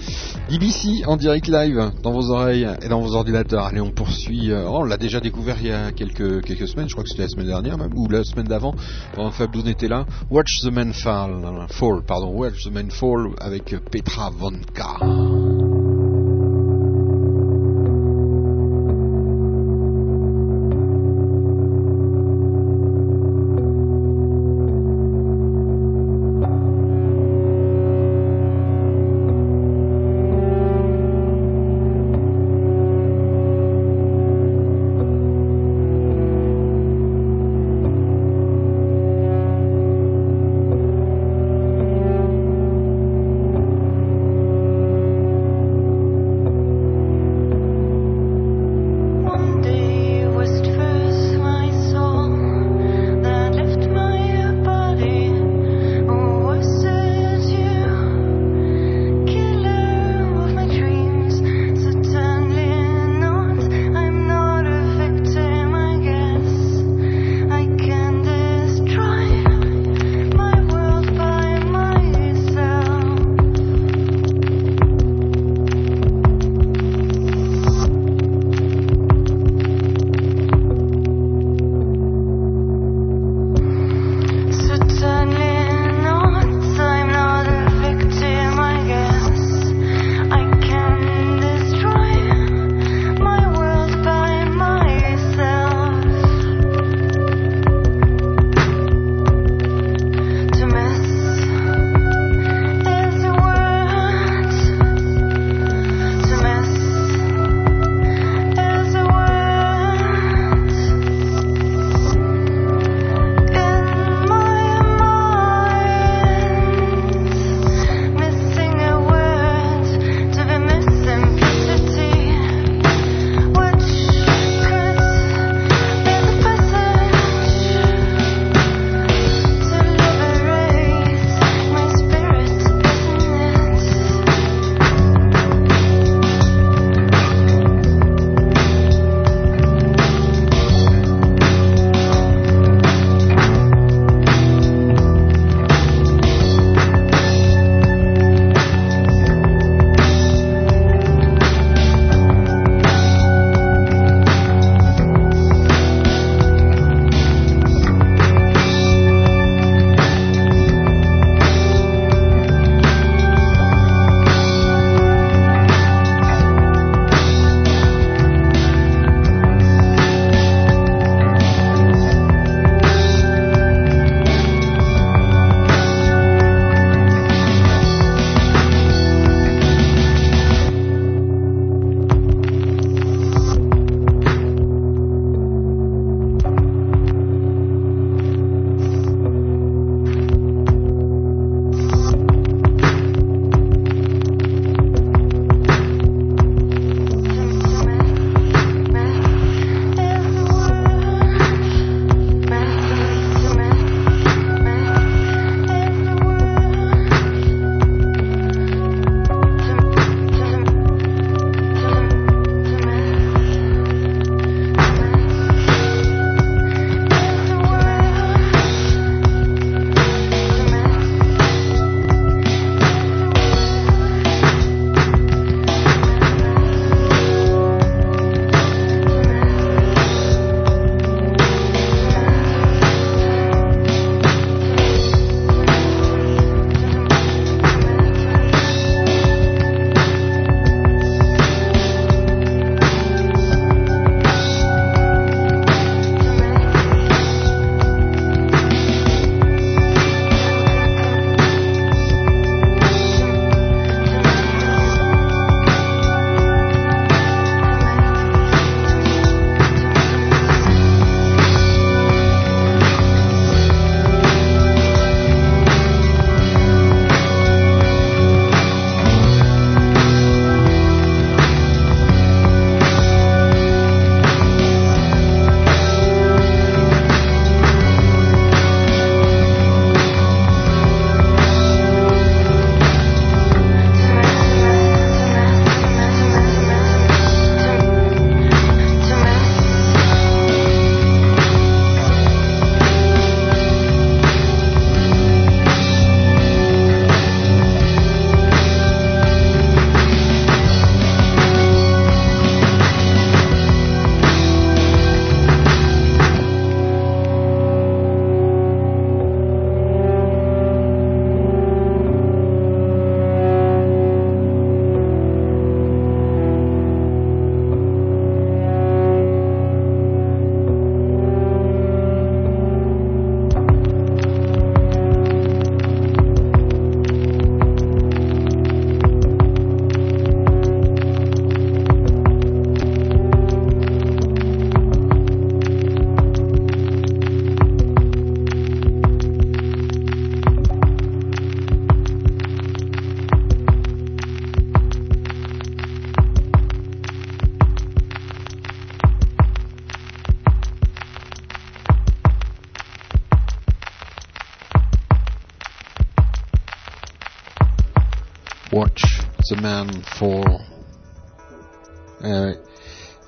DBC 0.50 1.06
en 1.06 1.18
direct 1.18 1.48
live 1.48 1.92
dans 2.04 2.12
vos 2.12 2.30
oreilles 2.32 2.68
et 2.82 2.88
dans 2.88 3.02
vos 3.02 3.14
ordinateurs. 3.16 3.66
Allez, 3.66 3.82
on 3.82 3.92
poursuit. 3.92 4.52
euh, 4.52 4.68
on 4.70 4.84
l'a 4.84 4.98
déjà 4.98 5.20
découvert 5.20 5.58
il 5.62 5.68
y 5.68 5.72
a 5.72 5.92
quelques 5.92 6.68
semaines. 6.68 6.88
Je 6.88 6.94
crois 6.94 7.04
que 7.04 7.10
c'était 7.10 7.24
la 7.24 7.30
semaine 7.30 7.48
dernière 7.48 7.78
même 7.78 7.94
ou 7.96 8.08
la 8.10 8.24
semaine 8.24 8.48
d'avant. 8.48 8.74
Quand 9.16 9.30
Fabien 9.32 9.66
était 9.66 9.88
là. 9.88 10.06
Watch 10.30 10.62
the 10.64 10.72
Man 10.72 10.94
Fall, 10.94 11.68
Fall, 11.70 12.04
pardon. 12.06 12.34
Watch 12.34 12.64
the 12.64 12.72
Man 12.72 12.90
Fall 12.90 13.30
avec 13.40 13.76
Petra 13.92 14.30
Vonka. 14.30 14.98
Thank 15.02 15.71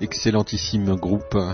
excellentissime 0.01 0.95
groupe 0.95 1.35
euh, 1.35 1.53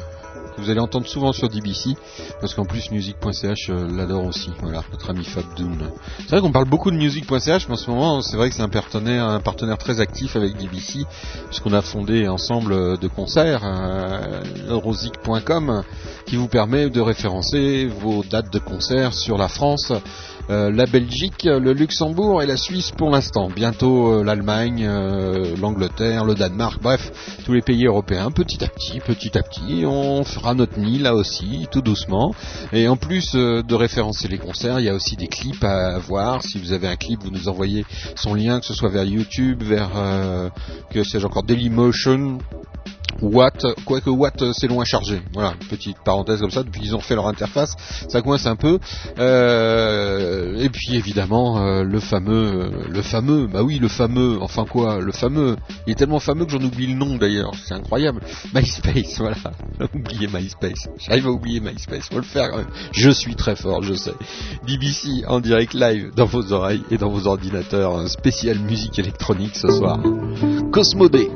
que 0.56 0.62
vous 0.62 0.70
allez 0.70 0.80
entendre 0.80 1.08
souvent 1.08 1.32
sur 1.32 1.50
DBC 1.50 1.96
parce 2.42 2.54
qu'en 2.54 2.66
plus 2.66 2.92
music.ch 2.92 3.70
euh, 3.70 3.88
l'adore 3.88 4.26
aussi. 4.26 4.52
Voilà, 4.62 4.84
notre 4.92 5.10
ami 5.10 5.24
Fab 5.24 5.46
Doon. 5.56 5.78
C'est 6.20 6.30
vrai 6.30 6.42
qu'on 6.42 6.52
parle 6.52 6.68
beaucoup 6.68 6.92
de 6.92 6.98
music.ch, 6.98 7.68
mais 7.68 7.74
en 7.74 7.78
ce 7.78 7.90
moment, 7.90 8.22
c'est 8.22 8.38
vrai 8.38 8.50
que 8.50 8.56
c'est 8.56 8.62
un 8.62 8.70
partenaire, 8.70 9.26
un 9.26 9.40
partenaire 9.40 9.78
très 9.78 10.00
actif 10.00 10.36
avec 10.36 10.58
DBC 10.58 11.06
puisqu'on 11.48 11.74
a 11.74 11.82
fondé 11.82 12.28
ensemble 12.28 12.74
euh, 12.74 12.98
de 12.98 13.08
concerts 13.08 13.62
euh, 13.64 14.42
rosic.com 14.70 15.84
qui 16.26 16.36
vous 16.36 16.48
permet 16.48 16.90
de 16.90 17.02
référencer 17.02 17.88
vos 17.88 18.24
dates 18.24 18.52
de 18.52 18.60
concert 18.60 19.14
sur 19.14 19.38
la 19.38 19.48
France, 19.48 19.92
euh, 20.50 20.72
la 20.72 20.88
Belgique, 20.88 21.44
le 21.44 21.74
Luxembourg 21.74 22.42
et 22.42 22.48
la 22.48 22.58
Suisse 22.58 22.92
pour 22.92 23.12
l'instant. 23.12 23.50
Bientôt 23.50 24.14
euh, 24.14 24.24
l'Allemagne, 24.24 24.84
euh, 24.84 25.56
l'Angleterre, 25.62 26.26
le 26.26 26.34
Danemark, 26.34 26.82
bref, 26.82 27.12
tous 27.46 27.54
les 27.54 27.62
pays 27.62 27.86
européens. 27.86 28.32
Petit 28.32 28.64
à 28.64 28.68
petit, 28.68 29.00
petit 29.00 29.38
à 29.38 29.44
petit, 29.44 29.86
on 29.86 30.24
fera 30.24 30.56
notre 30.56 30.80
nid 30.80 30.98
là 30.98 31.14
aussi, 31.14 31.68
tout 31.72 31.82
doucement. 31.82 32.34
Et 32.74 32.88
en 32.88 32.98
plus 32.98 33.34
de 33.34 33.76
référencer 33.76 34.28
les 34.28 34.40
concerts, 34.40 34.80
il 34.80 34.86
y 34.86 34.90
a 34.90 34.96
aussi 34.96 35.16
des 35.16 35.28
clips 35.28 35.64
à 35.64 36.00
voir. 36.00 36.42
Si 36.42 36.58
vous 36.58 36.74
avez 36.74 36.88
un 36.88 36.96
clip, 36.96 37.22
vous 37.24 37.32
nous 37.32 37.48
envoyez 37.48 37.86
son 38.16 38.34
lien, 38.34 38.60
que 38.60 38.66
ce 38.66 38.74
soit 38.74 38.90
vers 38.90 39.04
YouTube, 39.04 39.62
vers 39.62 39.92
que 40.92 41.04
sais-je 41.04 41.26
encore, 41.26 41.44
Dailymotion. 41.44 42.40
Watt, 43.22 43.66
quoique 43.86 44.10
Watt 44.10 44.42
euh, 44.42 44.54
c'est 44.54 44.68
long 44.68 44.82
à 44.82 44.86
charger. 44.86 45.22
Voilà, 45.34 45.54
petite 45.70 45.98
parenthèse 46.04 46.40
comme 46.40 46.52
ça. 46.52 46.64
Depuis 46.64 46.82
qu'ils 46.82 46.96
ont 46.96 47.00
fait 47.00 47.16
leur 47.16 47.28
interface, 47.28 47.76
ça 48.08 48.22
coince 48.22 48.46
un 48.46 48.56
peu. 48.56 48.80
Euh, 49.18 50.58
et 50.60 50.70
puis 50.70 50.96
évidemment 50.96 51.60
euh, 51.60 51.84
le 51.84 52.00
fameux, 52.00 52.64
euh, 52.64 52.88
le 52.90 53.02
fameux, 53.02 53.48
bah 53.48 53.64
oui 53.64 53.80
le 53.80 53.88
fameux. 53.88 54.38
Enfin 54.42 54.66
quoi, 54.66 55.00
le 55.00 55.12
fameux. 55.12 55.58
Il 55.88 55.92
est 55.92 55.96
tellement 55.96 56.20
fameux 56.20 56.46
que 56.46 56.52
j'en 56.52 56.64
oublie 56.64 56.88
le 56.88 56.96
nom 56.96 57.18
d'ailleurs. 57.18 57.52
C'est 57.66 57.74
incroyable. 57.74 58.22
MySpace, 58.54 59.18
voilà. 59.18 59.38
Oublié 59.94 60.28
MySpace. 60.28 60.88
J'arrive 60.98 61.28
à 61.28 61.32
oublier 61.32 61.60
MySpace. 61.60 62.10
Faut 62.10 62.18
le 62.18 62.24
faire 62.24 62.52
quand 62.52 62.58
même. 62.58 62.72
Je 62.94 63.10
suis 63.10 63.36
très 63.36 63.56
fort, 63.56 63.84
je 63.84 63.94
sais. 63.94 64.14
BBC 64.66 65.24
en 65.28 65.40
direct 65.40 65.74
live 65.74 66.12
dans 66.16 66.26
vos 66.26 66.52
oreilles 66.54 66.84
et 66.92 66.98
dans 66.98 67.10
vos 67.10 67.28
ordinateurs. 67.28 68.08
Spécial 68.10 68.60
musique 68.60 68.98
électronique 69.00 69.56
ce 69.56 69.70
soir. 69.70 70.00
Cosmodé. 70.72 71.30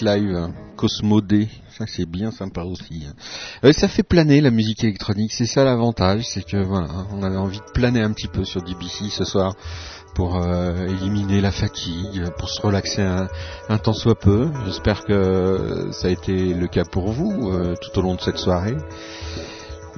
Live 0.00 0.34
hein. 0.34 0.54
Cosmo 0.76 1.20
D 1.20 1.48
ça 1.76 1.84
c'est 1.86 2.06
bien 2.06 2.30
sympa 2.30 2.62
aussi 2.62 3.04
hein. 3.06 3.12
Euh, 3.64 3.72
ça 3.72 3.88
fait 3.88 4.02
planer 4.02 4.40
la 4.40 4.50
musique 4.50 4.82
électronique 4.84 5.32
c'est 5.32 5.46
ça 5.46 5.64
l'avantage 5.64 6.24
c'est 6.26 6.44
que 6.44 6.56
voilà 6.56 6.88
on 7.12 7.22
avait 7.22 7.36
envie 7.36 7.58
de 7.58 7.72
planer 7.72 8.00
un 8.00 8.12
petit 8.12 8.28
peu 8.28 8.44
sur 8.44 8.62
DBC 8.62 9.10
ce 9.10 9.24
soir 9.24 9.54
pour 10.14 10.36
euh, 10.36 10.86
éliminer 10.86 11.40
la 11.40 11.50
fatigue, 11.50 12.28
pour 12.38 12.50
se 12.50 12.60
relaxer 12.60 13.02
un, 13.02 13.28
un 13.68 13.78
temps 13.78 13.92
soit 13.92 14.18
peu. 14.18 14.50
J'espère 14.66 15.04
que 15.04 15.88
ça 15.92 16.08
a 16.08 16.10
été 16.10 16.52
le 16.54 16.66
cas 16.66 16.84
pour 16.84 17.12
vous 17.12 17.50
euh, 17.50 17.74
tout 17.80 17.98
au 17.98 18.02
long 18.02 18.14
de 18.14 18.20
cette 18.20 18.38
soirée. 18.38 18.76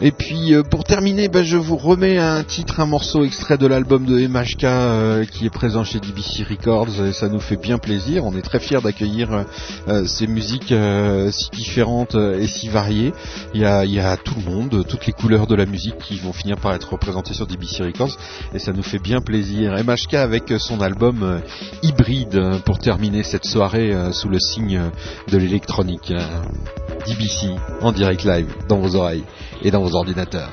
Et 0.01 0.11
puis 0.11 0.55
euh, 0.55 0.63
pour 0.63 0.83
terminer, 0.83 1.29
ben, 1.29 1.45
je 1.45 1.57
vous 1.57 1.77
remets 1.77 2.19
un 2.19 2.43
titre, 2.43 2.81
un 2.81 2.87
morceau 2.87 3.25
extrait 3.25 3.59
de 3.59 3.67
l'album 3.67 4.05
de 4.05 4.27
MHK 4.27 4.65
euh, 4.65 5.25
qui 5.25 5.47
est 5.47 5.51
présent 5.51 5.85
chez 5.85 6.01
DBC 6.01 6.43
Records 6.43 7.05
et 7.07 7.13
ça 7.13 7.29
nous 7.29 7.39
fait 7.39 7.57
bien 7.57 7.79
plaisir. 7.79 8.25
On 8.25 8.37
est 8.37 8.43
très 8.43 8.59
fiers 8.59 8.81
d'accueillir 8.83 9.45
euh, 9.89 10.05
ces 10.07 10.27
musiques 10.27 10.75
si 11.31 11.51
différentes 11.51 12.17
et 12.17 12.47
si 12.49 12.69
variées. 12.69 13.13
Il 13.55 13.61
y, 13.61 13.65
a, 13.65 13.85
il 13.85 13.93
y 13.93 14.01
a 14.01 14.17
tout 14.17 14.35
le 14.37 14.51
monde, 14.51 14.85
toutes 14.89 15.07
les 15.07 15.13
couleurs 15.13 15.47
de 15.47 15.55
la 15.55 15.65
musique 15.65 15.99
qui 15.99 16.19
vont 16.19 16.33
finir 16.33 16.57
par 16.57 16.75
être 16.75 16.93
représentées 16.93 17.35
sur 17.35 17.47
DBC 17.47 17.85
Records 17.85 18.17
et 18.53 18.59
ça 18.59 18.73
nous 18.73 18.83
fait 18.83 18.99
bien 18.99 19.21
plaisir. 19.21 19.75
MHK 19.85 20.15
avec 20.15 20.53
son 20.59 20.81
album 20.81 21.41
hybride 21.83 22.61
pour 22.65 22.79
terminer 22.79 23.23
cette 23.23 23.45
soirée 23.45 23.95
sous 24.13 24.29
le 24.29 24.41
signe 24.41 24.81
de 25.31 25.39
l'électronique. 25.39 26.13
DBC 27.07 27.55
en 27.83 27.93
direct 27.93 28.25
live 28.25 28.49
dans 28.69 28.79
vos 28.79 28.97
oreilles 28.97 29.25
et 29.63 29.71
dans 29.71 29.83
vos 29.83 29.95
ordinateurs. 29.95 30.51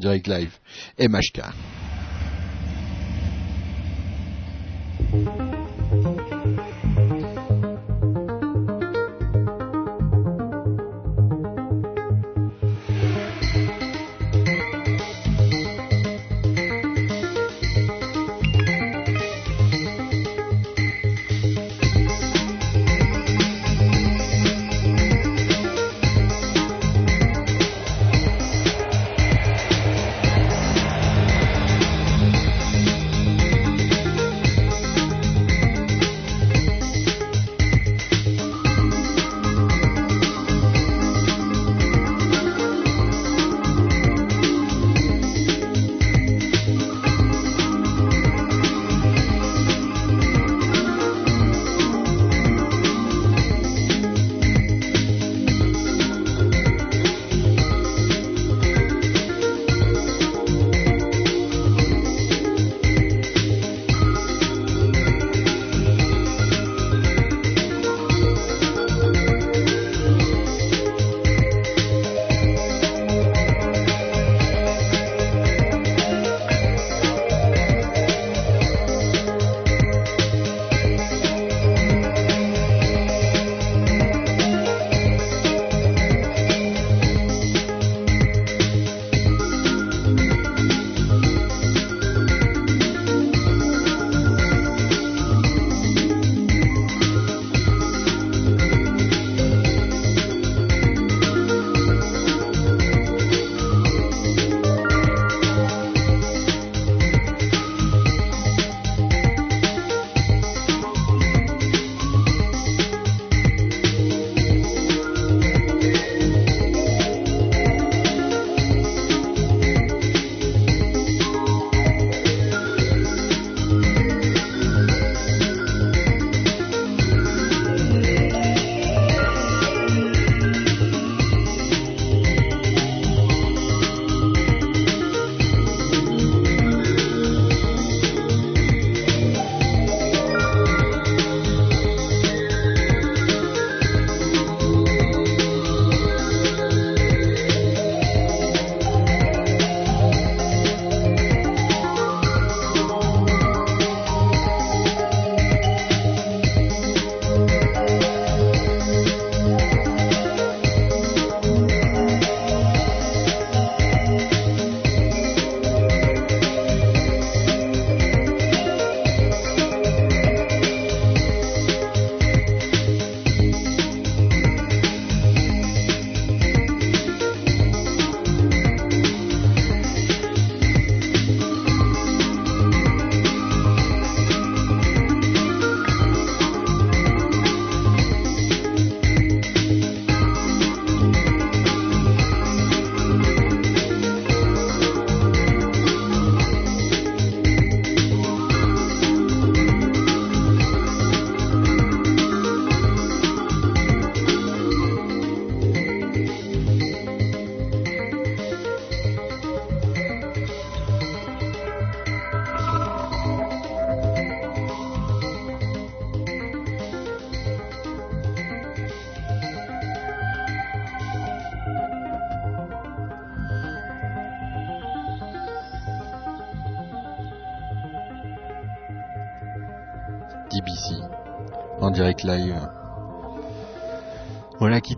Direct 0.00 0.26
live. 0.26 0.58
MHK. 0.98 1.79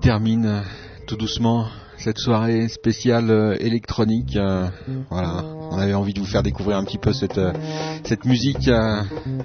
Termine 0.02 0.46
euh, 0.46 0.60
tout 1.06 1.16
doucement 1.16 1.66
cette 1.96 2.18
soirée 2.18 2.66
spéciale 2.66 3.30
euh, 3.30 3.56
électronique. 3.60 4.36
euh, 4.36 4.66
voilà, 5.08 5.44
on 5.70 5.78
avait 5.78 5.94
envie 5.94 6.12
de 6.12 6.18
vous 6.18 6.26
faire 6.26 6.42
découvrir 6.42 6.76
un 6.76 6.84
petit 6.84 6.98
peu 6.98 7.12
cette, 7.12 7.38
musique 8.24 8.68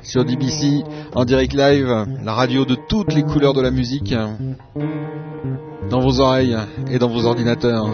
sur 0.01 0.25
DBC 0.25 0.83
en 1.13 1.25
direct 1.25 1.53
live, 1.53 2.05
la 2.23 2.33
radio 2.33 2.65
de 2.65 2.75
toutes 2.89 3.13
les 3.13 3.21
couleurs 3.21 3.53
de 3.53 3.61
la 3.61 3.69
musique 3.69 4.13
dans 5.89 5.99
vos 5.99 6.19
oreilles 6.19 6.57
et 6.89 6.97
dans 6.97 7.07
vos 7.07 7.25
ordinateurs. 7.25 7.85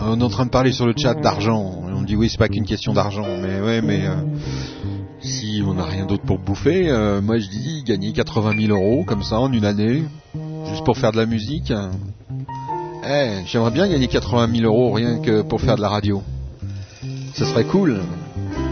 On 0.00 0.20
est 0.20 0.24
en 0.24 0.28
train 0.28 0.46
de 0.46 0.50
parler 0.50 0.72
sur 0.72 0.86
le 0.86 0.94
chat 0.96 1.14
d'argent. 1.14 1.82
On 1.94 2.02
dit 2.02 2.16
oui, 2.16 2.28
c'est 2.30 2.38
pas 2.38 2.48
qu'une 2.48 2.64
question 2.64 2.94
d'argent, 2.94 3.26
mais 3.42 3.60
ouais, 3.60 3.82
mais 3.82 4.04
si 5.20 5.62
on 5.66 5.74
n'a 5.74 5.84
rien 5.84 6.06
d'autre 6.06 6.24
pour 6.24 6.38
bouffer, 6.38 6.90
moi 7.22 7.38
je 7.38 7.48
dis 7.48 7.82
gagner 7.84 8.12
80 8.12 8.66
000 8.66 8.72
euros 8.72 9.04
comme 9.04 9.22
ça 9.22 9.40
en 9.40 9.52
une 9.52 9.66
année, 9.66 10.04
juste 10.70 10.84
pour 10.84 10.96
faire 10.96 11.12
de 11.12 11.16
la 11.16 11.26
musique. 11.26 11.72
Eh, 13.06 13.42
j'aimerais 13.46 13.70
bien 13.70 13.88
gagner 13.88 14.08
80 14.08 14.48
000 14.54 14.66
euros 14.66 14.92
rien 14.92 15.20
que 15.20 15.42
pour 15.42 15.60
faire 15.60 15.76
de 15.76 15.80
la 15.80 15.88
radio. 15.88 16.22
Ça 17.34 17.46
serait 17.46 17.64
cool. 17.64 18.00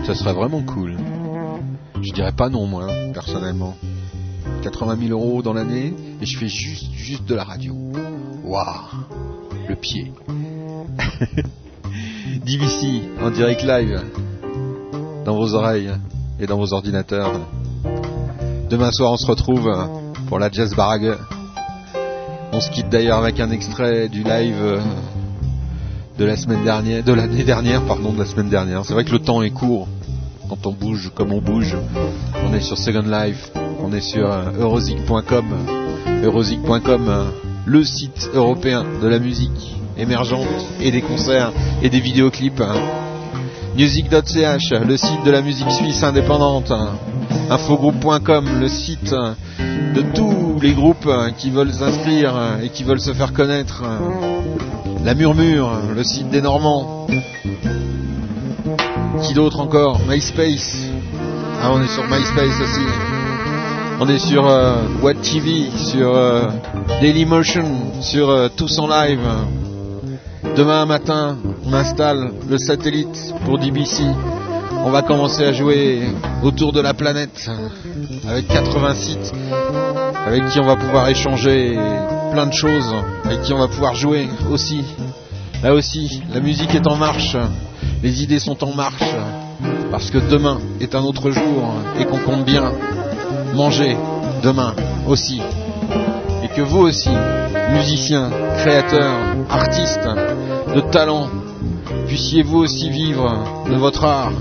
Ça 0.04 0.14
serait 0.14 0.34
vraiment 0.34 0.62
cool. 0.62 0.96
Je 2.02 2.12
dirais 2.12 2.32
pas 2.32 2.48
non 2.48 2.66
moi, 2.66 2.86
personnellement. 3.12 3.76
80 4.62 4.96
000 5.08 5.18
euros 5.18 5.42
dans 5.42 5.52
l'année, 5.52 5.94
et 6.20 6.26
je 6.26 6.38
fais 6.38 6.48
juste, 6.48 6.92
juste 6.92 7.24
de 7.24 7.34
la 7.34 7.44
radio. 7.44 7.74
Waouh, 8.44 8.64
le 9.68 9.76
pied. 9.76 10.12
DBC 12.44 13.02
en 13.20 13.30
direct 13.30 13.62
live 13.62 14.02
dans 15.24 15.34
vos 15.36 15.54
oreilles 15.54 15.92
et 16.38 16.46
dans 16.46 16.58
vos 16.58 16.72
ordinateurs. 16.72 17.32
Demain 18.68 18.90
soir, 18.92 19.12
on 19.12 19.16
se 19.16 19.26
retrouve 19.26 19.72
pour 20.28 20.38
la 20.38 20.50
Jazz 20.50 20.74
Barague. 20.74 21.16
On 22.56 22.60
se 22.60 22.70
quitte 22.70 22.88
d'ailleurs 22.88 23.18
avec 23.18 23.38
un 23.38 23.50
extrait 23.50 24.08
du 24.08 24.22
live 24.22 24.56
euh, 24.62 24.80
de 26.18 26.24
la 26.24 26.36
semaine 26.36 26.64
dernière, 26.64 27.04
de 27.04 27.12
l'année 27.12 27.44
dernière, 27.44 27.82
pardon, 27.84 28.14
de 28.14 28.18
la 28.18 28.24
semaine 28.24 28.48
dernière. 28.48 28.82
C'est 28.86 28.94
vrai 28.94 29.04
que 29.04 29.12
le 29.12 29.18
temps 29.18 29.42
est 29.42 29.50
court 29.50 29.86
quand 30.48 30.66
on 30.66 30.72
bouge 30.72 31.12
comme 31.14 31.34
on 31.34 31.42
bouge. 31.42 31.76
On 32.46 32.54
est 32.54 32.62
sur 32.62 32.78
Second 32.78 33.02
Life, 33.02 33.50
on 33.84 33.92
est 33.92 34.00
sur 34.00 34.32
euh, 34.32 34.52
eurosic.com, 34.58 35.44
eurosic.com, 36.24 37.08
euh, 37.10 37.24
le 37.66 37.84
site 37.84 38.30
européen 38.32 38.86
de 39.02 39.06
la 39.06 39.18
musique 39.18 39.76
émergente 39.98 40.48
et 40.80 40.90
des 40.90 41.02
concerts 41.02 41.52
et 41.82 41.90
des 41.90 42.00
vidéoclips. 42.00 42.62
Music.ch, 43.76 44.70
le 44.70 44.96
site 44.96 45.24
de 45.26 45.30
la 45.30 45.42
musique 45.42 45.70
suisse 45.70 46.02
indépendante. 46.02 46.72
Infogroup.com, 47.50 48.48
le 48.58 48.68
site 48.68 49.14
de 49.60 50.02
tous 50.14 50.58
les 50.62 50.72
groupes 50.72 51.10
qui 51.36 51.50
veulent 51.50 51.74
s'inscrire 51.74 52.58
et 52.62 52.70
qui 52.70 52.84
veulent 52.84 53.00
se 53.00 53.12
faire 53.12 53.34
connaître. 53.34 53.84
La 55.04 55.14
Murmure, 55.14 55.72
le 55.94 56.02
site 56.02 56.30
des 56.30 56.40
Normands. 56.40 57.06
Qui 59.22 59.34
d'autre 59.34 59.60
encore? 59.60 60.00
MySpace. 60.08 60.88
Ah, 61.62 61.70
on 61.72 61.82
est 61.82 61.88
sur 61.88 62.04
MySpace 62.04 62.60
aussi. 62.60 62.86
On 64.00 64.08
est 64.08 64.18
sur 64.18 64.46
euh, 64.46 64.76
What 65.02 65.14
TV, 65.14 65.70
sur 65.76 66.14
euh, 66.14 66.44
Dailymotion, 67.00 68.02
sur 68.02 68.30
euh, 68.30 68.48
Tous 68.54 68.78
en 68.78 68.88
Live. 68.88 69.20
Demain 70.54 70.86
matin, 70.86 71.36
on 71.64 71.72
installe 71.72 72.30
le 72.48 72.58
satellite 72.58 73.34
pour 73.44 73.58
DBC. 73.58 74.02
On 74.84 74.90
va 74.90 75.02
commencer 75.02 75.44
à 75.44 75.52
jouer 75.52 76.02
autour 76.42 76.72
de 76.72 76.80
la 76.80 76.94
planète 76.94 77.50
avec 78.28 78.46
80 78.48 78.94
sites 78.94 79.32
avec 80.26 80.48
qui 80.48 80.58
on 80.58 80.64
va 80.64 80.74
pouvoir 80.74 81.08
échanger 81.08 81.78
plein 82.32 82.46
de 82.46 82.52
choses, 82.52 82.92
avec 83.24 83.42
qui 83.42 83.52
on 83.52 83.58
va 83.58 83.68
pouvoir 83.68 83.94
jouer 83.94 84.28
aussi. 84.50 84.82
Là 85.62 85.72
aussi, 85.72 86.20
la 86.34 86.40
musique 86.40 86.74
est 86.74 86.86
en 86.86 86.96
marche, 86.96 87.36
les 88.02 88.24
idées 88.24 88.40
sont 88.40 88.62
en 88.64 88.74
marche, 88.74 89.14
parce 89.92 90.10
que 90.10 90.18
demain 90.18 90.58
est 90.80 90.96
un 90.96 91.02
autre 91.02 91.30
jour 91.30 91.74
et 91.98 92.04
qu'on 92.04 92.18
compte 92.18 92.44
bien 92.44 92.72
manger 93.54 93.96
demain 94.42 94.74
aussi. 95.06 95.40
Et 96.42 96.48
que 96.48 96.62
vous 96.62 96.80
aussi, 96.80 97.10
musiciens, 97.72 98.30
créateurs, 98.58 99.18
artistes 99.50 100.08
de 100.74 100.80
talent, 100.80 101.28
puissiez 102.06 102.42
vous 102.42 102.58
aussi 102.58 102.90
vivre 102.90 103.64
de 103.68 103.76
votre 103.76 104.04
art 104.04 104.32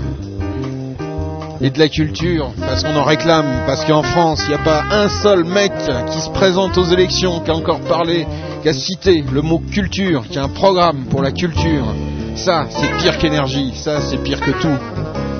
et 1.60 1.70
de 1.70 1.78
la 1.78 1.88
culture, 1.88 2.50
parce 2.60 2.84
qu'on 2.84 2.96
en 2.96 3.04
réclame, 3.04 3.46
parce 3.66 3.84
qu'en 3.84 4.02
France, 4.02 4.42
il 4.44 4.48
n'y 4.48 4.54
a 4.54 4.58
pas 4.58 4.84
un 4.90 5.08
seul 5.08 5.44
mec 5.44 5.72
qui 6.12 6.20
se 6.20 6.30
présente 6.30 6.76
aux 6.76 6.84
élections, 6.84 7.40
qui 7.40 7.50
a 7.50 7.54
encore 7.54 7.80
parlé, 7.80 8.26
qui 8.62 8.68
a 8.68 8.74
cité 8.74 9.24
le 9.32 9.42
mot 9.42 9.58
culture, 9.58 10.24
qui 10.28 10.38
a 10.38 10.44
un 10.44 10.48
programme 10.48 11.06
pour 11.06 11.22
la 11.22 11.32
culture. 11.32 11.86
Ça, 12.34 12.66
c'est 12.68 12.94
pire 12.98 13.16
qu'énergie, 13.18 13.72
ça, 13.74 14.00
c'est 14.02 14.18
pire 14.18 14.40
que 14.40 14.50
tout. 14.50 14.76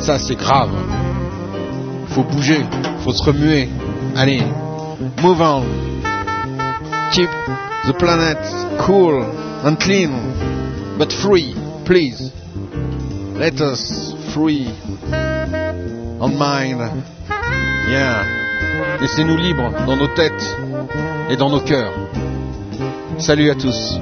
Ça, 0.00 0.18
c'est 0.18 0.36
grave. 0.36 0.70
Faut 2.08 2.22
bouger, 2.22 2.64
faut 3.00 3.12
se 3.12 3.22
remuer. 3.22 3.68
Allez, 4.14 4.42
move 5.22 5.42
on. 5.42 5.62
The 7.86 7.94
planet 7.94 8.38
cool 8.84 9.22
and 9.64 9.78
clean, 9.78 10.10
but 10.98 11.12
free, 11.12 11.54
please. 11.84 12.32
Let 13.38 13.60
us 13.60 14.12
free 14.34 14.66
on 16.18 16.36
mind. 16.36 16.80
Yeah. 17.88 18.98
Laissez-nous 19.00 19.36
libres 19.36 19.70
dans 19.86 19.96
nos 19.96 20.08
têtes 20.08 20.56
et 21.30 21.36
dans 21.36 21.50
nos 21.50 21.60
cœurs. 21.60 21.94
Salut 23.18 23.50
à 23.50 23.54
tous. 23.54 24.00